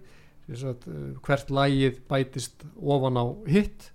sagt, 0.58 0.88
uh, 0.90 1.14
hvert 1.26 1.54
lagið 1.54 2.02
bætist 2.10 2.66
ofan 2.82 3.22
á 3.22 3.26
hitt. 3.50 3.92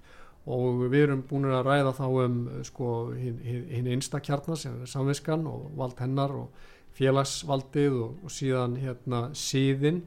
Og 0.46 0.85
við 0.92 1.09
erum 1.09 1.25
búin 1.27 1.49
að 1.51 1.64
ræða 1.66 1.92
þá 1.96 2.05
um 2.07 2.35
sko 2.62 2.88
hinn 3.18 3.40
hin 3.42 3.88
einsta 3.90 4.20
kjarnar 4.22 4.61
sem 4.61 4.77
er 4.79 4.87
samviskan 4.87 5.42
og 5.51 5.72
vald 5.75 5.99
hennar 5.99 6.31
og 6.38 6.68
félagsvaldið 6.94 7.96
og, 8.05 8.12
og 8.22 8.31
síðan 8.31 8.77
hérna 8.79 9.25
síðinn 9.35 10.05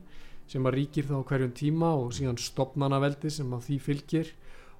sem 0.49 0.65
að 0.65 0.77
ríkir 0.79 1.07
þá 1.09 1.19
hverjum 1.29 1.53
tíma 1.57 1.91
og 1.99 2.13
síðan 2.17 2.39
stopnanaveldi 2.41 3.31
sem 3.33 3.53
að 3.53 3.67
því 3.67 3.77
fylgir. 3.85 4.33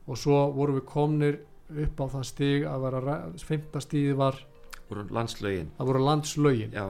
Og 0.10 0.18
svo 0.18 0.40
vorum 0.56 0.80
við 0.80 0.88
komnir 0.90 1.40
upp 1.70 2.02
á 2.02 2.06
það 2.16 2.26
stig 2.26 2.66
að 2.66 2.86
vera 2.88 3.18
femta 3.46 3.82
stíði 3.84 4.16
var 4.18 4.40
voru 4.90 5.06
landslögin. 5.14 5.70
það 5.78 5.90
voru 5.92 6.04
landslögin. 6.08 6.72
Já, 6.74 6.86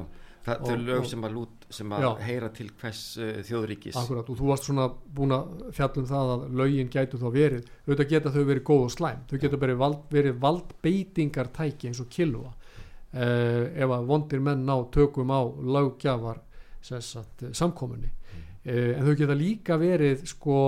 það, 0.45 0.61
þau 0.67 0.77
lög 0.85 1.07
sem 1.09 1.25
að, 1.27 1.33
lút, 1.35 1.65
sem 1.75 1.95
að 1.97 2.05
heyra 2.23 2.49
til 2.55 2.69
hvers 2.79 3.01
uh, 3.19 3.31
þjóðríkis. 3.49 3.97
Akkurat 3.99 4.29
og 4.31 4.39
þú 4.39 4.51
varst 4.53 4.69
svona 4.69 4.85
búin 5.17 5.35
að 5.35 5.65
fjallum 5.75 6.07
það 6.07 6.31
að 6.35 6.45
lögin 6.61 6.93
gætu 6.93 7.19
þá 7.19 7.27
verið 7.33 7.73
auðvitað 7.83 8.13
geta 8.13 8.33
þau 8.35 8.43
verið 8.53 8.65
góð 8.69 8.85
og 8.85 8.93
slæm. 8.95 9.25
Þau 9.27 9.35
geta 9.43 9.59
verið, 9.65 9.81
vald, 9.81 10.05
verið 10.15 10.39
valdbeitingartæki 10.45 11.91
eins 11.91 11.99
og 11.99 12.07
kilva 12.15 12.53
uh, 12.53 13.65
ef 13.67 13.97
að 13.97 14.07
vondir 14.13 14.45
menn 14.47 14.63
ná 14.69 14.77
tökum 14.95 15.35
á 15.35 15.43
lögjafar 15.43 16.45
samkominni 16.79 18.07
Eh, 18.07 18.48
en 18.69 19.05
þau 19.07 19.15
geta 19.17 19.37
líka 19.37 19.77
verið 19.81 20.23
sko 20.29 20.59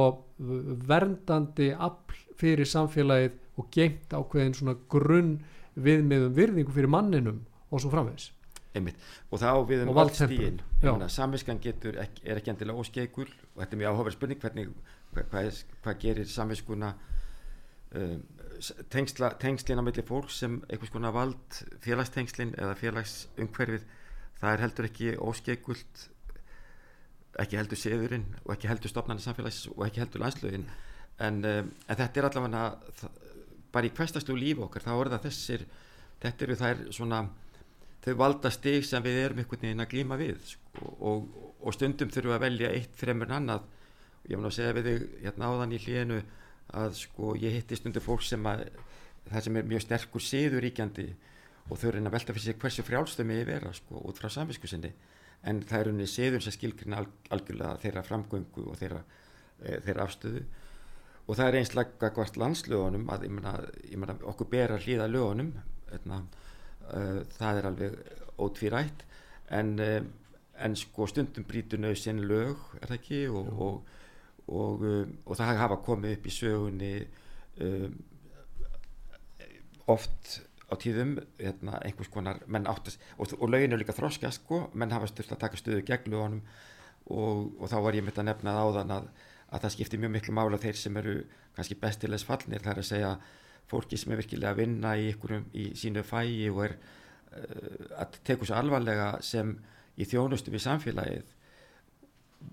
verndandi 0.90 1.72
afl 1.76 2.18
fyrir 2.42 2.70
samfélagið 2.70 3.38
og 3.62 3.68
geimt 3.74 4.14
ákveðin 4.16 4.56
svona 4.58 4.76
grunn 4.90 5.36
viðmiðum 5.76 6.36
virðingu 6.36 6.74
fyrir 6.76 6.92
manninum 6.92 7.42
og 7.70 7.84
svo 7.84 7.92
framvegs 7.94 8.32
Einmitt. 8.72 9.00
og 9.30 9.42
þá 9.42 9.50
við 9.68 9.84
um 9.84 9.96
valdstígin 9.96 10.60
samviskan 11.12 11.60
getur, 11.62 11.98
ekki, 12.00 12.24
er 12.24 12.40
ekki 12.40 12.54
endilega 12.54 12.80
óskeikur 12.80 13.28
og 13.28 13.64
þetta 13.64 13.76
er 13.76 13.82
mjög 13.82 13.92
áhugaverð 13.92 14.16
spurning 14.16 14.42
hvernig, 14.42 14.70
hvað, 15.12 15.26
hvað, 15.34 15.64
hvað 15.84 15.98
gerir 16.06 16.30
samviskuna 16.32 16.94
um, 18.00 18.22
tengsla, 18.94 19.34
tengslina 19.42 19.84
mellir 19.84 20.08
fólk 20.08 20.32
sem 20.32 20.62
einhvers 20.70 20.94
konar 20.94 21.16
vald 21.16 21.60
félagstengslin 21.84 22.56
eða 22.56 22.78
félagsumhverfið 22.80 23.86
það 24.40 24.56
er 24.56 24.66
heldur 24.66 24.88
ekki 24.88 25.14
óskekult 25.20 26.08
ekki 27.40 27.60
heldur 27.60 27.80
séðurinn 27.80 28.26
og 28.44 28.56
ekki 28.56 28.70
heldur 28.72 28.92
stopnarnir 28.92 29.24
samfélags 29.24 29.64
og 29.72 29.86
ekki 29.88 30.04
heldur 30.04 30.24
landslögin 30.26 30.66
en, 31.22 31.38
um, 31.46 31.70
en 31.88 32.00
þetta 32.00 32.20
er 32.20 32.28
allavega 32.28 33.12
bara 33.72 33.88
í 33.88 33.94
hverstaslu 33.96 34.36
lífi 34.36 34.66
okkar 34.66 34.84
þá 34.84 34.92
er 34.96 35.12
það 35.14 35.26
þessir 35.30 35.66
þetta 36.22 36.46
eru 36.46 36.60
þær 36.60 36.84
svona 36.92 37.22
þau 38.02 38.14
valda 38.18 38.52
stig 38.54 38.86
sem 38.86 39.04
við 39.06 39.20
erum 39.26 39.42
einhvern 39.42 39.66
veginn 39.68 39.84
að 39.84 39.92
glíma 39.94 40.18
við 40.20 40.40
sko, 40.54 40.94
og, 41.00 41.28
og 41.62 41.76
stundum 41.76 42.12
þurfum 42.14 42.36
að 42.38 42.46
velja 42.48 42.72
eitt 42.74 42.96
fremur 42.98 43.34
annað. 43.36 43.68
Ég 44.30 44.38
mun 44.38 44.50
að 44.50 44.56
segja 44.58 44.76
við 44.78 44.88
þig 44.90 45.04
hérna 45.26 45.50
áðan 45.50 45.76
í 45.76 45.82
hlíðinu 45.82 46.22
að 46.82 46.96
sko 47.02 47.36
ég 47.42 47.58
hitti 47.58 47.78
stundum 47.78 48.06
fólk 48.06 48.26
sem 48.26 48.48
að 48.50 48.66
það 49.30 49.46
sem 49.46 49.60
er 49.60 49.70
mjög 49.70 49.86
sterkur 49.86 50.26
séðuríkjandi 50.26 51.08
og 51.70 51.78
þau 51.78 51.90
reyna 51.94 52.10
að 52.10 52.16
velta 52.18 52.36
fyrir 52.36 52.46
sig 52.48 52.62
hversu 52.62 52.86
frjálstömi 52.86 53.38
ég 53.38 53.50
vera 53.50 53.74
sko 53.76 54.02
út 54.10 54.18
frá 54.18 54.30
samvisku 54.34 54.70
sinni 54.70 54.94
en 55.48 55.62
það 55.66 55.80
er 55.80 55.90
unni 55.92 56.08
séður 56.10 56.44
sem 56.46 56.56
skilgrina 56.56 57.02
algjörlega 57.34 57.80
þeirra 57.82 58.04
framgöngu 58.06 58.66
og 58.70 58.78
þeirra, 58.80 59.02
e, 59.62 59.80
þeirra 59.86 60.06
afstöðu. 60.06 60.44
Og 61.28 61.38
það 61.38 61.48
er 61.48 61.58
einslega 61.62 62.12
hvort 62.16 62.38
landslögunum 62.38 63.10
að 63.14 63.28
ég 63.28 63.34
mena, 63.38 63.54
ég 63.88 64.02
mena, 64.02 64.18
okkur 64.32 64.50
ber 64.52 64.76
að 64.76 64.88
hlýða 64.88 65.08
lögunum 65.10 65.52
etna, 65.94 66.22
uh, 66.90 67.22
það 67.38 67.60
er 67.60 67.68
alveg 67.70 67.98
ótvírætt. 68.42 69.06
En, 69.54 69.74
uh, 69.80 70.02
en 70.66 70.78
sko 70.80 71.08
stundum 71.10 71.46
brítur 71.48 71.82
nöðsinn 71.82 72.24
lög 72.28 72.58
er 72.80 72.90
það 72.90 72.98
ekki? 72.98 73.22
Og, 73.30 73.52
og, 73.68 73.92
og, 74.48 74.86
uh, 74.86 75.04
og 75.26 75.40
það 75.40 75.62
hafa 75.62 75.82
komið 75.86 76.18
upp 76.18 76.28
í 76.28 76.36
sögunni 76.36 76.94
oft 79.92 80.38
á 80.72 80.74
tíðum 80.80 81.18
hérna, 81.40 81.80
einhvers 81.84 82.12
konar 82.12 82.40
áttast, 82.48 83.02
og, 83.18 83.34
og 83.38 83.50
lögin 83.52 83.76
er 83.76 83.82
líka 83.82 83.96
þroska 83.96 84.32
sko, 84.32 84.70
menn 84.74 84.94
hafa 84.96 85.10
styrst 85.12 85.36
að 85.36 85.44
taka 85.44 85.60
stöðu 85.60 85.84
gegn 85.88 86.14
lögunum 86.14 86.42
og, 87.12 87.52
og 87.60 87.68
þá 87.72 87.78
var 87.84 87.98
ég 87.98 88.06
myndið 88.06 88.24
að 88.24 88.30
nefna 88.30 88.56
áðan 88.56 88.96
að, 88.96 89.10
að 89.52 89.66
það 89.66 89.76
skiptir 89.76 90.02
mjög 90.02 90.14
miklu 90.16 90.36
mála 90.38 90.62
þeir 90.62 90.80
sem 90.80 91.00
eru 91.02 91.16
kannski 91.58 91.78
bestilegs 91.82 92.26
fallnir 92.28 92.64
það 92.64 92.74
er 92.74 92.82
að 92.84 92.90
segja 92.92 93.12
fólki 93.72 94.00
sem 94.00 94.14
er 94.14 94.22
virkilega 94.22 94.54
að 94.54 94.62
vinna 94.62 94.96
í, 95.00 95.12
í 95.54 95.66
sínu 95.80 96.04
fæi 96.08 96.50
og 96.52 96.64
er 96.68 96.78
uh, 96.78 98.00
að 98.04 98.20
teku 98.28 98.48
svo 98.48 98.58
alvarlega 98.60 99.14
sem 99.26 99.54
í 100.00 100.08
þjónustu 100.08 100.54
við 100.54 100.66
samfélagið 100.66 101.36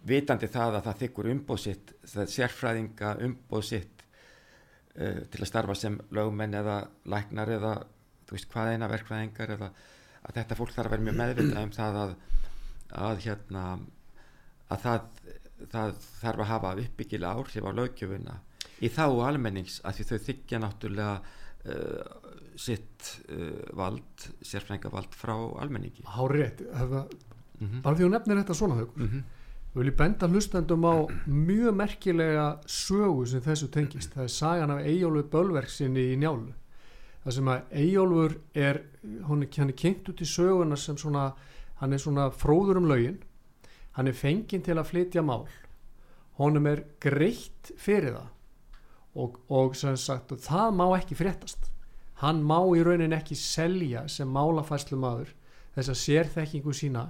vitandi 0.09 0.51
það 0.53 0.79
að 0.79 0.89
það 0.89 1.05
þykkur 1.05 1.31
umbóðsitt 1.35 1.95
það 2.13 2.35
sérfræðinga 2.35 3.15
umbóðsitt 3.29 4.03
uh, 4.03 5.23
til 5.31 5.43
að 5.43 5.51
starfa 5.53 5.79
sem 5.79 6.01
lögmenn 6.15 6.59
eða 6.59 6.81
læknar 7.09 7.55
eða 7.59 7.77
þú 8.29 8.37
veist 8.37 8.51
hvað 8.53 8.73
eina 8.75 8.91
verkvæðingar 8.93 9.55
eða 9.57 9.71
að 10.29 10.35
þetta 10.41 10.59
fólk 10.59 10.75
þarf 10.75 10.89
að 10.89 10.95
vera 10.95 11.07
mjög 11.07 11.19
meðvitað 11.21 11.63
um 11.63 11.73
það 11.77 11.99
að, 12.03 12.15
að 13.07 13.23
hérna 13.25 13.65
að 14.69 14.85
það, 14.85 15.09
það 15.73 15.95
þarf 16.21 16.45
að 16.45 16.51
hafa 16.53 16.75
uppbyggilega 16.85 17.33
áhrif 17.39 17.69
á 17.69 17.73
lögjöfuna 17.81 18.37
í 18.85 18.91
þá 18.93 19.05
almennings 19.29 19.81
að 19.87 19.99
því 19.99 20.09
þau 20.11 20.19
þykja 20.27 20.61
náttúrulega 20.63 21.15
uh, 21.19 22.37
sitt 22.59 23.09
uh, 23.33 23.65
vald, 23.79 24.29
sérfrængavald 24.45 25.17
frá 25.17 25.35
almenningi 25.63 26.05
Há 26.07 26.23
rétt, 26.31 26.63
hefða, 26.75 27.07
mm 27.09 27.67
-hmm. 27.67 27.83
bara 27.83 27.97
því 27.97 28.07
hún 28.07 28.17
nefnir 28.19 28.41
þetta 28.43 28.55
svona 28.61 28.81
hög 28.83 28.97
Mm 28.97 29.09
-hmm. 29.09 29.27
Við 29.69 29.83
viljum 29.83 29.97
benda 29.97 30.29
hlustendum 30.29 30.85
á 30.89 30.95
mjög 31.27 31.75
merkilega 31.77 32.47
sögu 32.67 33.27
sem 33.27 33.41
þessu 33.41 33.69
tengist. 33.69 34.15
Það 34.15 34.23
er 34.23 34.29
sagan 34.29 34.71
af 34.71 34.79
Eyjólfur 34.81 35.29
Bölverk 35.31 35.69
sinni 35.69 36.07
í 36.15 36.17
njálu. 36.17 36.55
Það 37.25 37.35
sem 37.37 37.51
að 37.53 37.73
Eyjólfur 37.83 38.35
er, 38.55 38.83
hann 39.29 39.45
er, 39.45 39.73
kynnt 39.77 40.11
út 40.11 40.23
í 40.23 40.29
söguna 40.29 40.77
sem 40.79 40.99
svona, 41.01 41.33
hann 41.81 41.93
er 41.93 42.03
svona 42.03 42.29
fróður 42.31 42.81
um 42.83 42.89
laugin. 42.91 43.19
Hann 43.99 44.11
er 44.11 44.17
fenginn 44.17 44.63
til 44.65 44.77
að 44.79 44.91
flytja 44.93 45.25
mál. 45.27 45.49
Honum 46.39 46.69
er 46.71 46.85
greitt 47.03 47.73
fyrir 47.77 48.15
það 48.15 48.29
og, 49.19 49.41
og 49.51 49.75
sem 49.75 49.97
sagt, 49.99 50.37
það 50.45 50.77
má 50.79 50.85
ekki 50.95 51.17
fréttast. 51.19 51.73
Hann 52.23 52.45
má 52.47 52.61
í 52.75 52.85
raunin 52.87 53.17
ekki 53.17 53.35
selja 53.39 54.05
sem 54.11 54.31
málafæslu 54.31 54.99
maður 54.99 55.33
þess 55.75 55.93
að 55.93 56.01
sérþekkingu 56.03 56.75
sína 56.75 57.09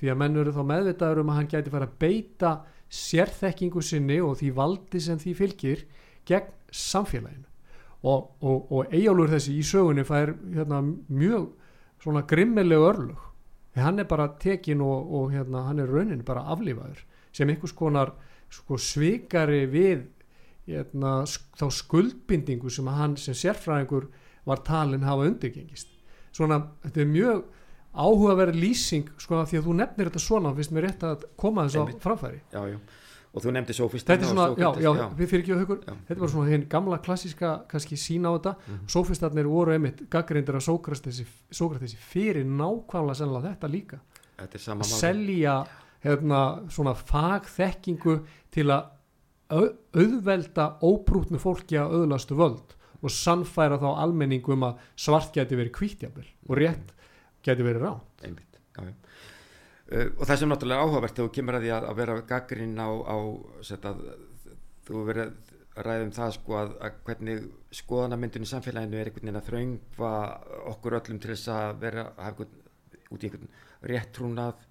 því 0.00 0.12
að 0.12 0.20
menn 0.22 0.40
eru 0.40 0.54
þá 0.56 0.62
meðvitaður 0.68 1.22
um 1.22 1.32
að 1.32 1.38
hann 1.40 1.50
gæti 1.52 1.72
fara 1.72 1.88
að 1.88 1.98
beita 2.00 2.52
sérþekkingu 3.00 3.84
sinni 3.84 4.18
og 4.24 4.38
því 4.40 4.50
valdi 4.56 5.00
sem 5.04 5.20
því 5.20 5.36
fylgir 5.36 5.84
gegn 6.28 6.52
samfélaginu 6.72 7.49
og, 8.02 8.30
og, 8.40 8.70
og 8.72 8.94
Eyjálfur 8.94 9.34
þessi 9.34 9.56
í 9.58 9.64
sögunni 9.66 10.06
fær 10.08 10.34
hérna, 10.54 10.80
mjög 11.08 11.50
svona 12.00 12.24
grimmileg 12.28 12.80
örlug 12.80 13.26
hann 13.78 13.98
er 13.98 14.04
bara 14.04 14.28
tekin 14.40 14.80
og, 14.80 15.12
og 15.12 15.30
hérna, 15.32 15.66
hann 15.68 15.78
er 15.78 15.90
raunin 15.90 16.24
bara 16.26 16.42
aflífaður 16.52 17.04
sem 17.32 17.48
einhvers 17.48 17.74
konar 17.76 18.14
sko, 18.50 18.78
svikari 18.80 19.62
við 19.70 20.08
hérna, 20.66 21.22
þá 21.58 21.66
skuldbindingu 21.74 22.70
sem 22.70 22.88
hann 22.90 23.16
sem 23.20 23.36
sérfræðingur 23.36 24.08
var 24.48 24.62
talin 24.66 25.06
hafa 25.06 25.28
undirgengist. 25.28 25.90
Svona, 26.34 26.60
þetta 26.84 27.02
er 27.02 27.10
mjög 27.10 27.44
áhugaverð 27.90 28.58
lýsing 28.58 29.10
sko 29.18 29.44
því 29.44 29.60
að 29.60 29.68
þú 29.68 29.76
nefnir 29.80 30.10
þetta 30.10 30.22
svona 30.22 30.54
finnst 30.56 30.74
mér 30.74 30.86
rétt 30.88 31.06
að 31.06 31.26
koma 31.38 31.66
þess 31.66 31.78
á 31.78 31.84
framfæri. 32.02 32.42
Já, 32.54 32.62
já. 32.74 32.78
Og 33.34 33.42
þú 33.44 33.52
nefndi 33.54 33.74
sofist 33.76 34.06
þetta 34.08 34.24
er 34.26 34.30
svona, 34.32 34.46
já, 34.58 34.70
já, 34.82 35.08
við 35.14 35.28
fyrir 35.30 35.42
ekki 35.44 35.58
hugur 35.60 35.80
Já. 35.86 35.92
þetta 36.08 36.18
bara 36.18 36.30
svona 36.32 36.50
hinn 36.50 36.64
gamla 36.68 36.98
klassíska 36.98 37.50
kannski 37.70 37.96
sína 37.96 38.28
á 38.28 38.34
þetta, 38.38 38.54
mm 38.58 38.74
Mhm. 38.74 38.88
sófistarnir 38.90 39.46
voru 39.46 39.72
einmitt 39.72 40.00
gaggrindir 40.10 40.54
að 40.58 40.66
Sókratesi, 40.66 41.96
fyrir 41.96 42.44
nákvæmlega 42.44 43.14
sennilega 43.14 43.54
þetta 43.54 43.70
líka. 43.70 44.00
Þetta 44.38 44.54
er 44.54 44.58
sama 44.58 44.82
að 44.84 44.90
mál 44.90 44.98
selja 45.00 45.66
hérna, 46.04 46.40
svona 46.70 46.94
fagþekkingu 46.94 48.20
til 48.50 48.64
að 48.66 48.84
au- 49.50 49.74
auðvelda 49.94 50.66
óbrútnu 50.82 51.38
fólki 51.38 51.76
að 51.78 51.94
auðlastu 52.00 52.36
völd 52.38 52.74
og 53.02 53.10
sannfæra 53.10 53.78
þá 53.80 53.88
almenning 54.02 54.44
um 54.48 54.60
að 54.62 54.78
svart 54.96 55.32
geti 55.34 55.56
verið 55.56 55.72
hvítjafir 55.72 56.26
og 56.48 56.56
rétt 56.56 56.92
geti 57.42 57.62
verið 57.62 57.82
rá 57.82 58.00
einmitt. 58.24 58.58
Já, 58.76 58.84
já. 58.84 58.94
Uh, 59.90 60.06
og 60.20 60.26
það 60.26 60.36
sem 60.38 60.52
náttúrulega 60.52 60.82
er 60.82 60.86
áhugavert 60.86 61.16
þegar 61.16 61.28
þú 61.28 61.34
kemur 61.34 61.56
að 61.58 61.64
því 61.64 61.72
að, 61.74 61.86
að 61.90 62.00
vera 62.00 62.18
gaggrinn 62.30 62.76
á, 62.78 62.88
á 63.10 63.16
set, 63.66 63.88
að, 63.90 64.04
þú 64.86 65.04
verið 65.08 65.24
að 65.24 65.86
ræða 65.86 66.06
um 66.06 66.12
það 66.14 66.34
sko 66.36 66.56
að, 66.60 66.72
að 66.86 67.00
hvernig 67.08 67.44
skoðanamyndun 67.80 68.46
í 68.46 68.50
samfélaginu 68.50 68.98
er 69.00 69.10
einhvern 69.10 69.26
veginn 69.26 69.40
að 69.40 69.48
þröngva 69.48 70.12
okkur 70.72 70.98
öllum 71.00 71.20
til 71.22 71.32
þess 71.32 71.52
að 71.54 71.82
vera 71.82 72.06
að 72.12 72.24
hafa 72.28 72.48
út 73.10 73.24
í 73.24 73.30
einhvern 73.30 73.52
rétt 73.90 74.14
trúnað. 74.14 74.64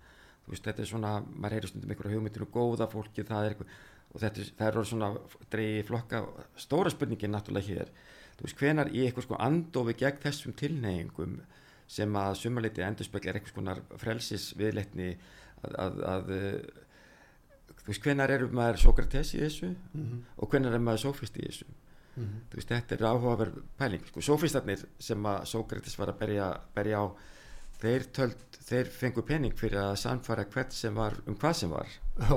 Þú 0.46 0.54
veist 0.54 0.68
þetta 0.70 0.84
er 0.84 0.90
svona, 0.90 1.14
maður 1.36 1.56
heyrir 1.58 1.72
stundum 1.72 1.94
einhverja 1.94 2.18
hugmyndir 2.18 2.46
um 2.46 2.52
góða 2.54 2.90
fólki 2.90 3.26
það 3.28 3.46
er 3.46 3.56
einhver 3.56 3.78
og 4.10 4.24
þetta 4.24 4.42
er, 4.42 4.52
það 4.58 4.68
er 4.68 4.78
orðið 4.80 4.92
svona 4.92 5.10
dreigi 5.54 5.86
flokka 5.86 6.22
stóra 6.58 6.94
spurningin 6.94 7.36
náttúrulega 7.36 7.76
hér. 7.76 7.92
Þú 8.40 8.48
veist 8.48 8.62
hvenar 8.64 8.92
í 8.96 9.04
eitthvað 9.06 9.28
sko 9.28 9.40
andofi 9.46 9.96
gegn 10.00 10.22
þessum 10.24 10.56
tilneyingum 10.58 11.36
sem 11.90 12.16
að 12.22 12.36
sumarleiti 12.44 12.86
endurspeglar 12.86 13.40
eitthvað 13.40 13.56
skonar 13.56 13.82
frelsis 13.98 14.52
viðleitni 14.60 15.10
að, 15.66 15.76
að, 15.86 16.00
að 16.14 16.32
uh, 16.36 17.76
þú 17.80 17.92
veist 17.92 18.06
hvenar 18.06 18.34
eru 18.36 18.50
maður 18.54 18.82
Sókrates 18.84 19.34
í 19.34 19.42
þessu 19.42 19.72
mm 19.74 20.04
-hmm. 20.04 20.26
og 20.38 20.52
hvenar 20.54 20.78
er 20.78 20.84
maður 20.86 21.06
Sófist 21.08 21.38
í 21.38 21.48
þessu? 21.48 21.70
Þú 22.20 22.60
veist 22.60 22.72
þetta 22.74 22.96
er 22.96 23.04
áhugaverð 23.08 23.60
pæling. 23.80 24.08
Sko 24.10 24.22
Sófistarnir 24.26 24.86
sem 25.00 25.28
að 25.32 25.44
Sókrates 25.52 25.98
var 26.00 26.12
að 26.12 26.20
berja, 26.20 26.48
berja 26.76 27.04
á 27.04 27.06
þeir, 27.80 28.08
töld, 28.16 28.58
þeir 28.68 28.90
fengu 28.92 29.24
pening 29.28 29.56
fyrir 29.58 29.80
að 29.84 30.00
samfara 30.02 30.48
hvert 30.52 30.76
sem 30.76 30.96
var 30.96 31.16
um 31.26 31.38
hvað 31.40 31.56
sem 31.62 31.72
var. 31.72 31.94
Já, 32.20 32.36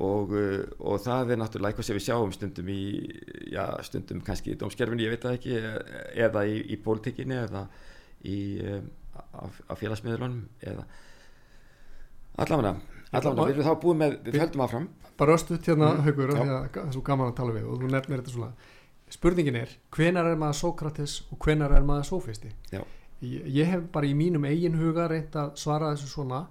og, 0.00 0.32
uh, 0.32 0.62
og 0.80 1.00
það 1.04 1.34
er 1.34 1.40
náttúrulega 1.42 1.74
eitthvað 1.74 1.88
sem 1.90 1.98
við 1.98 2.06
sjáum 2.06 2.32
stundum 2.32 2.68
í 2.72 2.82
já, 3.52 3.64
stundum 3.84 4.22
kannski 4.24 4.54
í 4.54 4.60
dómskerfinu, 4.60 5.04
ég 5.04 5.12
veit 5.12 5.26
það 5.26 5.36
ekki 5.38 5.58
e- 5.58 6.06
eða 6.26 6.46
í, 6.48 6.62
í 6.72 6.78
pólitíkinni 6.80 7.36
eða 7.42 7.66
í 8.28 8.38
um, 8.72 8.90
á, 9.12 9.74
félagsmiðlunum 9.78 10.42
eða 10.60 10.84
allavega, 12.42 12.76
allavega 13.12 13.46
við 13.48 13.54
erum 13.56 13.66
þá 13.68 13.74
búið 13.82 13.98
með, 14.02 14.18
við 14.26 14.38
höldum 14.40 14.64
áfram. 14.66 14.88
bara 15.18 15.34
östuðt 15.36 15.68
hérna 15.68 15.90
Mm, 15.92 16.04
haugur 16.06 16.32
það 16.36 16.78
er 16.86 16.92
svo 16.94 17.02
gaman 17.06 17.32
að 17.32 17.36
tala 17.36 17.52
við 17.56 17.66
og 17.68 17.82
þú 17.82 17.90
nefnir 17.92 18.22
þetta 18.22 18.34
svona. 18.34 18.52
Spurningin 19.12 19.58
er, 19.60 19.72
hvenar 19.92 20.30
er 20.30 20.38
maður 20.40 20.56
Sókrates 20.62 21.18
og 21.30 21.38
hvenar 21.44 21.74
er 21.76 21.84
maður 21.84 22.06
Sófisti? 22.08 22.52
Ég, 22.72 23.44
ég 23.44 23.68
hef 23.68 23.82
bara 23.92 24.08
í 24.08 24.14
mínum 24.16 24.46
eigin 24.48 24.78
huga 24.80 25.04
reynt 25.10 25.36
að 25.36 25.52
svara 25.60 25.92
þessu 25.92 26.08
svona 26.08 26.46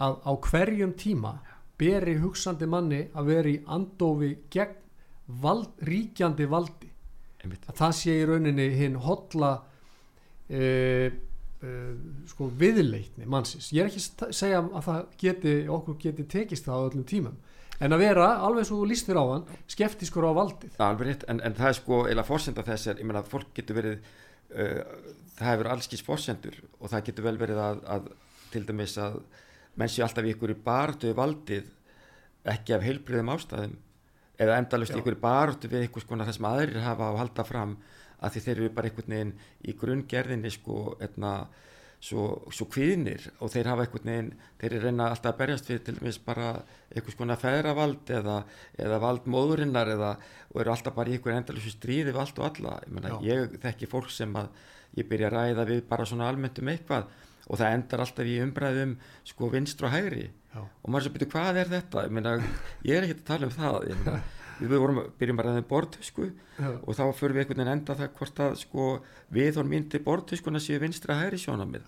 að 0.00 0.20
á 0.22 0.32
hverjum 0.46 0.94
tíma 0.96 1.34
beri 1.80 2.14
hugsandi 2.22 2.68
manni 2.70 3.08
að 3.12 3.32
vera 3.32 3.50
í 3.50 3.58
andofi 3.66 4.30
gegn 4.52 4.78
vald, 5.42 5.74
ríkjandi 5.82 6.46
valdi? 6.48 6.88
Einmitt, 7.42 7.66
að 7.68 7.76
það 7.82 7.92
sé 7.98 8.14
í 8.20 8.24
rauninni 8.28 8.68
hinn 8.78 8.96
hotla 9.02 9.50
e, 10.50 11.10
sko 12.30 12.48
viðleitni 12.56 13.28
mannsins 13.28 13.68
ég 13.76 13.84
er 13.84 13.90
ekki 13.90 14.00
að 14.26 14.34
segja 14.36 14.60
að 14.64 14.84
það 14.86 15.00
geti 15.20 15.54
okkur 15.68 15.98
geti 16.00 16.24
tekist 16.34 16.68
það 16.68 16.78
á 16.80 16.86
öllum 16.88 17.06
tímum 17.08 17.36
en 17.80 17.96
að 17.96 18.02
vera, 18.02 18.28
alveg 18.44 18.66
svo 18.68 18.80
þú 18.80 18.88
líst 18.90 19.08
þér 19.08 19.20
á 19.20 19.24
hann 19.30 19.44
skeftiskur 19.72 20.26
á 20.28 20.32
valdið 20.36 20.72
Já, 20.76 20.86
alveg 20.86 21.10
rétt, 21.10 21.26
en, 21.32 21.42
en 21.44 21.56
það 21.56 21.70
er 21.70 21.78
sko 21.78 22.00
eða 22.12 22.24
fórsenda 22.28 22.64
þess 22.66 22.90
er, 22.92 23.00
ég 23.00 23.08
meina 23.08 23.22
fólk 23.24 23.52
getur 23.56 23.78
verið 23.78 24.00
uh, 24.00 24.80
það 25.36 25.52
hefur 25.52 25.70
allskins 25.74 26.04
fórsendur 26.04 26.58
og 26.78 26.92
það 26.92 27.06
getur 27.08 27.28
vel 27.28 27.36
verið 27.40 27.62
að, 27.64 27.84
að 27.96 28.10
til 28.52 28.64
dæmis 28.68 28.96
að 29.00 29.20
menn 29.80 29.92
sé 29.92 30.04
alltaf 30.04 30.26
í 30.26 30.34
ykkur 30.34 30.56
baráttu 30.64 31.08
við 31.08 31.16
valdið 31.20 31.70
ekki 32.50 32.76
af 32.76 32.84
heilbriðum 32.84 33.32
ástæðum 33.36 33.78
eða 34.40 34.58
endalust 34.60 34.92
Já. 34.92 34.98
í 34.98 35.02
ykkur 35.02 35.20
baráttu 35.20 35.70
við 35.70 35.84
eitthvað 35.84 36.06
sko 36.06 36.20
það 36.20 36.36
sem 36.36 36.50
aðrir 36.50 36.84
hafa 36.84 37.10
að 37.10 37.20
halda 37.20 37.46
fram 37.48 37.74
að 38.20 38.36
því 38.36 38.44
þeir 38.46 38.56
eru 38.58 38.70
bara 38.76 38.90
einhvern 38.90 39.14
veginn 39.14 39.34
í 39.64 39.74
grunngerðinni 39.80 40.52
sko 40.54 40.78
etna, 41.04 41.32
svo, 42.00 42.24
svo 42.52 42.66
kvíðnir 42.72 43.26
og 43.40 43.52
þeir 43.52 43.70
hafa 43.72 43.86
einhvern 43.86 44.10
veginn, 44.12 44.32
þeir 44.60 44.74
eru 44.76 44.82
reyna 44.86 45.08
alltaf 45.12 45.32
að 45.34 45.40
berjast 45.42 45.70
við 45.70 45.80
til 45.86 45.96
dæmis 45.98 46.20
bara 46.24 46.50
eitthvað 46.90 47.16
skona 47.16 47.38
feðravald 47.40 48.12
eða, 48.18 48.36
eða 48.80 49.00
vald 49.04 49.30
móðurinnar 49.30 49.94
eða, 49.96 50.12
og 50.52 50.60
eru 50.64 50.74
alltaf 50.74 50.96
bara 50.96 51.12
í 51.12 51.16
einhver 51.18 51.36
endalösu 51.36 51.72
stríði 51.74 52.12
við 52.12 52.20
allt 52.24 52.40
og 52.40 52.50
alla 52.50 52.76
ég, 52.84 52.92
meina, 52.96 53.16
Já. 53.16 53.20
ég 53.32 53.58
þekki 53.64 53.90
fólk 53.90 54.12
sem 54.14 54.36
að 54.40 54.52
ég 54.98 55.08
byrja 55.10 55.30
að 55.30 55.36
ræða 55.36 55.68
við 55.68 55.84
bara 55.88 56.08
svona 56.08 56.28
almennt 56.30 56.58
um 56.60 56.70
eitthvað 56.72 57.10
og 57.50 57.58
það 57.58 57.76
endar 57.76 58.02
alltaf 58.04 58.28
í 58.30 58.36
umræðum 58.44 58.92
sko 59.26 59.48
vinstr 59.52 59.88
og 59.88 59.94
hægri 59.94 60.26
Já. 60.50 60.60
og 60.60 60.90
maður 60.90 61.06
svo 61.06 61.14
byrju 61.14 61.30
hvað 61.34 61.60
er 61.62 61.70
þetta 61.70 62.04
ég, 62.06 62.12
meina, 62.16 62.34
ég 62.86 62.96
er 62.96 63.06
ekki 63.06 63.16
að 63.20 63.26
tala 63.30 63.48
um 63.48 63.54
það 63.54 63.78
ég 63.90 64.00
meina, 64.00 64.20
við 64.68 64.78
vorum, 64.82 64.98
byrjum 65.18 65.38
að 65.40 65.46
ræða 65.46 65.60
um 65.62 65.68
borðtusku 65.70 66.26
Já. 66.60 66.68
og 66.84 66.96
þá 66.98 67.02
fyrir 67.16 67.34
við 67.34 67.40
einhvern 67.44 67.60
veginn 67.60 67.72
enda 67.72 67.94
það 67.96 68.10
hvort 68.18 68.40
að 68.44 68.56
sko 68.60 68.86
við 69.32 69.56
honum 69.56 69.70
myndi 69.70 70.00
borðtuskuna 70.04 70.60
séu 70.60 70.80
vinstra 70.82 71.16
hægri 71.20 71.38
sjónamið 71.40 71.86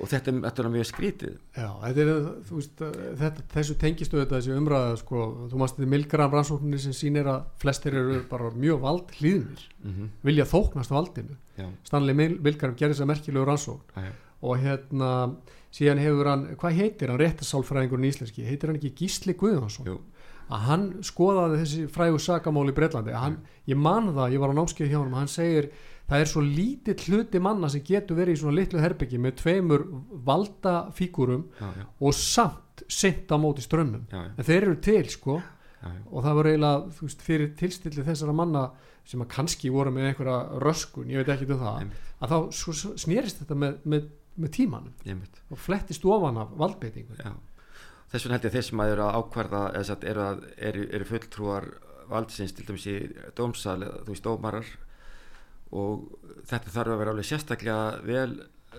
og 0.00 0.10
þetta 0.10 0.30
er 0.30 0.36
náttúrulega 0.42 0.74
mjög 0.74 0.88
skrítið 0.90 1.38
Já, 1.56 1.68
þetta 1.84 2.04
er, 2.04 2.10
þú 2.48 2.58
veist, 2.58 2.82
þetta, 3.22 3.46
þessu 3.54 3.78
tengistu 3.80 4.20
þetta 4.20 4.40
þessi 4.40 4.58
umræða, 4.58 4.98
sko, 5.00 5.22
þú 5.52 5.62
mást 5.62 5.78
þetta 5.78 5.90
Milgram 5.94 6.34
rannsókninni 6.36 6.78
sem 6.82 6.92
sýnir 6.92 7.30
að 7.30 7.46
flestir 7.62 7.94
eru 7.94 8.20
bara 8.28 8.50
mjög 8.50 8.80
vald 8.84 9.16
hlýðnir, 9.20 9.64
mm 9.84 9.90
-hmm. 9.94 10.08
vilja 10.22 10.44
þóknast 10.44 10.90
valdinu. 10.90 11.36
já, 11.56 11.66
Stanley 11.84 12.14
Mil- 12.14 12.40
Milgram 12.42 12.74
gerði 12.74 12.94
þess 12.94 13.00
að 13.02 13.12
merkilegu 13.12 13.44
rannsókn 13.44 13.82
já, 13.96 14.12
og 14.42 14.58
hérna, 14.58 15.36
síðan 15.72 15.98
hefur 15.98 16.26
hann, 16.28 16.56
hvað 16.56 16.72
heitir 16.76 17.08
hann, 17.08 17.18
réttasálfræðingurinn 17.20 18.10
íslenski, 18.10 18.44
heitir 18.44 18.68
hann 18.68 18.76
ekki 18.76 18.94
Gísli 18.94 19.34
Guðjónsson? 19.34 19.86
jú, 19.86 20.00
Að 20.52 20.64
hann 20.68 20.84
skoðaði 21.06 21.60
þessi 21.62 21.86
frægu 21.92 22.20
sakamál 22.20 22.68
í 22.68 22.76
Breitlandi, 22.76 23.14
hann, 23.16 23.38
ég 23.70 23.78
man 23.80 24.10
það, 24.12 24.34
ég 24.36 24.42
var 24.42 24.52
á 24.52 24.58
námskeið 24.58 24.90
hjá 24.92 24.98
hann, 24.98 25.16
hann 25.16 25.30
segir, 25.32 25.70
það 26.10 26.24
er 26.24 26.30
svo 26.30 26.42
lítill 26.44 26.98
hluti 27.06 27.40
manna 27.40 27.70
sem 27.72 27.84
getur 27.86 28.18
verið 28.18 28.36
í 28.36 28.40
svona 28.42 28.58
litlu 28.58 28.82
herbyggi 28.82 29.20
með 29.24 29.38
tveimur 29.40 29.86
valda 30.26 30.74
fígurum 30.96 31.46
já, 31.56 31.70
já, 31.80 31.86
og 32.00 32.16
samt 32.18 32.84
sint 32.92 33.32
á 33.32 33.36
móti 33.40 33.64
strömmum 33.64 34.04
já, 34.12 34.20
en 34.34 34.44
þeir 34.44 34.60
eru 34.62 34.78
til 34.84 35.04
sko. 35.12 35.40
Og 35.84 36.22
það 36.24 36.36
var 36.38 36.46
eiginlega 36.48 36.92
þú 36.96 37.06
veist, 37.06 37.22
fyrir 37.26 37.50
tilstilli 37.60 38.04
þessara 38.06 38.32
manna 38.32 38.62
sem 39.04 39.20
að 39.20 39.32
kannski 39.34 39.72
voru 39.72 39.90
með 39.92 40.10
einhverja 40.10 40.60
röskun 40.64 41.10
ég 41.12 41.20
veit 41.20 41.32
ekki 41.34 41.48
um 41.52 41.60
það 41.60 41.80
Einmitt. 41.82 42.12
að 42.24 42.32
þá 42.32 42.38
snerist 43.02 43.42
þetta 43.42 43.58
með, 43.60 43.74
með, 43.92 44.06
með 44.40 44.52
tímanum 44.56 44.94
mynd 45.04 45.42
og 45.52 45.60
flettist 45.60 46.06
ofan 46.08 46.40
af 46.40 46.54
valdbeitingu 46.56 47.18
þess 48.12 48.24
vegna 48.24 48.36
held 48.36 48.46
ég 48.46 48.50
að 48.50 48.56
þeir 48.56 48.66
sem 48.68 48.82
að 48.84 48.92
að 49.04 49.18
ákvarða 49.18 49.62
eru, 49.80 50.24
að, 50.24 50.42
eru, 50.70 50.86
eru 50.98 51.08
fulltrúar 51.08 51.68
valdsins 52.10 52.54
til 52.54 52.66
dæmis 52.68 52.88
í 52.90 52.96
dómsal 53.36 53.78
þú 53.84 54.10
veist 54.10 54.26
dómarar. 54.26 54.68
Og 55.74 56.04
þetta 56.46 56.74
þarf 56.74 56.94
að 56.94 57.00
vera 57.00 57.14
alveg 57.14 57.28
sérstaklega 57.28 58.04
vel 58.04 58.34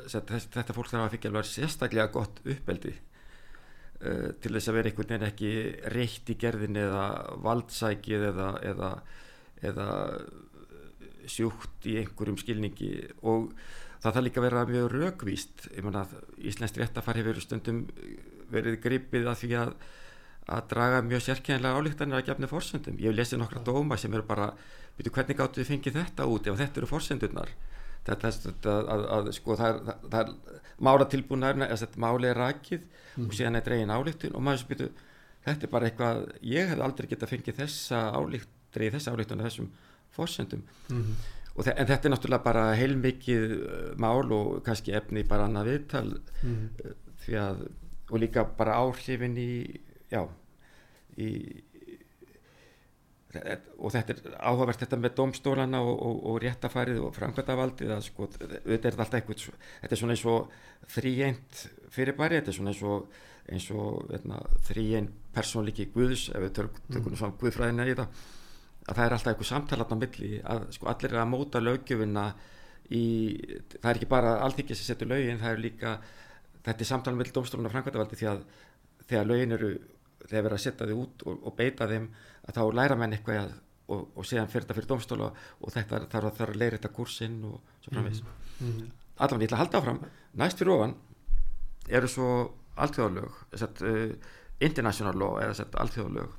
þetta, 0.06 0.40
þetta 0.40 0.76
fólk 0.76 0.92
þarf 0.92 1.06
að 1.08 1.14
fikja 1.16 1.32
alveg 1.32 1.50
sérstaklega 1.50 2.14
gott 2.14 2.42
uppeldi 2.46 2.94
uh, 2.96 4.30
til 4.42 4.54
þess 4.54 4.72
að 4.72 4.78
vera 4.80 4.92
einhvern 4.92 5.14
veginn 5.14 5.30
ekki 5.30 5.54
reitt 5.96 6.32
í 6.32 6.38
gerðin 6.40 6.80
eða 6.80 7.06
valdsækið 7.46 8.28
eða, 8.32 8.52
eða, 8.72 8.92
eða 9.72 9.90
sjúkt 11.26 11.90
í 11.90 11.98
einhverjum 12.04 12.40
skilningi. 12.40 12.94
Og 13.26 13.50
það 14.04 14.12
þarf 14.12 14.26
líka 14.28 14.42
að 14.42 14.48
vera 14.50 14.66
mjög 14.70 14.88
raugvíst 14.94 15.68
Íslensk 16.46 16.80
réttafar 16.80 17.18
hefur 17.20 17.42
stundum 17.42 17.86
verið 18.52 18.82
gripið 18.84 19.30
að 19.32 19.40
því 19.44 19.54
að 19.62 19.78
að 20.46 20.68
draga 20.70 20.98
mjög 21.02 21.24
sérkjænlega 21.26 21.78
álíktanir 21.80 22.20
að 22.20 22.28
gefna 22.28 22.48
fórsöndum. 22.52 23.00
Ég 23.02 23.10
hef 23.10 23.16
lesið 23.18 23.40
nokkra 23.42 23.64
dóma 23.66 23.98
sem 23.98 24.14
eru 24.14 24.22
bara, 24.28 24.52
veitu 24.94 25.10
hvernig 25.16 25.40
gáttu 25.40 25.64
þið 25.64 25.72
fengið 25.72 25.96
þetta 25.98 26.28
út 26.30 26.50
ef 26.52 26.60
þetta 26.60 26.82
eru 26.82 26.90
fórsöndurnar 26.92 27.54
þetta 28.06 28.32
að, 28.70 28.90
að, 28.94 29.06
að 29.16 29.30
sko 29.36 29.56
það 29.60 29.70
er, 29.72 30.02
það 30.14 30.20
er 30.20 30.34
mála 30.86 31.08
tilbúnaður 31.10 31.70
þess 31.72 31.86
að 31.88 31.96
máli 32.04 32.30
er 32.30 32.40
rakið 32.40 32.84
mm. 32.84 33.28
og 33.28 33.38
síðan 33.38 33.60
er 33.60 33.66
dregin 33.66 33.94
álíktun 33.94 34.36
og 34.38 34.44
maður 34.46 34.68
byrju 34.72 34.90
þetta 35.46 35.68
er 35.68 35.72
bara 35.72 35.90
eitthvað, 35.90 36.22
ég 36.52 36.70
hef 36.72 36.84
aldrei 36.86 37.10
getað 37.10 37.32
fengið 37.34 37.62
þessa 37.62 38.04
álíktri, 38.18 38.92
þessa 38.94 39.16
álíktun 39.16 39.46
þessum 39.46 39.72
fórsöndum 40.16 40.62
mm. 40.92 41.16
en 41.66 41.90
þetta 41.90 42.02
er 42.02 42.14
náttúrulega 42.14 42.46
bara 42.46 42.68
heilmikið 42.78 43.56
uh, 43.56 43.90
mál 44.02 44.30
og 44.36 44.62
kannski 44.66 44.94
efni 44.98 45.26
bara 45.28 45.50
annað 45.50 45.72
viðtal 45.72 46.08
mm. 46.44 46.62
því 47.26 47.42
að 47.42 47.66
og 48.10 48.22
líka 48.22 48.46
bara 48.58 48.80
áhrifin 48.84 49.38
í 49.42 49.52
já 50.12 50.22
í, 51.18 51.30
og 53.36 53.92
þetta 53.92 54.14
er 54.14 54.36
áhugavert 54.40 54.84
þetta 54.84 55.00
með 55.02 55.16
domstólana 55.18 55.82
og, 55.84 55.96
og, 55.96 56.20
og 56.32 56.42
réttafærið 56.44 57.02
og 57.04 57.16
framkvæmdavaldið 57.18 57.94
að 57.96 58.04
sko 58.08 58.30
þetta 58.32 58.76
er 58.78 58.96
alltaf 58.96 59.18
eitthvað 59.20 59.46
þetta 59.46 59.92
er 59.92 60.02
svona 60.02 60.16
eins 60.16 60.26
og 60.32 60.54
þrýjent 60.96 61.64
fyrirbæri, 61.96 62.40
þetta 62.40 62.54
er 62.54 62.60
svona 62.60 62.74
eins 62.74 62.84
og 62.86 63.24
eins 63.46 63.68
og 63.76 64.10
hérna, 64.10 64.40
þrýjent 64.66 65.14
persónlíki 65.36 65.90
Guðs, 65.94 66.30
ef 66.34 66.42
við 66.42 66.54
tökum 66.58 67.12
mm. 67.12 67.20
svona 67.20 67.38
Guðfræðina 67.42 67.86
í 67.86 67.96
það, 67.98 68.22
að 68.86 68.98
það 68.98 69.06
er 69.06 69.16
alltaf 69.18 69.32
eitthvað 69.32 69.52
samtalat 69.52 69.94
á 69.94 69.98
milli, 70.02 70.32
að 70.42 70.68
sko 70.78 70.90
allir 70.90 71.14
er 71.14 71.22
að 71.22 71.32
móta 71.34 71.62
lögjöfuna 71.62 72.26
í 72.96 73.04
það 73.76 73.90
er 73.90 74.00
ekki 74.00 74.10
bara 74.10 74.38
allþykja 74.46 74.78
sem 74.78 74.90
setur 74.90 75.12
lögin, 75.12 75.42
það 75.42 75.52
er 75.52 75.62
líka 75.62 75.96
þetta 76.66 76.82
er 76.82 76.90
samtala 76.90 77.20
með 77.20 77.34
domstóluna 77.36 77.70
og 77.70 77.76
framkvæmdavaldi 77.76 78.20
því 78.20 78.32
að 78.32 78.42
þegar 79.06 79.30
lögin 79.30 79.56
eru 79.58 79.72
þegar 80.26 80.46
verið 80.48 80.58
að 80.58 80.64
setja 80.64 80.88
þau 80.90 80.98
út 81.04 81.26
og, 81.26 81.42
og 81.46 81.56
beita 81.58 81.88
þeim 81.90 82.08
að 82.46 82.58
þá 82.58 82.62
læra 82.80 82.98
menn 83.00 83.16
eitthvað 83.16 83.54
og, 83.94 84.06
og 84.18 84.26
séðan 84.26 84.50
fyrir 84.50 84.66
þetta 84.66 84.78
fyrir 84.80 84.90
domstóla 84.90 85.32
og 85.62 85.74
þetta 85.74 86.06
þarf 86.12 86.30
að, 86.32 86.46
að 86.48 86.62
leira 86.62 86.78
þetta 86.78 86.94
kursinn 86.96 87.42
og 87.46 87.74
svo 87.84 87.94
framvegs 87.94 88.22
mm 88.24 88.72
-hmm. 88.72 88.94
allavega 89.18 89.44
ég 89.44 89.50
ætla 89.50 89.58
að 89.58 89.64
halda 89.64 89.82
áfram. 89.82 90.00
Næst 90.34 90.62
fyrir 90.62 90.74
ofan 90.76 90.96
eru 91.88 92.08
svo 92.08 92.30
alltjóðalög 92.76 93.34
uh, 93.62 94.16
international 94.60 95.20
law 95.20 95.38
eða 95.42 95.68
alltjóðalög 95.84 96.32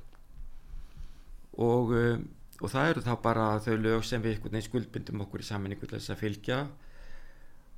og, 1.57 1.91
uh, 1.91 2.19
og 2.61 2.69
það 2.73 2.89
eru 2.89 3.05
þá 3.05 3.13
bara 3.21 3.47
þau 3.59 3.77
lög 3.77 4.03
sem 4.03 4.21
við 4.21 4.61
skuldbindum 4.67 5.21
okkur 5.21 5.39
í 5.39 5.47
saminningu 5.47 5.87
til 5.87 5.99
þess 5.99 6.09
að 6.09 6.21
fylgja. 6.25 6.67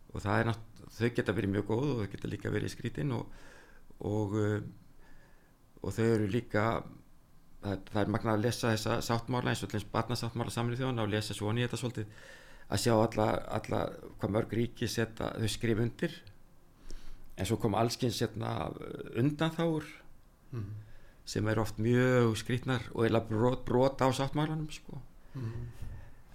Og 0.09 0.21
það 0.21 0.39
er 0.39 0.45
náttúrulega 0.45 0.68
þau 0.97 1.09
geta 1.15 1.35
verið 1.37 1.55
mjög 1.55 1.69
góð 1.69 1.87
og 1.89 2.01
þau 2.01 2.11
geta 2.13 2.31
líka 2.31 2.53
verið 2.53 2.73
skrítinn 2.73 3.15
og, 3.15 3.29
og 4.09 4.37
uh, 4.39 4.59
og 5.83 5.95
þau 5.95 6.05
eru 6.05 6.27
líka 6.31 6.65
það, 7.63 7.85
það 7.91 8.01
er 8.01 8.11
magna 8.15 8.35
að 8.35 8.43
lesa 8.45 8.73
þessa 8.73 8.97
sáttmála 9.05 9.53
eins 9.53 9.63
og 9.63 9.71
þess 9.73 9.87
barnasáttmála 9.93 10.53
samlið 10.53 10.81
þjóðan 10.81 11.03
og 11.05 11.13
lesa 11.13 11.37
svona 11.37 11.61
í 11.61 11.65
þetta 11.65 11.79
svolítið 11.81 12.19
að 12.69 12.83
sjá 12.83 12.93
alla, 12.95 13.29
alla 13.57 13.79
hvað 14.19 14.35
mörg 14.35 14.53
ríki 14.59 14.89
setja, 14.91 15.31
þau 15.39 15.49
skrif 15.49 15.81
undir 15.81 16.19
en 17.39 17.47
svo 17.47 17.57
kom 17.61 17.77
allskins 17.79 18.21
undan 18.21 19.55
þáur 19.55 19.87
mm. 20.51 20.69
sem 21.25 21.47
er 21.49 21.61
oft 21.63 21.79
mjög 21.81 22.35
skrítnar 22.41 22.85
og 22.93 23.07
eða 23.07 23.23
brot, 23.29 23.63
brot 23.65 24.03
á 24.03 24.07
sáttmálanum 24.11 24.69
sko. 24.73 24.99
mm. 25.33 25.67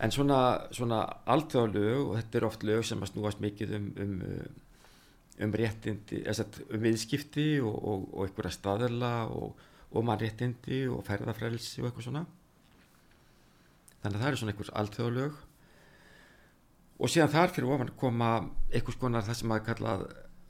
En 0.01 0.11
svona, 0.11 0.41
svona 0.75 1.05
alltaf 1.31 1.71
lög 1.71 2.09
og 2.09 2.17
þetta 2.19 2.39
er 2.39 2.47
oft 2.49 2.65
lög 2.67 2.85
sem 2.85 3.03
að 3.03 3.13
snúast 3.13 3.41
mikið 3.41 3.77
um, 3.79 3.91
um 4.05 4.15
um 5.43 5.55
réttindi, 5.55 6.23
um 6.71 6.83
viðskipti 6.83 7.49
og, 7.63 7.75
og, 7.75 8.03
og 8.15 8.29
einhverja 8.29 8.55
staðela 8.55 9.15
og, 9.27 9.57
og 9.91 10.07
mannréttindi 10.07 10.85
og 10.91 11.03
ferðarfrelsi 11.07 11.83
og 11.83 11.89
eitthvað 11.89 12.07
svona. 12.09 12.25
Þannig 14.05 14.19
að 14.19 14.23
það 14.23 14.31
er 14.31 14.39
svona 14.41 14.55
einhvers 14.55 14.73
alltöðulög 14.81 15.43
og 16.95 17.11
síðan 17.11 17.33
þar 17.35 17.55
fyrir 17.55 17.75
ofan 17.75 17.93
koma 17.99 18.31
einhvers 18.71 18.99
konar 19.01 19.27
það 19.27 19.41
sem 19.41 19.55
að 19.55 19.65
kalla 19.71 19.95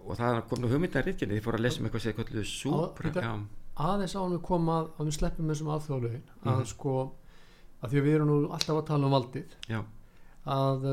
og 0.05 0.19
það 0.21 0.41
kom 0.51 0.61
nú 0.61 0.71
hugmyndarriðkynni 0.73 1.39
því 1.39 1.45
fór 1.45 1.57
að 1.57 1.65
lesa 1.65 1.81
um 1.81 1.89
eitthvað 1.89 2.05
sem 2.05 2.17
kalluðu 2.19 2.49
súpra 2.51 3.37
aðeins 3.75 4.17
ánum 4.19 4.43
koma 4.45 4.83
að 4.85 5.09
við 5.09 5.17
sleppum 5.17 5.49
þessum 5.51 5.71
alltöðulögin 5.73 6.27
að 6.27 6.45
mm 6.45 6.51
-hmm. 6.51 6.69
sko 6.75 6.97
að 7.85 7.93
því 7.93 8.01
að 8.01 8.09
við 8.09 8.17
erum 8.17 8.31
nú 8.31 8.39
alltaf 8.49 8.79
að 8.81 8.89
tala 8.89 9.09
um 9.09 9.15
valdið 9.15 9.55
Já. 9.69 9.81
að 10.55 10.89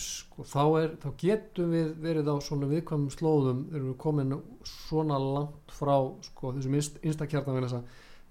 sko, 0.00 0.44
þá, 0.48 0.62
er, 0.80 0.92
þá 1.02 1.08
getum 1.20 1.74
við 1.74 1.90
verið 2.02 2.30
á 2.32 2.36
svona 2.42 2.68
viðkvæmum 2.70 3.12
slóðum 3.12 3.64
erum 3.70 3.90
við 3.92 3.98
komin 4.00 4.36
svona 4.66 5.18
langt 5.20 5.74
frá 5.76 5.94
sko, 6.24 6.54
þessum 6.56 6.78
instakjartan 7.04 7.84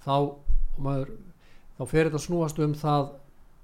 þá, 0.03 0.15
maður, 0.81 1.13
þá 1.77 1.83
fer 1.91 2.09
þetta 2.09 2.23
snúast 2.25 2.63
um 2.63 2.73
það 2.77 3.11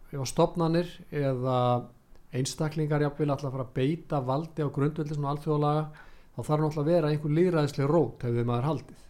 ef 0.10 0.22
að 0.22 0.30
stopnanir 0.32 0.94
eða 1.14 1.58
einstaklingar 2.34 3.04
jafnvel 3.04 3.32
alltaf 3.34 3.54
fara 3.54 3.66
að 3.66 3.76
beita 3.76 4.22
valdi 4.26 4.66
á 4.66 4.70
grundveldi 4.74 5.18
svona 5.18 5.34
alþjóðlaga 5.34 5.86
þá 6.36 6.42
þarf 6.46 6.64
náttúrulega 6.64 6.84
að 6.84 6.92
vera 6.94 7.12
einhver 7.14 7.36
líðræðislega 7.38 7.90
rót 7.90 8.26
hefur 8.26 8.50
maður 8.50 8.68
haldið 8.70 9.06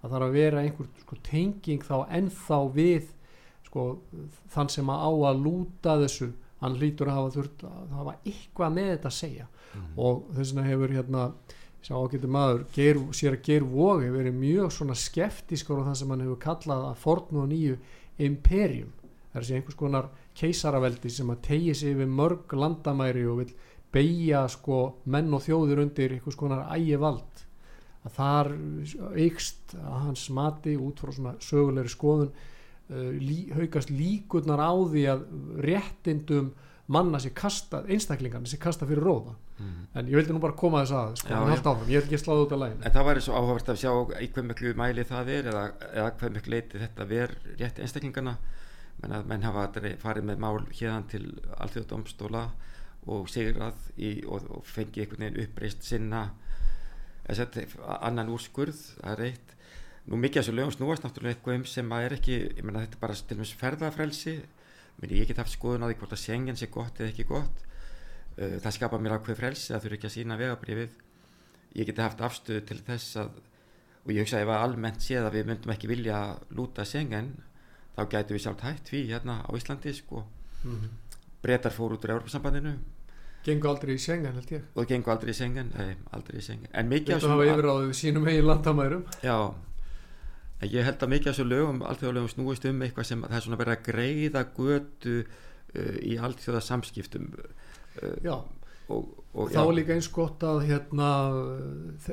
það 0.00 0.14
þarf 0.14 0.26
að 0.26 0.36
vera 0.38 0.62
einhver 0.62 0.88
sko, 1.04 1.18
tenging 1.28 1.84
þá 1.84 1.96
ennþá 2.18 2.58
við 2.74 3.10
sko, 3.72 3.88
þann 4.52 4.70
sem 4.76 4.92
að 4.92 5.02
á 5.08 5.10
að 5.32 5.42
lúta 5.46 5.96
þessu 6.04 6.28
hann 6.62 6.78
lítur 6.78 7.08
að 7.10 7.18
hafa 7.18 7.34
þurft 7.38 7.66
að 7.66 7.96
hafa 7.96 8.14
eitthvað 8.22 8.76
með 8.76 8.88
þetta 8.92 9.10
að 9.10 9.18
segja. 9.18 9.48
Mm. 9.72 9.92
og 9.96 10.24
þess 10.36 10.52
vegna 10.52 10.68
hefur 10.68 10.90
hérna 10.92 11.20
sá 11.82 11.94
ágættu 11.96 12.28
maður, 12.30 12.64
ger, 12.76 12.98
sér 13.16 13.36
að 13.38 13.46
ger 13.46 13.64
vogi 13.66 14.10
verið 14.12 14.34
mjög 14.36 14.74
svona 14.76 14.96
skeftískur 14.98 15.80
á 15.80 15.88
það 15.88 15.96
sem 15.98 16.12
hann 16.12 16.24
hefur 16.26 16.40
kallað 16.42 16.84
að 16.90 17.00
fornu 17.02 17.40
og 17.42 17.48
nýju 17.50 17.78
imperium, 18.22 18.92
það 19.32 19.38
er 19.38 19.40
að 19.40 19.48
segja 19.48 19.60
einhvers 19.62 19.78
konar 19.80 20.10
keisaraveldi 20.38 21.10
sem 21.10 21.32
að 21.32 21.40
tegi 21.48 21.74
sig 21.80 21.96
við 21.98 22.12
mörg 22.20 22.54
landamæri 22.54 23.24
og 23.26 23.40
vil 23.40 23.48
beigja 23.92 24.44
sko 24.52 24.82
menn 25.12 25.32
og 25.34 25.42
þjóðir 25.46 25.82
undir 25.86 26.14
einhvers 26.14 26.38
konar 26.38 26.68
ægi 26.76 27.00
vald 27.00 27.42
að 28.02 28.14
þar 28.18 28.52
ykst 29.24 29.74
að 29.78 29.98
hans 30.06 30.28
mati 30.34 30.76
út 30.78 31.02
frá 31.02 31.12
svona 31.16 31.34
sögulegri 31.42 31.92
skoðun 31.92 32.32
lí, 33.20 33.38
haugast 33.54 33.92
líkurnar 33.92 34.62
á 34.62 34.72
því 34.72 35.06
að 35.12 35.24
réttindum 35.64 36.52
manna 36.92 37.20
sér 37.22 37.32
kasta, 37.38 37.84
einstaklingarna 37.88 38.50
sér 38.50 38.60
kasta 38.62 38.88
fyrir 38.88 39.04
róða. 39.04 39.36
Mm. 39.62 39.82
en 39.94 40.08
ég 40.08 40.16
vildi 40.16 40.34
nú 40.34 40.40
bara 40.42 40.56
koma 40.58 40.80
þess 40.82 40.94
að 40.96 41.10
sko, 41.20 41.28
já. 41.28 41.54
Áfram, 41.54 41.82
ég 41.86 42.00
vil 42.00 42.06
ekki 42.08 42.18
sláða 42.18 42.44
út 42.46 42.54
af 42.56 42.60
lægin 42.62 42.80
en 42.82 42.94
það 42.94 43.04
væri 43.08 43.22
svo 43.22 43.34
áhugavert 43.36 43.68
að 43.68 43.78
sjá 43.82 43.90
í 44.24 44.28
hver 44.32 44.46
miklu 44.48 44.72
mæli 44.80 45.04
það 45.06 45.30
er 45.34 45.48
eða, 45.52 45.64
eða 45.90 46.06
hver 46.18 46.32
miklu 46.36 46.54
leiti 46.54 46.80
þetta 46.80 47.06
verð 47.12 47.44
rétt 47.60 47.78
einstaklingarna 47.84 48.34
menn 49.02 49.16
að 49.18 49.28
menn 49.30 49.46
hafa 49.46 49.66
farið 50.02 50.28
með 50.30 50.42
mál 50.42 50.58
hérðan 50.72 51.08
til 51.12 51.22
alþjóðdómstóla 51.58 52.42
og 53.12 53.30
sigrað 53.30 53.78
í, 53.98 54.12
og, 54.26 54.46
og 54.56 54.66
fengi 54.66 55.02
einhvern 55.02 55.26
veginn 55.26 55.42
uppreist 55.42 55.82
sinna. 55.86 56.28
Annan 58.02 58.30
úrskurð 58.34 58.78
það 58.98 59.12
er 59.12 59.24
eitt 59.30 59.56
nú 60.08 60.18
mikið 60.18 60.40
af 60.40 60.46
þessu 60.46 60.56
lögum 60.56 60.74
snúast 60.74 61.04
náttúrulega 61.04 61.36
eitthvað 61.36 61.58
um 61.60 61.66
sem 61.68 61.94
að 61.94 62.06
er 62.06 62.16
ekki, 62.16 62.38
ég 62.56 62.64
menna 62.66 62.82
þetta 62.84 62.98
er 62.98 63.02
bara 63.04 63.18
til 63.18 63.36
og 63.36 63.42
meins 63.42 63.54
ferðafrelsi, 63.60 64.34
menn 64.98 65.14
ég 65.14 65.28
get 65.30 65.40
haft 65.42 65.54
skoðun 65.54 65.84
á 65.84 65.88
því 65.90 65.98
hvort 66.00 66.16
að 66.16 66.24
sengen 66.24 66.58
sé 66.58 66.68
gott 66.72 67.00
eða 67.00 67.12
ekki 67.12 67.28
gott? 67.28 67.62
Uh, 68.32 68.58
það 68.64 68.76
skapa 68.78 68.98
mér 68.98 69.18
ákveð 69.18 69.40
frelsi 69.42 69.74
að 69.76 69.86
þurfa 69.86 69.98
ekki 69.98 70.08
að 70.08 70.14
sína 70.16 70.38
vegabrifið 70.40 71.00
ég 71.76 71.88
geti 71.88 72.04
haft 72.04 72.22
afstöðu 72.24 72.64
til 72.68 72.78
þess 72.86 73.18
að 73.22 73.40
og 74.02 74.10
ég 74.10 74.24
hugsa 74.24 74.40
ef 74.42 74.50
að 74.50 74.64
almennt 74.66 75.04
séð 75.04 75.28
að 75.28 75.36
við 75.36 75.50
myndum 75.50 75.72
ekki 75.74 75.90
vilja 75.90 76.18
lúta 76.56 76.86
sengen 76.88 77.36
þá 77.94 78.02
gætu 78.10 78.34
við 78.34 78.44
sjálf 78.46 78.64
hægt 78.66 78.90
við 78.90 79.12
hérna 79.12 79.38
á 79.46 79.50
Íslandi 79.54 79.92
sko. 79.94 80.24
Mm 80.64 80.74
-hmm. 80.74 81.20
breytar 81.42 81.72
fór 81.72 81.94
út 81.94 82.04
úr 82.04 82.10
Európa-sambandinu 82.10 82.78
Gengu 83.42 83.68
aldrei 83.68 83.96
í 83.96 83.98
sengen 83.98 84.36
held 84.38 84.50
ég. 84.54 84.62
Og 84.78 84.86
gengu 84.86 85.10
aldrei 85.10 85.30
í 85.30 85.34
sengen, 85.34 85.72
nei, 85.74 85.96
aldrei 86.14 86.38
í 86.38 86.42
sengen 86.42 86.70
en 86.72 86.88
mikið 86.88 87.14
Þetta 87.14 87.28
hafa 87.32 87.46
yfiráðið 87.50 87.86
við 87.88 87.96
sínum 87.98 88.28
eigin 88.28 88.46
landamærum. 88.46 89.04
Já, 89.22 89.54
ég 90.70 90.86
held 90.86 91.02
að 91.02 91.12
mikið 91.12 91.30
af 91.30 91.36
þessu 91.36 91.48
lögum 91.48 91.84
allþjóðlegum 91.86 92.30
snúist 92.30 92.66
um 92.68 92.82
eitthvað 92.84 93.08
sem 93.08 93.22
það 93.24 93.38
er 93.38 93.44
svona 93.46 93.60
verið 93.60 93.76
að 93.76 93.86
greiða 93.88 94.42
götu 94.56 95.14
uh, 95.22 95.96
í 96.02 96.18
allþjóða 96.22 96.62
samskiptum 96.66 97.30
uh, 97.38 98.18
já. 98.22 98.36
og, 98.92 99.08
og 99.32 99.50
þá 99.54 99.62
er 99.64 99.74
líka 99.78 99.96
eins 99.96 100.10
gott 100.12 100.44
að 100.46 100.66
hérna, 100.68 101.08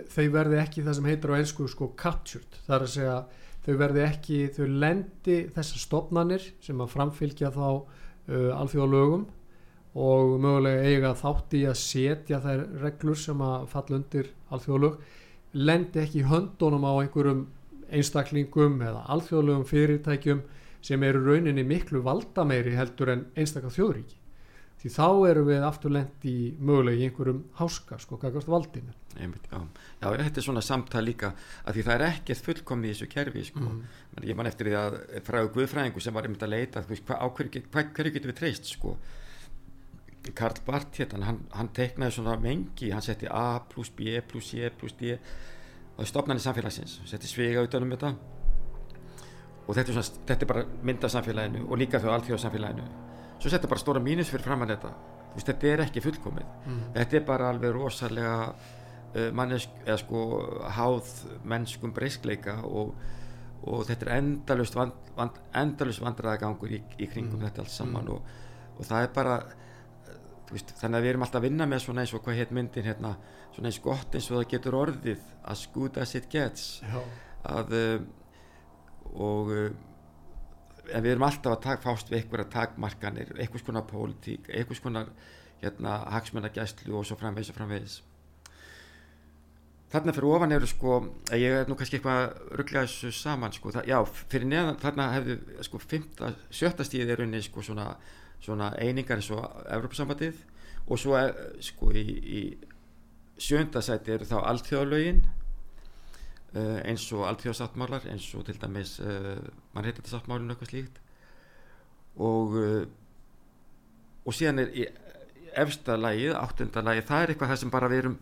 þau 0.09 0.25
verði 0.33 0.61
ekki 0.63 0.85
það 0.87 0.97
sem 0.99 1.09
heitir 1.11 1.35
á 1.35 1.39
einsku 1.39 1.67
sko 1.69 1.91
captured. 1.99 2.61
Það 2.65 2.75
er 2.77 2.87
að 2.87 2.93
segja 2.95 3.17
þau 3.65 3.73
verði 3.83 4.05
ekki 4.05 4.39
þau 4.55 4.65
lendi 4.85 5.39
þessar 5.55 5.83
stopnarnir 5.83 6.49
sem 6.65 6.81
að 6.81 6.93
framfylgja 6.95 7.53
þá 7.53 7.67
uh, 7.69 8.51
alþjóðalögum 8.55 9.27
og 9.99 10.35
mögulega 10.41 10.85
eiga 10.85 11.15
þátt 11.17 11.55
í 11.57 11.63
að 11.67 11.79
setja 11.81 12.39
þær 12.43 12.65
reglur 12.83 13.17
sem 13.17 13.39
að 13.41 13.69
falla 13.71 13.97
undir 13.97 14.29
alþjóðlög 14.53 14.99
lendi 15.57 16.03
ekki 16.03 16.27
höndunum 16.29 16.85
á 16.85 16.93
einhverjum 17.01 17.47
einstaklingum 17.95 18.79
eða 18.85 19.03
alþjóðlegum 19.15 19.67
fyrirtækjum 19.69 20.45
sem 20.85 21.03
eru 21.03 21.25
rauninni 21.25 21.65
miklu 21.67 22.01
valdameiri 22.05 22.77
heldur 22.77 23.13
en 23.15 23.27
einstaklega 23.35 23.75
þjóðríki 23.75 24.19
því 24.79 24.89
þá 24.95 25.07
erum 25.27 25.47
við 25.49 25.65
afturlend 25.67 26.25
í 26.29 26.37
mögulega 26.55 27.01
í 27.01 27.07
einhverjum 27.09 27.39
háska 27.59 27.97
sko, 27.99 28.19
kakast 28.21 28.47
valdinu 28.47 28.93
Einmitt, 29.19 29.47
já. 29.51 29.59
já, 29.99 30.07
þetta 30.21 30.39
er 30.39 30.45
svona 30.45 30.63
samtal 30.63 31.01
líka 31.03 31.33
að 31.65 31.75
því 31.75 31.85
það 31.87 31.95
er 31.95 32.05
ekkert 32.07 32.45
fullkomið 32.45 32.89
í 32.89 32.93
þessu 32.93 33.09
kerfi 33.11 33.45
sko. 33.49 33.65
mm. 33.65 34.27
ég 34.29 34.39
man 34.39 34.47
eftir 34.47 34.69
því 34.69 34.77
að 34.79 34.97
fræðu 35.27 35.51
guðfræðingu 35.57 36.03
sem 36.05 36.15
var 36.15 36.27
einmitt 36.29 36.45
að 36.45 36.53
leita 36.53 36.83
hverju, 36.85 37.63
hva, 37.73 37.83
hverju 37.97 38.13
getum 38.15 38.31
við 38.31 38.39
treyst 38.39 38.71
sko. 38.71 38.95
Karl 40.35 40.61
Barth 40.67 40.99
hérna, 40.99 41.25
hann, 41.25 41.39
hann 41.55 41.71
teiknaði 41.75 42.15
svona 42.15 42.35
mengi 42.39 42.91
hann 42.93 43.03
setti 43.03 43.27
A 43.31 43.59
plus 43.71 43.89
B 43.89 44.19
plus 44.29 44.51
C 44.53 44.69
plus 44.77 44.95
D 44.99 45.17
og 45.99 46.07
stopnaði 46.07 46.39
samfélagsins 46.43 46.97
setti 47.09 47.27
svega 47.27 47.61
utanum 47.67 47.91
þetta 47.91 48.13
og 49.67 49.75
þetta 49.77 49.91
er, 49.91 49.95
svona, 49.99 50.23
þetta 50.31 50.45
er 50.45 50.49
bara 50.53 50.63
mynda 50.89 51.09
samfélaginu 51.13 51.65
og 51.67 51.77
líka 51.81 51.99
þau 52.01 52.11
allþjóða 52.15 52.41
samfélaginu 52.45 52.85
svo 53.39 53.51
setja 53.53 53.69
bara 53.71 53.81
stóra 53.83 54.01
mínus 54.03 54.31
fyrir 54.31 54.45
fram 54.47 54.63
að 54.65 54.73
þetta 54.75 54.91
veist, 55.35 55.47
þetta 55.51 55.71
er 55.73 55.83
ekki 55.85 56.03
fullkomið 56.07 56.47
Mm. 56.69 56.81
þetta 56.95 57.17
er 57.19 57.25
bara 57.27 57.49
alveg 57.53 57.71
rosalega 57.75 58.33
uh, 58.49 59.29
mannesk, 59.33 59.69
eða 59.85 59.97
sko 60.01 60.23
háð 60.77 61.11
mennskum 61.43 61.93
breyskleika 61.93 62.59
og, 62.65 62.95
og 63.63 63.85
þetta 63.87 64.05
er 64.09 64.15
endalust 64.19 64.75
vand, 64.77 64.93
vand, 65.17 65.37
endalust 65.53 66.01
vandræðagangur 66.03 66.71
í, 66.77 66.81
í 66.99 67.07
kringum 67.11 67.39
Mm. 67.39 67.45
þetta 67.49 67.65
allt 67.65 67.75
saman 67.75 68.05
Mm. 68.05 68.11
og, 68.15 68.21
og 68.79 68.85
það 68.85 69.03
er 69.03 69.13
bara 69.15 69.39
veist, 70.53 70.73
þannig 70.79 70.99
að 70.99 71.05
við 71.05 71.11
erum 71.13 71.25
alltaf 71.25 71.41
að 71.41 71.47
vinna 71.47 71.67
með 71.69 71.83
svona 71.83 72.03
eins 72.05 72.13
og 72.17 72.23
hvað 72.25 72.39
heit 72.39 72.55
myndin 72.55 72.87
hérna 72.87 73.15
svona 73.55 73.69
eins 73.69 73.81
gott 73.83 74.15
eins 74.15 74.29
og 74.31 74.39
það 74.39 74.47
getur 74.53 74.79
orðið 74.79 75.27
as 75.53 75.65
good 75.73 75.99
as 76.01 76.15
it 76.17 76.29
gets. 76.31 76.65
Já, 76.83 77.01
að 77.49 77.75
uh, 77.77 77.99
og 79.29 79.53
uh, 79.53 79.69
en 80.93 81.05
við 81.05 81.15
erum 81.15 81.27
alltaf 81.27 81.55
að 81.55 81.63
tak, 81.65 81.83
fást 81.83 82.11
við 82.11 82.23
einhverja 82.23 82.49
takmarkanir, 82.53 83.33
einhvers 83.37 83.65
konar 83.65 83.85
pólitík, 83.89 84.49
einhvers 84.49 84.81
konar 84.83 85.11
hérna, 85.61 85.99
hagsmunagæslu 86.15 86.95
og 86.97 87.07
svo 87.07 87.17
framvegis 87.19 87.51
og 87.53 87.59
framvegis. 87.59 87.99
Þarna 89.89 90.13
fyrir 90.13 90.29
ofan 90.29 90.53
eru 90.53 90.67
sko 90.69 90.99
ég 91.33 91.63
er 91.63 91.69
nú 91.69 91.75
kannski 91.77 91.97
eitthvað 91.97 92.35
rugglega 92.59 92.85
þessu 92.85 93.09
saman 93.15 93.53
sko, 93.55 93.71
það, 93.73 93.87
já, 93.89 93.97
fyrir 94.29 94.49
neðan 94.51 94.77
þarna 94.81 95.07
hefðu 95.15 95.37
sko 95.65 95.81
fymta, 95.81 96.33
sjötta 96.53 96.85
stíð 96.85 97.13
er 97.15 97.23
unni 97.25 97.41
sko 97.41 97.63
svona, 97.65 97.87
svona 98.43 98.71
einingar 98.79 99.19
eins 99.19 99.29
og 99.35 99.43
Evropasambandið 99.67 100.39
og 100.89 100.99
svo 100.99 101.17
er, 101.19 101.35
sko 101.63 101.91
í, 101.93 102.05
í 102.05 102.41
sjönda 103.39 103.81
sæti 103.83 104.15
eru 104.15 104.27
þá 104.27 104.37
alþjóðalögin 104.41 105.21
uh, 106.55 106.79
eins 106.87 107.05
og 107.15 107.27
alþjóðasáttmálar 107.29 108.07
eins 108.11 108.27
og 108.37 108.47
til 108.47 108.57
dæmis 108.61 108.97
uh, 109.03 109.37
mannréttindasáttmálinu 109.75 110.55
eitthvað 110.55 110.73
slíkt. 110.73 110.99
Og 112.19 112.57
uh, 112.59 112.81
og 114.27 114.35
síðan 114.35 114.63
er 114.65 114.73
í 114.75 114.87
efsta 115.59 115.95
lagið, 115.97 116.35
áttunda 116.37 116.83
lagið 116.85 117.07
það 117.09 117.23
er 117.23 117.33
eitthvað 117.33 117.53
það 117.53 117.61
sem 117.63 117.73
bara 117.73 117.89
við 117.89 118.03
erum 118.03 118.17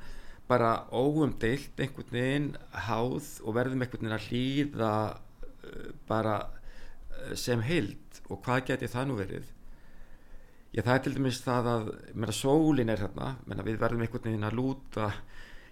bara 0.48 0.70
óumdeilt 0.96 1.82
einhvern 1.84 2.14
veginn 2.14 2.52
háð 2.88 3.34
og 3.44 3.58
verðum 3.58 3.82
einhvern 3.84 4.06
veginn 4.06 4.16
að 4.16 4.28
hlýða 4.30 4.92
bara 6.08 6.38
sem 7.36 7.60
heild. 7.68 8.22
Og 8.32 8.40
hvað 8.46 8.70
geti 8.70 8.88
það 8.92 9.10
nú 9.10 9.18
verið 9.20 9.50
Já, 10.76 10.82
það 10.84 10.94
er 10.94 11.04
til 11.06 11.14
dæmis 11.16 11.42
það 11.46 11.68
að 11.72 11.86
meina, 12.14 12.34
sólin 12.36 12.92
er 12.92 13.02
þarna, 13.02 13.28
meina, 13.48 13.66
við 13.66 13.78
verðum 13.82 14.04
einhvern 14.04 14.28
veginn 14.28 14.48
að 14.48 14.58
lúta 14.60 15.12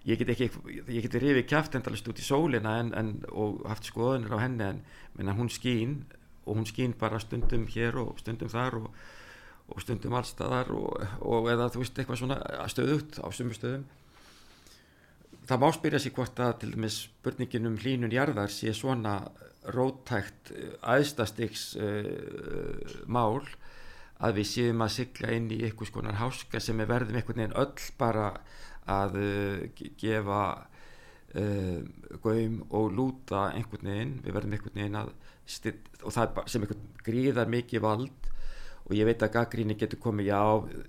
ég 0.05 0.21
get 0.21 0.31
ekki, 0.35 0.47
ég 0.93 1.05
get 1.05 1.17
rifið 1.21 1.47
kjáft 1.49 1.75
endalist 1.77 2.07
út 2.09 2.21
í 2.21 2.25
sólina 2.25 2.77
en, 2.81 2.93
en, 2.97 3.11
og 3.33 3.65
haft 3.67 3.89
skoðunir 3.89 4.37
á 4.37 4.39
henni 4.43 4.67
en 4.69 4.81
meina, 5.17 5.35
hún 5.37 5.51
skín 5.51 6.03
og 6.45 6.59
hún 6.59 6.69
skín 6.69 6.95
bara 6.97 7.19
stundum 7.19 7.65
hér 7.73 7.97
og 8.01 8.21
stundum 8.21 8.51
þar 8.53 8.79
og, 8.83 8.87
og 9.73 9.81
stundum 9.81 10.15
allstaðar 10.15 10.71
og, 10.77 11.03
og 11.25 11.49
eða 11.51 11.71
þú 11.73 11.81
veist 11.81 11.99
eitthvað 11.99 12.21
svona 12.21 12.39
stöðugt 12.71 13.19
á 13.19 13.27
sumu 13.33 13.57
stöðum. 13.57 13.85
Það 15.45 15.61
má 15.61 15.67
spyrja 15.73 16.01
sig 16.01 16.13
hvort 16.13 16.39
að 16.41 16.53
til 16.61 16.71
dæmis 16.73 17.01
spurningin 17.09 17.69
um 17.69 17.77
hlínun 17.81 18.13
jarðar 18.13 18.53
sé 18.53 18.73
svona 18.73 19.19
rótækt 19.73 20.53
aðstastiks 20.85 21.73
uh, 21.81 23.01
mál 23.09 23.41
að 24.24 24.39
við 24.39 24.47
séum 24.51 24.84
að 24.86 24.93
sigla 24.95 25.34
inn 25.36 25.49
í 25.51 25.63
einhvers 25.68 25.91
konar 25.91 26.20
háska 26.20 26.61
sem 26.63 26.78
við 26.80 26.91
verðum 26.91 27.20
einhvern 27.20 27.41
veginn 27.41 27.57
öll 27.59 27.89
bara 27.99 28.30
að 28.91 29.18
uh, 29.20 29.82
gefa 29.99 30.41
uh, 31.36 31.82
gaum 32.24 32.61
og 32.70 32.93
lúta 32.95 33.49
einhvern 33.51 33.91
veginn, 33.91 34.16
við 34.24 34.38
verðum 34.38 34.55
einhvern 34.55 34.80
veginn 34.80 35.01
að 35.01 35.11
styr, 35.45 35.82
og 36.03 36.16
það 36.16 36.24
er 36.28 36.53
sem 36.53 36.66
einhvern 36.66 36.88
gríðar 37.05 37.51
mikið 37.51 37.86
vald. 37.86 38.32
Og 38.86 38.93
ég 38.93 39.07
veit 39.07 39.24
að 39.26 39.34
gaggríni 39.34 39.74
getur 39.82 39.97
komið 39.97 40.28
já, 40.30 40.41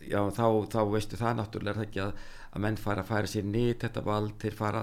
já 0.05 0.21
þá, 0.37 0.47
þá 0.69 0.81
veistu 0.93 1.17
það 1.17 1.39
náttúrulega 1.39 1.73
er 1.73 1.79
það 1.79 1.87
ekki 1.87 2.01
að, 2.05 2.25
að 2.51 2.65
menn 2.67 2.77
fara 2.77 3.01
að 3.01 3.09
færa 3.09 3.31
sér 3.33 3.47
nýtt 3.49 3.87
þetta 3.87 4.03
vald 4.05 4.35
til 4.43 4.53
fara 4.53 4.83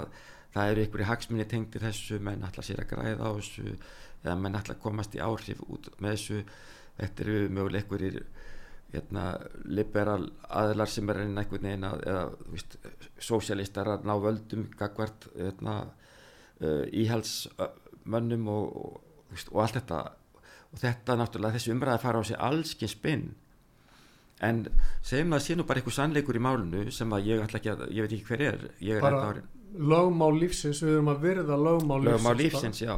það 0.53 0.71
eru 0.71 0.83
einhverju 0.83 1.09
hagsminni 1.09 1.45
tengdir 1.49 1.85
þessu 1.85 2.19
menn 2.25 2.45
ætla 2.45 2.65
sér 2.65 2.83
að 2.83 2.89
græða 2.93 3.29
á 3.29 3.31
þessu 3.37 3.75
eða 4.23 4.35
menn 4.41 4.57
ætla 4.57 4.75
að 4.75 4.83
komast 4.83 5.17
í 5.17 5.21
áhrif 5.23 5.61
út 5.67 5.89
með 5.99 6.15
þessu 6.15 6.41
þetta 6.99 7.25
eru 7.25 7.37
möguleg 7.49 7.83
einhverjir 7.83 8.23
hérna, 8.93 9.27
liberal 9.65 10.27
aðlar 10.53 10.89
sem 10.91 11.09
er 11.09 11.23
einhvern 11.23 11.67
veginn 11.67 11.87
að, 11.87 12.03
eða 12.09 12.63
sósialistar 13.21 13.89
að 13.95 14.05
ná 14.09 14.13
völdum 14.21 14.67
gagvart 14.77 15.29
hérna, 15.33 15.77
uh, 16.61 16.83
íhalsmönnum 16.91 18.51
og, 18.53 18.75
og, 18.83 18.99
veist, 19.33 19.49
og 19.53 19.63
allt 19.65 19.79
þetta. 19.81 20.03
Og 20.73 20.81
þetta 20.81 21.17
náttúrulega 21.19 21.57
þessi 21.59 21.73
umræði 21.73 22.01
fara 22.01 22.21
á 22.21 22.23
sig 22.25 22.39
allskinn 22.41 22.89
spinn. 22.89 23.25
En 24.43 24.63
segjum 25.05 25.35
að 25.37 25.43
sé 25.45 25.57
nú 25.57 25.65
bara 25.69 25.79
eitthvað 25.79 25.99
sannleikur 25.99 26.37
í 26.37 26.41
málunu 26.41 26.87
sem 26.91 27.11
að 27.13 27.29
ég 27.29 27.43
ætla 27.43 27.61
ekki 27.61 27.73
að, 27.73 27.83
ég 27.93 28.05
veit 28.05 28.15
ekki 28.17 28.29
hver 28.31 28.41
er 28.47 28.63
ég 28.83 28.97
er 28.97 29.05
bara 29.05 29.43
lögmál 29.73 30.33
lífsins 30.37 30.81
við 30.83 30.97
erum 30.97 31.11
að 31.13 31.21
virða 31.23 31.57
lögmál 31.57 32.01
lífsins 32.01 32.17
lögmál 32.17 32.41
lífsins, 32.41 32.81
já. 32.83 32.97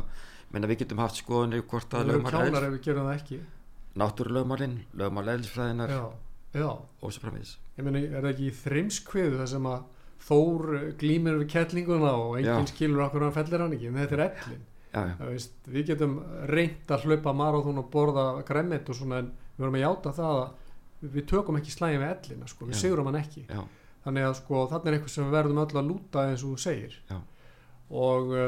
Menna 0.55 0.69
við 0.71 0.81
getum 0.81 1.03
haft 1.03 1.19
skoðunir 1.19 1.65
hvort 1.67 1.93
að 1.93 2.07
við 2.07 2.15
erum 2.15 2.25
lögmál 2.25 2.33
kjánar 2.33 2.47
eðlis, 2.47 2.65
ef 2.65 2.73
við 2.73 2.87
gerum 2.87 3.09
það 3.09 3.19
ekki 3.19 3.39
náttúrulögmálin 3.99 4.79
lögmál 4.99 5.33
eðlisfræðinar 5.33 5.93
og 5.95 7.11
svo 7.11 7.21
framvegis. 7.23 7.57
Ég 7.75 7.87
meni 7.87 8.05
er 8.07 8.21
það 8.21 8.31
ekki 8.31 8.47
í 8.47 8.55
þrimskviðu 8.63 9.39
það 9.41 9.51
sem 9.51 9.69
að 9.71 9.83
Þór 10.25 10.75
eh, 10.77 10.85
glímir 10.99 11.39
við 11.41 11.49
kettlinguna 11.53 12.15
og 12.17 12.39
enginn 12.39 12.69
skilur 12.69 13.05
okkur 13.05 13.27
hann 13.27 13.35
fellir 13.35 13.61
hann 13.61 13.75
ekki? 13.75 13.91
En 13.91 13.99
þetta 14.01 14.17
er 14.17 14.25
ellin. 14.25 14.63
Veist, 15.19 15.57
við 15.67 15.89
getum 15.91 16.13
reynt 16.47 16.91
að 16.95 17.09
hlaupa 17.09 17.33
marathón 17.35 17.81
og 17.81 17.89
borða 17.91 18.25
græmmet 18.47 18.87
og 18.89 18.95
svona 18.95 19.19
en 19.21 19.33
við 19.57 19.65
vorum 19.65 19.75
að 19.75 19.83
játa 19.83 20.13
það 20.15 20.37
að 20.39 21.09
við 21.15 21.25
tökum 21.29 21.59
ekki 21.59 21.73
slægin 21.73 22.01
við 22.01 22.13
ellina 22.13 22.47
sko, 22.49 22.69
við 22.69 22.79
sigurum 22.79 23.09
hann 23.11 23.19
ekki. 23.19 23.43
Já, 23.49 23.59
þannig 24.05 24.27
að 24.29 24.37
sko 24.39 24.61
þarna 24.71 24.89
er 24.89 24.97
eitthvað 24.97 25.13
sem 25.13 25.27
við 25.27 25.35
verðum 25.35 25.61
öll 25.65 25.81
að 25.81 25.89
lúta 25.91 26.23
eins 26.29 26.45
og 26.45 26.55
þú 26.55 26.63
segir. 26.63 26.95
Já. 27.11 27.17
og 28.05 28.31
uh, 28.33 28.47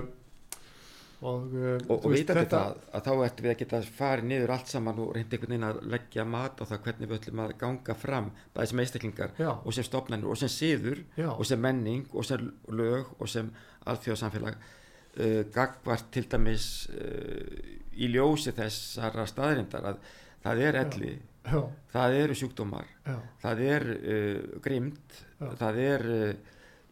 og, 1.26 1.54
uh, 1.54 1.76
og, 1.88 1.94
og 1.96 2.12
veist, 2.12 2.28
vitandi 2.28 2.50
það 2.52 2.74
að 2.94 3.06
þá 3.08 3.12
ættum 3.26 3.46
við 3.46 3.52
að 3.52 3.60
geta 3.62 3.80
farið 3.98 4.28
niður 4.30 4.52
allt 4.54 4.70
saman 4.70 5.00
og 5.02 5.14
reyndi 5.16 5.38
einhvern 5.38 5.54
veginn 5.54 5.68
að 5.68 5.80
leggja 5.94 6.26
mat 6.30 6.60
á 6.62 6.64
það 6.70 6.82
hvernig 6.86 7.10
við 7.10 7.18
ætlum 7.18 7.40
að 7.42 7.54
ganga 7.64 7.96
fram 7.98 8.28
bæði 8.54 8.70
sem 8.72 8.82
einstaklingar 8.84 9.32
já, 9.42 9.50
og 9.56 9.74
sem 9.74 9.88
stopnænur 9.88 10.34
og 10.36 10.38
sem 10.38 10.52
siður 10.54 11.02
já, 11.18 11.30
og 11.32 11.48
sem 11.50 11.64
menning 11.64 12.04
og 12.14 12.28
sem 12.28 12.52
lög 12.70 13.10
og 13.18 13.32
sem 13.34 13.50
alþjóðsamfélag 13.90 14.60
uh, 14.60 15.42
gagvart 15.56 16.12
til 16.14 16.28
dæmis 16.30 16.68
uh, 16.94 17.64
í 17.98 18.12
ljósi 18.14 18.54
þessara 18.54 19.26
staðrindar 19.26 19.88
að 19.90 20.04
það 20.44 20.62
er 20.68 20.78
elli, 20.84 21.16
já, 21.48 21.64
það 21.96 22.20
eru 22.20 22.36
sjúkdómar 22.38 22.92
já, 23.08 23.18
það 23.42 23.64
er 23.72 23.88
uh, 23.98 24.62
grimmt 24.62 25.24
Já. 25.38 25.50
það 25.64 25.82
er 25.82 26.06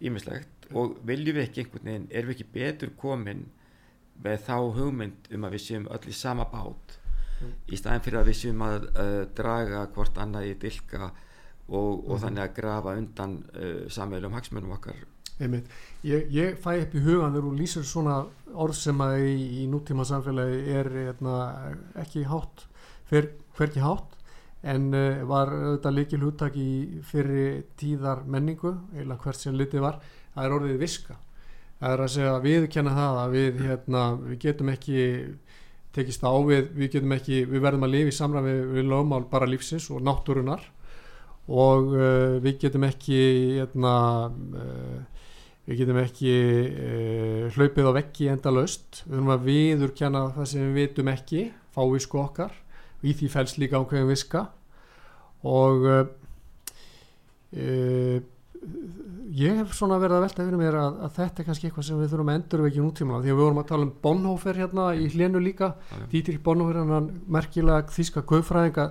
ímislegt 0.06 0.66
uh, 0.72 0.82
og 0.82 0.98
viljum 1.06 1.38
við 1.38 1.46
ekki 1.46 1.62
einhvern 1.64 1.92
veginn 1.92 2.10
erum 2.10 2.32
við 2.32 2.36
ekki 2.40 2.50
betur 2.58 2.92
komin 2.98 3.46
með 4.24 4.38
þá 4.48 4.56
hugmynd 4.78 5.28
um 5.36 5.44
að 5.48 5.52
við 5.58 5.64
séum 5.68 5.88
öll 5.92 6.06
í 6.10 6.14
sama 6.14 6.46
bát 6.52 7.00
Mm. 7.36 7.50
í 7.68 7.76
staðin 7.76 8.00
fyrir 8.00 8.20
að 8.22 8.28
við 8.30 8.36
séum 8.40 8.62
að 8.64 8.84
uh, 8.96 9.26
draga 9.36 9.80
hvort 9.92 10.16
annað 10.24 10.46
í 10.48 10.54
dilka 10.56 11.10
og, 11.68 12.06
og 12.08 12.14
Mhm. 12.16 12.22
þannig 12.24 12.44
að 12.46 12.54
grafa 12.56 12.94
undan 12.96 13.34
uh, 13.60 13.90
samveilum 13.92 14.32
hagsmunum 14.38 14.72
okkar 14.72 15.02
einmitt 15.44 15.68
ég, 16.08 16.30
ég 16.32 16.56
fæ 16.64 16.78
upp 16.86 16.96
í 16.96 17.02
hugan 17.04 17.34
þegar 17.36 17.44
þú 17.50 17.52
lýsir 17.60 17.84
svona 17.84 18.26
orð 18.56 18.74
sem 18.80 19.02
að 19.04 19.18
í, 19.28 19.36
í 19.64 19.68
nútíma 19.68 20.06
samfélagi 20.08 20.62
er 20.80 20.90
hérna, 20.96 21.36
ekki 22.06 22.24
hátt 22.24 22.64
fer, 23.12 23.28
hverki 23.58 23.84
hátt 23.84 24.16
en 24.64 24.94
uh, 24.96 25.26
var 25.28 25.52
auðvitað 25.52 25.98
líkil 26.00 26.24
húttak 26.24 26.56
í 26.56 27.02
fyrir 27.04 27.66
tíðar 27.76 28.24
menningu 28.24 28.78
eða 28.96 29.20
hvert 29.20 29.44
sem 29.44 29.54
litið 29.60 29.84
var, 29.84 30.00
það 30.34 30.46
er 30.48 30.56
orðið 30.62 30.80
viska 30.88 31.20
það 31.86 31.94
er 31.94 32.02
að 32.02 32.14
segja 32.16 32.30
að 32.34 32.46
viðkenna 32.48 32.94
það 32.96 33.18
að 33.22 33.34
við, 33.36 33.58
hérna, 33.62 34.04
við 34.26 34.38
getum 34.42 34.72
ekki 34.74 35.02
tekist 35.96 36.26
á 36.26 36.34
við, 36.42 36.72
getum 36.90 37.14
ekki 37.16 37.44
við 37.46 37.62
verðum 37.62 37.86
að 37.86 37.94
lifa 37.94 38.12
í 38.12 38.16
samræmi 38.18 38.56
við 38.74 38.88
lögmál 38.90 39.22
bara 39.30 39.50
lífsins 39.50 39.86
og 39.94 40.02
náttúrunar 40.04 40.64
og 41.46 41.94
uh, 41.94 42.38
við 42.42 42.58
getum 42.66 42.88
ekki 42.88 43.20
hérna, 43.60 43.94
uh, 44.34 45.30
við 45.70 45.84
getum 45.84 46.02
ekki 46.02 46.34
uh, 46.34 47.54
hlaupið 47.54 47.92
á 47.94 47.98
veggi 48.02 48.32
enda 48.34 48.54
löst 48.56 49.04
við 49.06 49.20
höfum 49.20 49.34
að 49.36 49.48
viðurkenna 49.52 50.28
það 50.40 50.52
sem 50.52 50.66
við 50.66 50.82
vitum 50.82 51.14
ekki 51.14 51.48
fá 51.76 51.84
visku 51.92 52.22
okkar. 52.24 52.54
Og 53.04 53.10
í 53.12 53.14
því 53.20 53.30
fels 53.30 53.58
líka 53.62 53.78
ákveðin 53.78 54.10
viska. 54.10 54.48
Og 55.46 55.86
uh, 55.86 56.06
uh, 57.54 58.18
ég 59.36 59.60
hef 59.60 59.74
svona 59.76 59.98
verið 60.00 60.18
að 60.18 60.26
velta 60.26 60.46
fyrir 60.46 60.60
mér 60.60 60.78
að, 60.80 60.98
að 61.06 61.16
þetta 61.18 61.42
er 61.42 61.48
kannski 61.50 61.68
eitthvað 61.70 61.88
sem 61.90 62.00
við 62.00 62.12
þurfum 62.14 62.32
að 62.32 62.38
endur 62.40 62.66
ekki 62.70 62.84
nútíma 62.84 63.20
því 63.20 63.32
að 63.32 63.36
við 63.36 63.44
vorum 63.44 63.62
að 63.62 63.70
tala 63.72 63.88
um 63.88 63.94
Bonhoeffer 64.06 64.60
hérna 64.62 64.86
í 64.96 65.08
hlénu 65.12 65.42
líka. 65.44 65.72
Dietrich 66.12 66.44
Bonhoeffer 66.46 66.94
hann 66.94 67.10
merkilega 67.38 67.90
þíska 67.96 68.24
kaupfræðinga 68.30 68.86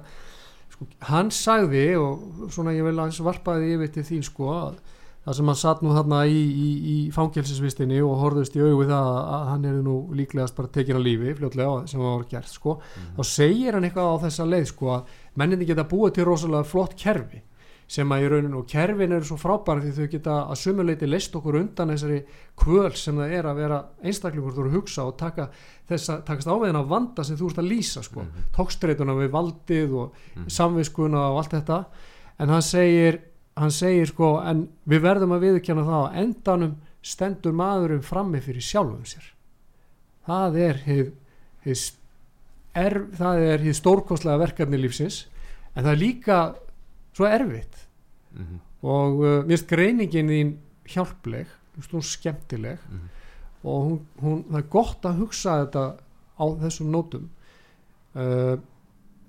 sko, 0.74 0.88
hann 1.10 1.30
sagði 1.34 1.86
og 2.00 2.50
svona 2.52 2.74
ég 2.76 2.84
vil 2.86 2.98
aðeins 2.98 3.22
varpaði 3.24 3.72
yfir 3.76 3.94
til 3.94 4.04
þín 4.10 4.26
sko 4.26 4.50
að 4.52 4.82
það 5.24 5.38
sem 5.38 5.48
hann 5.48 5.56
satt 5.56 5.80
nú 5.80 5.94
þarna 5.96 6.18
í, 6.28 6.36
í, 6.36 6.68
í 6.92 6.96
fangelsisvistinni 7.14 8.02
og 8.04 8.18
horfðist 8.20 8.58
í 8.58 8.60
við 8.60 8.90
það 8.92 9.10
að 9.22 9.46
hann 9.48 9.64
er 9.70 9.78
nú 9.86 9.96
líklegast 10.18 10.58
bara 10.58 10.72
tekin 10.74 11.00
á 11.00 11.06
lífi 11.06 11.32
fljótlega 11.38 11.86
sem 11.88 12.02
það 12.02 12.10
var 12.10 12.26
gert 12.34 12.52
sko. 12.52 12.76
Þá 13.16 13.22
segir 13.30 13.78
hann 13.78 13.88
eitthvað 13.88 14.12
á 14.12 14.22
þessa 14.26 14.48
leið 14.50 14.68
sko 14.74 14.92
að 14.98 15.16
menninni 15.40 15.68
geta 15.70 15.88
búið 15.88 16.18
til 16.18 16.28
rosalega 16.28 16.68
flott 16.68 16.96
kerfi 17.00 17.40
sem 17.86 18.12
að 18.14 18.24
í 18.24 18.28
rauninu 18.32 18.60
og 18.62 18.68
kerfin 18.70 19.12
eru 19.12 19.26
svo 19.28 19.36
frábæra 19.40 19.82
því 19.84 19.92
þau 19.98 20.08
geta 20.14 20.36
að 20.48 20.60
sumuleiti 20.62 21.08
leist 21.08 21.36
okkur 21.36 21.58
undan 21.60 21.92
þessari 21.92 22.22
kvöl 22.58 22.94
sem 22.96 23.18
það 23.20 23.34
er 23.38 23.48
að 23.50 23.60
vera 23.60 23.80
einstaklingur 24.02 24.54
þú 24.54 24.62
eru 24.62 24.72
að 24.72 24.78
hugsa 24.78 25.04
og 25.04 25.18
taka 25.20 25.48
þessa, 25.90 26.18
takast 26.24 26.48
áveðin 26.48 26.80
að 26.80 26.88
vanda 26.94 27.26
sem 27.26 27.38
þú 27.38 27.50
ert 27.50 27.60
að 27.60 27.70
lýsa 27.70 28.04
sko, 28.06 28.24
mm 28.24 28.50
tókstreituna 28.54 29.16
við 29.18 29.30
valdið 29.34 29.94
og 29.98 30.18
samviskuna 30.46 31.28
og 31.32 31.40
allt 31.42 31.56
þetta. 31.56 31.78
En 32.38 32.52
hann 32.54 32.62
segir 32.62 33.20
hann 33.58 33.74
segir 33.74 34.10
sko 34.10 34.38
en 34.42 34.64
við 34.88 35.04
verðum 35.04 35.34
að 35.36 35.46
viðkjanna 35.48 35.84
það 35.86 36.06
á 36.06 36.14
endanum 36.22 36.74
stendur 37.04 37.54
maðurum 37.54 38.02
frammi 38.02 38.40
fyrir 38.42 38.64
sjálfum 38.64 39.04
sér. 39.06 39.26
Það 40.24 40.58
er 40.64 40.80
hið, 40.86 41.10
hið, 41.66 41.82
er, 42.80 42.98
það 43.18 43.42
er 43.50 43.64
hið 43.66 43.78
stórkostlega 43.78 44.40
verkefni 44.40 44.80
lífsins. 44.80 45.24
En 45.74 45.84
það 45.84 45.92
er 45.92 46.00
líka 46.00 46.38
svo 47.14 47.28
erfitt. 47.30 47.82
Mhm. 48.34 48.60
og 48.84 49.20
uh, 49.22 49.44
mér 49.46 49.54
finnst 49.54 49.68
greiningin 49.70 50.28
þín 50.28 50.48
hjálpleg, 50.90 51.46
hún 51.76 52.00
er 52.00 52.08
skemmtileg. 52.08 52.78
Mhm. 52.90 53.10
og 53.64 53.84
hún, 53.84 54.00
hún, 54.20 54.44
það 54.50 54.58
er 54.58 54.70
gott 54.70 55.06
að 55.08 55.20
hugsa 55.22 55.58
þetta 55.64 55.84
á 56.36 56.44
þessum 56.60 56.90
nótum. 56.92 57.30
Uh, 58.14 58.58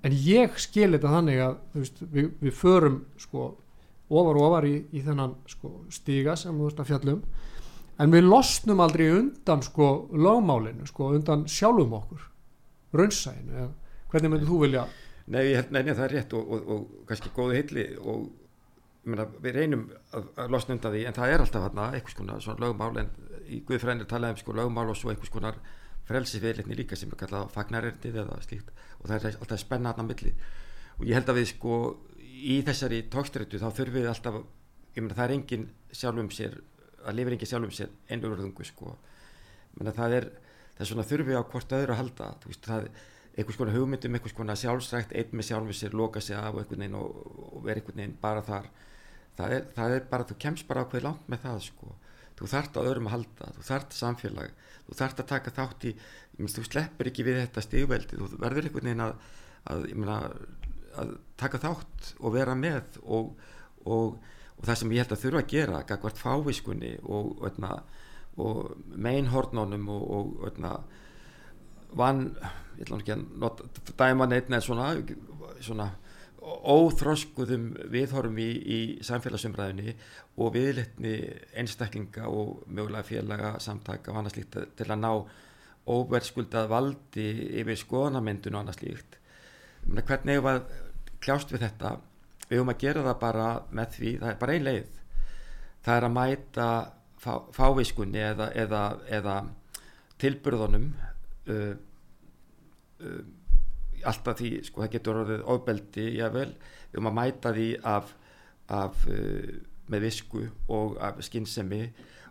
en 0.04 0.12
ég 0.12 0.58
skil 0.60 0.92
þetta 0.92 1.14
þannig 1.14 1.40
að 1.42 1.54
veist, 1.74 2.02
við, 2.12 2.32
við 2.40 2.52
förum 2.54 2.98
sko 3.18 3.46
ofar 4.10 4.36
og 4.38 4.42
ofar 4.50 4.66
í, 4.68 4.76
í 4.92 5.02
þennan 5.02 5.34
sko, 5.50 5.72
stíga 5.90 6.36
sem 6.38 6.54
þú 6.54 6.68
veist 6.68 6.82
að 6.82 6.90
fjallum 6.92 7.22
en 7.98 8.12
við 8.12 8.28
losnum 8.28 8.82
aldrei 8.84 9.08
undan 9.08 9.62
sko 9.64 9.88
lögmálinu, 10.12 10.86
sko 10.86 11.14
undan 11.16 11.46
sjálfum 11.48 11.94
okkur. 11.96 12.22
Raunsæðinu, 12.96 13.70
hvernig 14.12 14.32
myndir 14.32 14.50
þú 14.50 14.60
vilja 14.62 14.84
Nei, 15.26 15.40
ég 15.48 15.56
held, 15.58 15.72
nei, 15.74 15.82
það 15.90 16.04
er 16.04 16.12
rétt 16.14 16.34
og, 16.38 16.50
og, 16.54 16.68
og 16.74 17.06
kannski 17.08 17.32
góðu 17.34 17.56
heilli 17.56 17.86
og 17.98 18.28
ég 19.02 19.08
meina, 19.10 19.26
við 19.42 19.56
reynum 19.56 19.88
að, 20.14 20.28
að 20.38 20.52
losna 20.54 20.76
undan 20.76 20.94
því 20.94 21.02
en 21.08 21.16
það 21.16 21.32
er 21.32 21.42
alltaf 21.42 21.64
þarna 21.64 21.86
einhvers 21.96 22.18
konar 22.18 22.44
svona 22.44 22.62
lögmál 22.62 23.00
en 23.02 23.10
í 23.46 23.60
Guðfrænir 23.66 24.08
talaði 24.10 24.36
um 24.36 24.40
sko 24.42 24.54
lögmál 24.54 24.92
og 24.92 24.98
svo 24.98 25.10
einhvers 25.10 25.32
konar 25.34 25.58
frelsisviðleitni 26.06 26.78
líka 26.78 26.98
sem 26.98 27.10
er 27.10 27.18
kallað 27.18 27.50
fagnarerndið 27.54 28.20
eða 28.22 28.38
slíkt 28.44 28.70
og 29.00 29.08
það 29.08 29.16
er 29.16 29.40
alltaf 29.40 29.62
spenna 29.62 29.92
þarna 29.92 30.06
á 30.06 30.10
milli. 30.12 30.32
Og 30.98 31.08
ég 31.10 31.18
held 31.18 31.32
að 31.32 31.40
við 31.40 31.48
sko 31.50 31.80
í 32.26 32.60
þessari 32.66 33.02
tókstrættu 33.10 33.60
þá 33.62 33.68
þurfum 33.68 33.98
við 33.98 34.10
alltaf 34.12 34.40
ég 34.96 35.02
meina 35.02 35.18
það 35.18 35.26
er 35.26 35.36
engin 35.36 35.68
sjálfum 35.90 36.30
sér 36.34 36.58
að 37.02 37.18
lifir 37.18 37.36
engin 37.36 37.50
sjálfum 37.50 37.74
sér 37.74 37.90
einlurðungu 38.10 38.66
sko. 38.66 38.94
Ég 39.74 39.82
meina 39.82 39.94
það 39.96 40.18
er 40.20 40.30
það 40.76 40.84
er 40.84 40.90
svona 40.92 41.06
þurfum 41.10 41.30
við 41.32 41.40
á 41.40 41.48
hvort 41.50 41.76
öðru 41.78 41.94
að 41.94 42.02
halda 42.02 42.30
þú 42.42 42.52
veist 42.52 42.70
það 42.70 42.88
einhvers 43.36 43.58
konar 43.60 43.76
hugmyndum, 43.76 44.16
einhvers 44.16 44.34
konar 44.36 44.56
sjálfsrækt 44.56 45.12
einn 45.16 45.36
með 45.36 45.50
sjálfum 45.50 45.76
sér, 45.76 45.96
loka 45.96 46.22
sig 46.24 46.36
af 46.38 46.54
og 46.54 46.62
einhvern 46.62 46.84
veginn 46.84 46.98
og, 46.98 47.16
og 47.52 47.64
vera 47.66 47.80
einhvern 47.80 48.00
veginn 48.00 48.18
bara 48.22 48.44
þar 48.46 48.70
það 49.36 49.56
er, 49.56 49.66
það 49.76 49.96
er 49.96 50.06
bara, 50.10 50.26
þú 50.28 50.36
kemst 50.44 50.68
bara 50.68 50.84
ákveð 50.86 51.04
langt 51.04 51.26
með 51.32 51.42
það 51.44 51.58
sko, 51.66 51.90
þú 52.38 52.48
þart 52.52 52.78
á 52.78 52.80
öðrum 52.84 53.10
að 53.10 53.16
halda 53.16 53.50
þú 53.56 53.66
þart 53.68 53.96
samfélag, 53.96 54.54
þú 54.86 54.98
þart 55.00 55.20
að 55.20 55.30
taka 55.32 55.54
þátt 55.58 55.88
í, 55.90 55.92
þú 56.38 56.64
sleppur 56.64 57.10
ekki 57.10 57.26
við 57.26 57.42
þetta 57.42 57.66
stigveldi, 57.66 58.20
þú 58.20 58.30
verður 58.40 58.70
einhvern 58.70 58.90
veginn 58.90 59.04
að, 59.06 59.28
að 59.72 59.86
ég 59.90 60.00
meina, 60.00 60.18
að 60.96 61.14
taka 61.40 61.60
þátt 61.60 62.10
og 62.22 62.36
vera 62.36 62.56
með 62.56 63.00
og, 63.04 63.32
og, 63.84 64.16
og 64.56 64.64
það 64.64 64.80
sem 64.80 64.96
ég 64.96 65.04
held 65.04 65.16
að 65.16 65.24
þurfa 65.26 65.44
að 65.44 65.52
gera, 65.52 65.84
gagvart 65.90 66.20
fáviskunni 66.20 66.94
og, 67.04 67.36
meinhornunum 68.96 69.90
og 69.92 70.38
vann, 71.96 72.30
ég 72.76 72.84
ætla 72.84 73.00
ekki 73.00 73.14
að 73.14 73.24
nota, 73.42 73.68
dæma 73.96 74.28
neitt 74.30 74.50
neð 74.52 74.66
svona, 74.66 74.90
svona 75.64 75.90
óþroskuðum 76.46 77.70
viðhorfum 77.90 78.38
í, 78.38 78.50
í 78.76 78.78
samfélagsumræðinni 79.06 79.94
og 80.42 80.52
viðletni 80.54 81.14
einstaklinga 81.58 82.28
og 82.30 82.66
mögulega 82.68 83.06
félaga 83.08 83.54
samtaka 83.62 84.12
og 84.12 84.20
annað 84.20 84.36
slíkt 84.36 84.58
til 84.78 84.88
að 84.88 85.02
ná 85.02 85.10
óverðskuldað 85.86 86.68
valdi 86.70 87.26
yfir 87.62 87.80
skoðanamyndun 87.80 88.56
og 88.56 88.62
annað 88.64 88.80
slíkt. 88.80 89.18
Hvernig 89.86 90.38
hefur 90.38 90.52
að 90.52 90.70
kljást 91.22 91.52
við 91.54 91.66
þetta? 91.66 91.96
Við 92.46 92.60
höfum 92.60 92.72
að 92.74 92.82
gera 92.82 93.04
það 93.06 93.18
bara 93.22 93.48
með 93.70 93.92
því 93.96 94.14
það 94.22 94.30
er 94.30 94.40
bara 94.42 94.56
ein 94.56 94.66
leið. 94.66 95.02
Það 95.86 95.96
er 95.96 96.06
að 96.06 96.16
mæta 96.16 96.68
fá, 97.22 97.32
fáviskunni 97.54 98.22
eða, 98.22 98.50
eða, 98.54 98.82
eða 99.18 99.36
tilburðunum 100.22 100.88
uh, 100.94 101.74
uh, 103.02 103.22
alltaf 104.06 104.38
því, 104.40 104.50
sko 104.66 104.84
það 104.84 104.92
getur 104.96 105.20
orðið 105.22 105.46
ofbeldi, 105.54 106.06
jável, 106.18 106.50
við 106.90 106.98
höfum 106.98 107.10
að 107.10 107.16
mæta 107.18 107.54
því 107.56 107.70
af, 107.94 108.12
af 108.76 109.08
uh, 109.10 109.56
með 109.92 110.06
visku 110.08 110.44
og 110.72 110.96
af 111.02 111.18
skinnsemi 111.24 111.82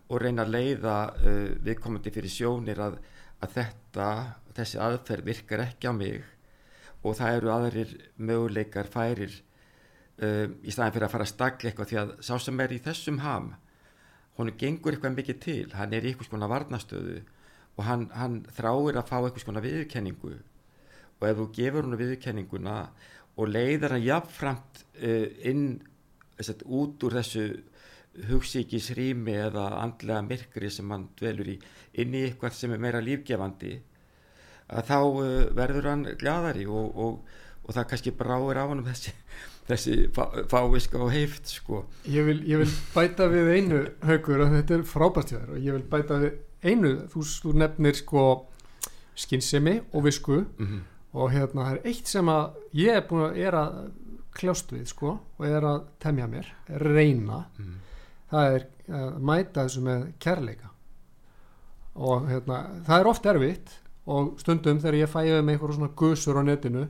og 0.10 0.22
reyna 0.22 0.46
að 0.46 0.56
leiða 0.56 0.96
uh, 1.16 1.52
viðkomandi 1.66 2.14
fyrir 2.14 2.34
sjónir 2.34 2.82
að, 2.84 3.00
að 3.44 3.58
þetta, 3.60 4.08
þessi 4.56 4.82
aðferð 4.82 5.30
virkar 5.32 5.66
ekki 5.66 5.92
á 5.92 5.94
mig 5.96 6.24
og 7.06 7.18
það 7.18 7.40
eru 7.40 7.52
aðrir 7.54 7.92
möguleikar 8.18 8.90
færir 8.92 9.34
uh, 10.22 10.48
í 10.64 10.74
staðin 10.74 10.96
fyrir 10.96 11.08
að 11.08 11.16
fara 11.16 11.28
að 11.28 11.34
stakla 11.34 11.72
eitthvað 11.72 11.92
því 11.92 12.02
að 12.02 12.18
sá 12.26 12.36
sem 12.42 12.66
er 12.66 12.74
í 12.76 12.82
þessum 12.86 13.22
ham 13.26 13.54
honum 14.36 14.58
gengur 14.60 14.96
eitthvað 14.96 15.16
mikið 15.16 15.40
til. 15.44 15.70
Hann 15.76 15.94
er 15.96 16.04
í 16.04 16.12
eitthvað 16.12 16.30
svona 16.30 16.50
varnastöðu 16.52 17.22
og 17.76 17.88
hann, 17.88 18.10
hann 18.16 18.42
þráir 18.56 19.00
að 19.00 19.10
fá 19.10 19.18
eitthvað 19.22 19.46
svona 19.46 19.64
viðurkenningu 19.64 20.34
og 21.20 21.28
ef 21.30 21.38
þú 21.40 21.48
gefur 21.58 21.88
hann 21.88 22.00
viðurkenninguna 22.00 22.76
og 23.36 23.52
leiðar 23.52 23.96
hann 23.96 24.06
jafnframt 24.06 24.84
uh, 25.02 25.28
inn 25.48 25.66
þess, 26.38 26.62
út 26.66 27.04
úr 27.08 27.18
þessu 27.20 27.48
hugsíkis 28.30 28.94
rými 28.96 29.36
eða 29.36 29.68
andlega 29.82 30.22
myrkri 30.24 30.70
sem 30.72 30.92
hann 30.92 31.10
dvelur 31.20 31.52
í 31.52 31.58
inn 32.00 32.16
í 32.16 32.24
eitthvað 32.30 32.56
sem 32.56 32.72
er 32.72 32.82
meira 32.84 33.04
lífgefandi 33.04 33.74
að 34.72 34.88
þá 34.90 34.98
uh, 35.02 35.26
verður 35.58 35.92
hann 35.92 36.08
gladari 36.20 36.66
og, 36.66 36.96
og, 36.96 37.36
og 37.66 37.76
það 37.76 37.90
kannski 37.92 38.16
bráir 38.16 38.62
á 38.62 38.66
hann 38.72 38.84
þessi, 38.88 39.14
þessi 39.68 40.00
fá, 40.16 40.24
fáviska 40.52 41.02
og 41.04 41.14
heift 41.14 41.52
sko. 41.58 41.84
Ég 42.10 42.28
vil, 42.30 42.40
ég 42.50 42.64
vil 42.64 42.72
bæta 42.96 43.30
við 43.32 43.54
einu 43.58 43.86
haugur 44.08 44.48
og 44.48 44.58
þetta 44.58 44.80
er 44.80 44.90
frábært 44.90 45.38
og 45.44 45.56
ég 45.60 45.76
vil 45.76 45.86
bæta 45.92 46.20
við 46.24 46.36
einu, 46.66 46.96
þú, 47.12 47.26
þú 47.44 47.56
nefnir 47.62 48.00
sko 48.00 48.26
skinnsemi 49.16 49.80
og 49.94 50.06
visku 50.08 50.44
mm 50.44 50.66
-hmm. 50.66 50.82
Og 51.16 51.32
hérna 51.32 51.66
það 51.70 51.78
er 51.78 51.90
eitt 51.92 52.12
sem 52.12 52.30
að 52.32 52.60
ég 52.76 52.98
er 53.00 53.06
búin 53.10 53.26
að, 53.30 53.38
er 53.48 53.58
að 53.62 53.76
kljást 54.36 54.72
við 54.76 54.86
sko 54.92 55.14
og 55.16 55.46
er 55.48 55.64
að 55.64 55.84
temja 56.04 56.28
mér, 56.28 56.50
reyna 56.84 57.46
Mm. 57.58 57.76
það 58.32 58.54
er 58.56 58.66
að 59.00 59.20
mæta 59.30 59.64
þessu 59.64 59.82
með 59.86 60.02
kærleika 60.20 60.70
og 61.96 62.28
hérna 62.30 62.58
það 62.86 63.00
er 63.00 63.10
oft 63.12 63.26
erfitt 63.32 63.76
og 64.06 64.34
stundum 64.42 64.80
þegar 64.84 64.98
ég 65.00 65.10
fæði 65.12 65.38
með 65.42 65.56
einhverjum 65.56 65.78
svona 65.80 65.94
gusur 65.98 66.38
á 66.38 66.44
netinu 66.46 66.84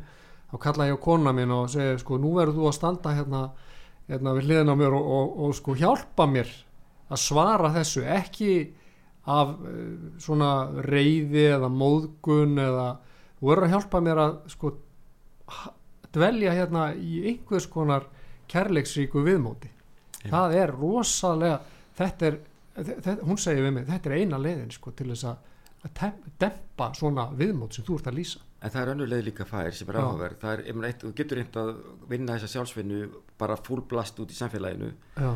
þá 0.52 0.56
kalla 0.66 0.88
ég 0.90 0.98
á 0.98 1.06
kona 1.06 1.34
mín 1.36 1.54
og 1.54 1.70
segi 1.72 2.00
sko 2.02 2.18
nú 2.22 2.34
verður 2.36 2.58
þú 2.58 2.66
að 2.72 2.78
standa 2.80 3.14
hérna, 3.16 3.44
hérna 4.10 4.34
við 4.38 4.50
hliðin 4.50 4.74
á 4.74 4.76
mér 4.82 4.96
og, 4.98 5.06
og, 5.20 5.38
og 5.46 5.56
sko 5.60 5.76
hjálpa 5.78 6.26
mér 6.32 6.50
að 7.14 7.22
svara 7.22 7.72
þessu 7.76 8.04
ekki 8.18 8.52
af 9.30 9.54
uh, 9.54 10.18
svona 10.22 10.50
reyði 10.86 11.46
eða 11.56 11.70
móðgun 11.70 12.58
eða 12.62 12.88
þú 13.40 13.50
verður 13.52 13.68
að 13.68 13.74
hjálpa 13.76 14.02
mér 14.06 14.22
að 14.24 14.36
sko 14.54 14.74
dvelja 16.16 16.54
hérna 16.56 16.90
í 16.96 17.22
einhvers 17.32 17.68
konar 17.72 18.08
kærleiksríku 18.52 19.24
viðmóti. 19.26 19.72
Já. 20.26 20.32
það 20.32 20.56
er 20.58 20.72
rosalega 20.74 21.58
þetta 21.98 22.26
er, 22.26 22.38
þetta, 22.76 23.14
hún 23.28 23.38
segir 23.38 23.68
við 23.68 23.76
mig 23.76 23.84
þetta 23.90 24.10
er 24.10 24.24
eina 24.24 24.40
leiðin 24.42 24.72
sko 24.74 24.94
til 24.98 25.12
þess 25.12 25.28
að 25.30 25.52
dempa 26.42 26.88
svona 26.98 27.28
viðmót 27.38 27.78
sem 27.78 27.86
þú 27.86 28.00
ert 28.00 28.10
að 28.10 28.18
lýsa. 28.20 28.40
En 28.66 28.72
það 28.74 28.82
er 28.82 28.92
önnuleg 28.96 29.26
líka 29.28 29.46
fær 29.46 29.76
sem 29.78 29.90
er 29.92 30.00
áhugaverð. 30.00 30.40
Það 30.42 30.54
er, 30.56 30.62
ég 30.66 30.78
meina, 30.78 30.94
þú 31.04 31.12
getur 31.20 31.38
reynd 31.38 31.58
að 31.62 31.68
vinna 32.10 32.38
þessa 32.40 32.50
sjálfsvinnu 32.56 33.02
bara 33.38 33.58
full 33.62 33.84
blast 33.86 34.18
út 34.24 34.34
í 34.34 34.38
samfélaginu. 34.38 34.90
Já, 35.20 35.30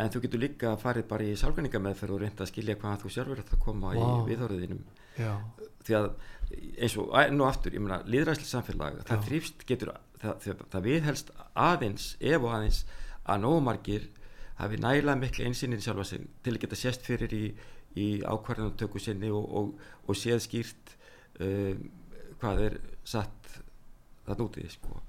en 0.00 0.12
þú 0.12 0.22
getur 0.24 0.40
líka 0.40 0.72
farið 0.80 1.08
bara 1.10 1.26
í 1.28 1.34
sálgreiningameðferð 1.36 2.14
og 2.16 2.22
reynd 2.22 2.40
að 2.40 2.50
skilja 2.52 2.78
hvað 2.80 3.02
þú 3.02 3.12
sjálfur 3.12 3.42
ert 3.42 3.52
að 3.52 3.62
koma 3.66 3.92
Vá. 3.92 4.00
í 4.00 4.22
viðhorðinum 4.30 4.80
já, 5.18 5.34
því 5.84 5.98
að 5.98 6.08
eins 6.52 6.96
og 7.00 7.12
og 7.12 7.44
aftur, 7.48 7.76
ég 7.76 7.84
meina, 7.84 8.00
líðræsli 8.08 8.48
samfélag 8.48 9.02
það 9.08 9.28
þrýfst 9.28 9.66
getur 9.68 9.92
það, 10.22 10.40
það, 10.44 10.64
það 10.72 10.88
viðhelst 10.88 11.32
aðeins, 11.68 12.08
ef 12.20 12.46
og 12.46 12.56
aðeins 12.56 12.82
að 13.22 13.44
nógumargir 13.44 14.08
hafi 14.58 14.80
nægilega 14.80 15.18
miklu 15.20 15.46
einsýnin 15.48 15.82
sjálfa 15.84 16.08
sig 16.08 16.26
til 16.44 16.56
að 16.56 16.64
geta 16.64 16.78
sést 16.78 17.06
fyrir 17.06 17.36
í, 17.36 17.44
í 17.98 18.08
ákvarðanumtöku 18.24 19.00
sinni 19.02 19.30
og, 19.32 19.46
og, 19.58 19.72
og 20.06 20.18
séð 20.18 20.42
skýrt 20.46 20.96
um, 21.42 21.88
hvað 22.42 22.66
er 22.66 22.78
satt 23.04 23.56
það 24.26 24.44
núti 24.44 24.68
sko. 24.70 25.00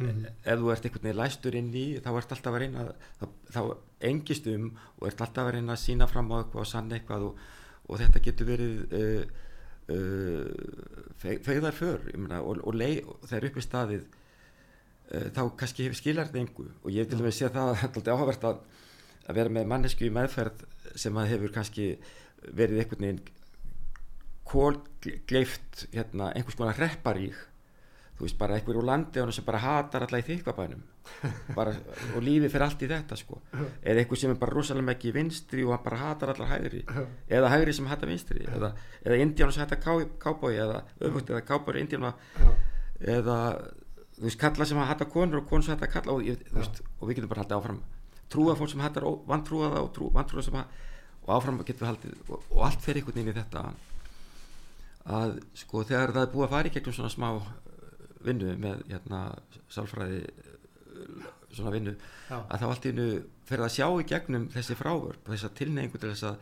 Mhm. 0.00 0.24
ef 0.48 0.58
þú 0.58 0.70
ert 0.72 0.86
einhvern 0.86 1.04
veginn 1.04 1.18
læstur 1.20 1.56
inn 1.58 1.74
í 1.76 1.86
þá 2.00 2.08
ert 2.16 2.30
alltaf 2.32 2.54
að 2.54 2.62
reyna 2.62 2.84
þá 3.52 3.60
engist 4.08 4.48
um 4.52 4.70
og 4.98 5.08
ert 5.08 5.22
alltaf 5.24 5.48
að 5.48 5.56
reyna 5.56 5.76
að 5.76 5.82
sína 5.84 6.08
fram 6.10 6.30
á 6.32 6.36
eitthvað 6.40 6.64
og 6.64 6.70
sanna 6.70 6.98
eitthvað 6.98 7.26
og, 7.28 7.42
og 7.88 8.00
þetta 8.02 8.22
getur 8.26 8.48
verið 8.48 8.96
uh, 8.98 9.22
uh, 9.96 10.48
fegðar 11.22 11.76
för 11.76 12.08
myna, 12.16 12.40
og, 12.42 12.62
og, 12.62 12.74
lei, 12.74 13.02
og 13.02 13.22
það 13.26 13.38
er 13.38 13.48
uppi 13.50 13.64
staðið 13.66 14.02
uh, 14.06 15.28
þá 15.34 15.42
kannski 15.60 15.86
hefur 15.86 16.00
skilar 16.00 16.30
þetta 16.30 16.42
engu 16.42 16.66
og 16.70 16.90
ég 16.94 17.10
til 17.10 17.20
og 17.20 17.26
með 17.28 17.38
sé 17.38 17.52
það 17.52 17.74
að 17.74 17.84
það 17.84 18.02
er 18.02 18.12
áhugavert 18.16 18.48
að, 18.50 18.64
að 19.26 19.40
vera 19.40 19.54
með 19.58 19.70
mannesku 19.74 20.08
í 20.08 20.12
meðferð 20.14 20.66
sem 20.98 21.22
að 21.22 21.32
hefur 21.34 21.54
kannski 21.54 21.88
verið 22.42 22.82
einhvern 22.82 23.06
veginn 23.06 23.24
kólgleift 24.52 25.86
hérna, 25.94 26.32
einhvers 26.34 26.58
konar 26.58 26.78
repparík 26.80 27.38
þú 28.16 28.26
veist 28.26 28.38
bara 28.38 28.56
einhver 28.58 28.78
úr 28.78 28.86
landi 28.86 29.22
sem 29.32 29.44
bara 29.44 29.58
hatar 29.58 30.06
alla 30.06 30.20
í 30.20 30.26
þykvabænum 30.26 30.82
bara, 31.58 31.72
og 32.14 32.22
lífi 32.22 32.50
fyrir 32.52 32.66
allt 32.66 32.82
í 32.84 32.88
þetta 32.90 33.16
sko. 33.18 33.40
eða 33.82 34.02
einhver 34.02 34.20
sem 34.20 34.30
er 34.30 34.40
bara 34.40 34.54
rosalega 34.54 34.90
mikið 34.92 35.16
vinstri 35.16 35.64
og 35.64 35.72
hann 35.74 35.84
bara 35.84 36.00
hatar 36.02 36.34
allar 36.34 36.52
hægri? 36.52 36.84
Eða 37.28 37.50
hægri 37.50 37.74
sem 37.74 37.88
hatar 37.90 38.12
vinstri? 38.12 38.44
Eða, 38.46 38.74
eða 39.02 39.18
indjánu 39.24 39.56
sem 39.56 39.64
hatar 39.64 39.80
kábói 40.22 40.54
eða 40.54 40.84
öfugt 41.00 41.32
eða 41.32 41.42
kábói 41.48 41.80
indjánu 41.82 42.12
eða 43.02 43.38
þú 44.22 44.28
veist 44.28 44.38
kalla 44.38 44.68
sem 44.68 44.78
hatar 44.78 45.08
konur 45.10 45.42
og 45.42 45.48
konur 45.50 45.66
sem 45.66 45.74
hatar 45.74 45.90
kalla 45.90 46.14
og, 46.14 46.22
ég, 46.26 46.42
veist, 46.54 46.82
og 47.00 47.08
við 47.08 47.18
getum 47.18 47.32
bara 47.32 47.42
haldið 47.42 47.58
áfram. 47.58 47.80
Trúa 48.30 48.54
fólk 48.56 48.70
sem 48.70 48.82
hatar 48.84 49.06
vantrúaða 49.28 49.82
og 49.82 49.90
trú, 49.96 50.10
vantrúaða 50.14 50.46
sem 50.46 50.58
hatar 50.60 50.90
og 51.22 51.32
áfram 51.36 51.58
getum 51.62 51.82
við 51.82 51.90
haldið 51.90 52.14
og, 52.28 52.46
og 52.52 52.62
allt 52.68 52.84
fer 52.84 53.00
einhvern 53.00 53.18
veginn 53.18 53.32
í 53.32 53.36
þetta. 53.40 53.64
Að 55.18 55.36
sko 55.58 55.82
þegar 55.88 56.14
það 56.14 56.26
er 56.26 56.32
búið 56.36 56.46
að 56.46 56.54
fara 56.54 56.70
í 56.70 56.74
gegnum 56.76 56.96
svona 56.98 57.12
smá 57.12 57.28
vinnu 58.26 58.56
með 58.62 58.84
hérna 58.90 59.22
sálfræði 59.72 60.22
svona 61.52 61.72
vinnu 61.74 61.94
Já. 61.96 62.36
að 62.38 62.62
þá 62.62 62.66
allt 62.68 62.86
í 62.86 62.92
innu 62.92 63.08
fyrir 63.48 63.66
að 63.66 63.74
sjá 63.76 63.86
í 63.88 64.06
gegnum 64.08 64.46
þessi 64.52 64.76
frávörp 64.78 65.28
þessa 65.28 65.50
tilneyingu 65.58 66.00
til 66.00 66.12
þess 66.12 66.28
að 66.30 66.36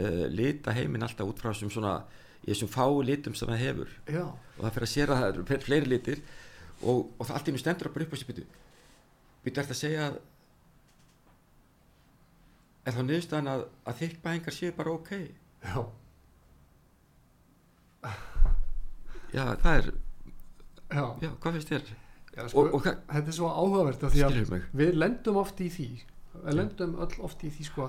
uh, 0.00 0.24
lita 0.32 0.74
heiminn 0.76 1.04
alltaf 1.04 1.28
út 1.28 1.42
frá 1.42 1.50
þessum 1.50 1.72
svona 1.74 1.96
í 2.44 2.52
þessum 2.52 2.70
fáu 2.70 3.02
litum 3.02 3.34
sem 3.34 3.48
það 3.50 3.62
hefur. 3.64 3.92
Já, 4.06 4.24
og 4.28 4.60
það 4.60 4.74
fyrir 4.76 4.86
að 4.86 4.92
sér 4.92 5.12
að 5.12 5.22
það 5.22 5.28
eru 5.32 5.60
fleiri 5.66 5.90
litir 5.90 6.22
og, 6.82 7.06
og 7.18 7.26
það 7.26 7.36
allt 7.38 7.48
í 7.48 7.52
innu 7.52 7.62
stendur 7.62 7.90
að 7.90 7.96
bara 7.96 8.06
upp 8.06 8.14
á 8.14 8.18
sér 8.20 8.30
byttu 8.30 8.46
byttu 9.46 9.62
eftir 9.62 9.76
að 9.76 9.82
segja 9.82 10.08
að 10.10 10.18
er 12.86 12.94
þá 12.94 13.02
niðurstaðan 13.02 13.52
að, 13.52 13.62
að 13.86 14.00
þykkbæðingar 14.02 14.54
séu 14.54 14.74
bara 14.76 14.94
ok 14.94 15.12
já, 15.66 15.78
já 19.34 19.44
það 19.62 19.78
er, 19.78 19.88
já, 20.90 21.04
já 21.22 21.30
hvað 21.30 21.56
finnst 21.58 21.72
þér? 21.72 21.94
Já 22.36 22.42
sko, 22.50 22.66
og, 22.66 22.74
og 22.76 22.84
þetta 22.84 23.32
er 23.32 23.36
svo 23.38 23.48
áhugavert 23.48 24.04
af 24.04 24.12
því 24.12 24.26
að 24.26 24.54
við 24.76 24.98
lendum 25.00 25.40
oft 25.40 25.60
í 25.64 25.70
því 25.72 25.90
við 26.44 26.58
lendum 26.58 26.96
öll 27.00 27.24
oft 27.24 27.44
í 27.46 27.50
því 27.52 27.66
sko 27.70 27.88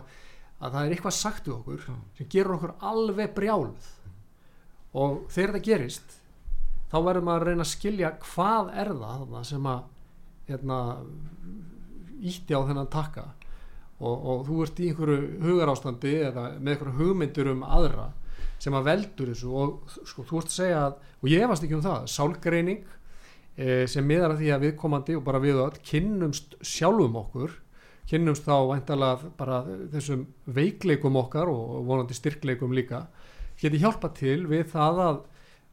að 0.57 0.73
það 0.73 0.79
er 0.83 0.95
eitthvað 0.95 1.15
sagt 1.17 1.47
við 1.47 1.55
okkur 1.57 1.83
sem 2.17 2.29
gerur 2.33 2.55
okkur 2.57 2.73
alveg 2.89 3.33
brjáluð. 3.35 3.89
Og 4.97 5.19
þegar 5.33 5.57
það 5.57 5.67
gerist 5.67 6.15
þá 6.91 6.97
verður 7.03 7.25
maður 7.27 7.43
að 7.43 7.49
reyna 7.51 7.65
að 7.65 7.73
skilja 7.73 8.13
hvað 8.23 8.71
er 8.83 8.93
það 9.01 9.35
sem 9.51 9.67
að 9.69 9.81
hérna, 10.47 10.77
ítti 12.23 12.55
á 12.57 12.61
þennan 12.69 12.93
takka. 12.93 13.25
Og, 13.97 14.13
og 14.13 14.41
þú 14.47 14.59
ert 14.63 14.79
í 14.79 14.89
einhverju 14.91 15.21
hugarástandi 15.41 16.13
eða 16.29 16.47
með 16.57 16.73
einhverju 16.73 16.97
hugmyndur 16.99 17.51
um 17.53 17.63
aðra 17.65 18.11
sem 18.61 18.77
að 18.77 18.89
veldur 18.89 19.31
þessu 19.31 19.53
og 19.53 19.93
sko, 20.07 20.25
þú 20.25 20.41
ert 20.41 20.51
að 20.51 20.57
segja 20.57 20.81
að, 20.87 20.97
og 21.21 21.29
ég 21.31 21.45
efast 21.45 21.65
ekki 21.65 21.77
um 21.77 21.85
það 21.85 22.09
sálgreining 22.13 22.83
e, 23.55 23.85
sem 23.89 24.07
miðar 24.07 24.33
að 24.33 24.41
því 24.41 24.51
að 24.55 24.65
viðkomandi 24.65 25.17
og 25.19 25.23
bara 25.27 25.43
við 25.43 25.61
öll 25.63 25.79
kynnumst 25.91 26.57
sjálfum 26.65 27.17
okkur 27.21 27.55
kynnumst 28.07 28.47
þá 28.47 28.55
væntalega 28.71 29.31
bara 29.37 29.61
þessum 29.93 30.25
veikleikum 30.57 31.19
okkar 31.19 31.51
og 31.51 31.81
vonandi 31.89 32.17
styrkleikum 32.17 32.75
líka 32.75 33.05
geti 33.61 33.81
hjálpa 33.81 34.13
til 34.15 34.45
við 34.49 34.69
það 34.73 35.03
að 35.07 35.25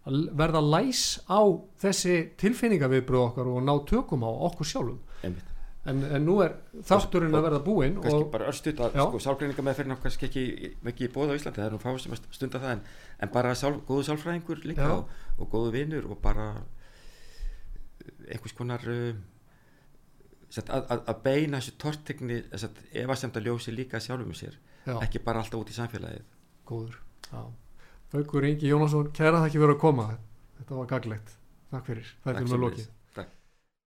að 0.05 0.27
verða 0.37 0.61
læs 0.61 1.03
á 1.33 1.41
þessi 1.81 2.19
tilfinningaviðbröð 2.41 3.23
okkar 3.31 3.49
og 3.49 3.65
ná 3.65 3.73
tökum 3.89 4.27
á 4.29 4.31
okkur 4.51 4.69
sjálfum. 4.69 4.99
Einmitt 5.25 5.54
en, 5.91 6.01
en 6.17 6.25
nú 6.25 6.39
er 6.45 6.55
þátturinn 6.89 7.37
að 7.37 7.47
verða 7.49 7.61
búinn 7.65 7.99
kannski 7.99 8.23
og 8.23 8.31
bara 8.33 8.49
örstuð 8.53 8.81
að 8.87 8.97
sko, 8.97 9.21
sálgreininga 9.27 9.65
með 9.67 9.81
fyrir 9.81 9.99
kannski 10.05 10.29
ekki, 10.31 10.45
ekki 10.93 11.11
bóða 11.13 11.37
á 11.37 11.39
Íslandi 11.39 11.61
það 11.61 11.67
er 11.67 11.77
nú 11.77 11.83
fáið 11.83 12.01
sem 12.05 12.17
að 12.17 12.25
stunda 12.39 12.63
það 12.63 12.77
en, 12.77 12.83
en 13.21 13.35
bara 13.35 13.53
sál, 13.59 13.75
góðu 13.85 14.07
sálfræðingur 14.09 14.65
líka 14.65 14.89
og, 14.95 15.13
og 15.37 15.51
góðu 15.53 15.75
vinur 15.77 16.09
og 16.09 16.21
bara 16.25 16.49
einhvers 18.31 18.57
konar 18.57 18.85
uh, 18.89 19.13
sett, 20.49 20.71
að, 20.71 20.89
að, 20.89 21.05
að 21.13 21.21
beina 21.27 21.61
þessu 21.61 21.77
tortegni 21.85 22.41
efasemda 23.05 23.43
ljósi 23.45 23.75
líka 23.75 24.01
sjálfum 24.01 24.35
sér 24.37 24.57
já, 24.87 24.97
ekki 24.97 25.23
bara 25.25 25.45
alltaf 25.45 25.61
út 25.61 25.73
í 25.73 25.77
samfélagið. 25.77 26.27
Góður 26.69 26.99
já. 27.29 27.45
Haukur 28.15 28.45
Ingi 28.47 28.71
Jónasson, 28.71 29.09
kæra 29.17 29.41
þakki 29.43 29.59
fyrir 29.59 29.75
að 29.75 29.81
koma. 29.83 30.05
Þetta 30.61 30.77
var 30.79 30.91
gaglegt, 30.93 31.33
takk 31.73 31.89
fyrir. 31.89 32.13
Þetta 32.23 32.37
er 32.39 32.45
með 32.45 32.55
sömuleiðis. 32.55 32.85
lokið 32.85 32.93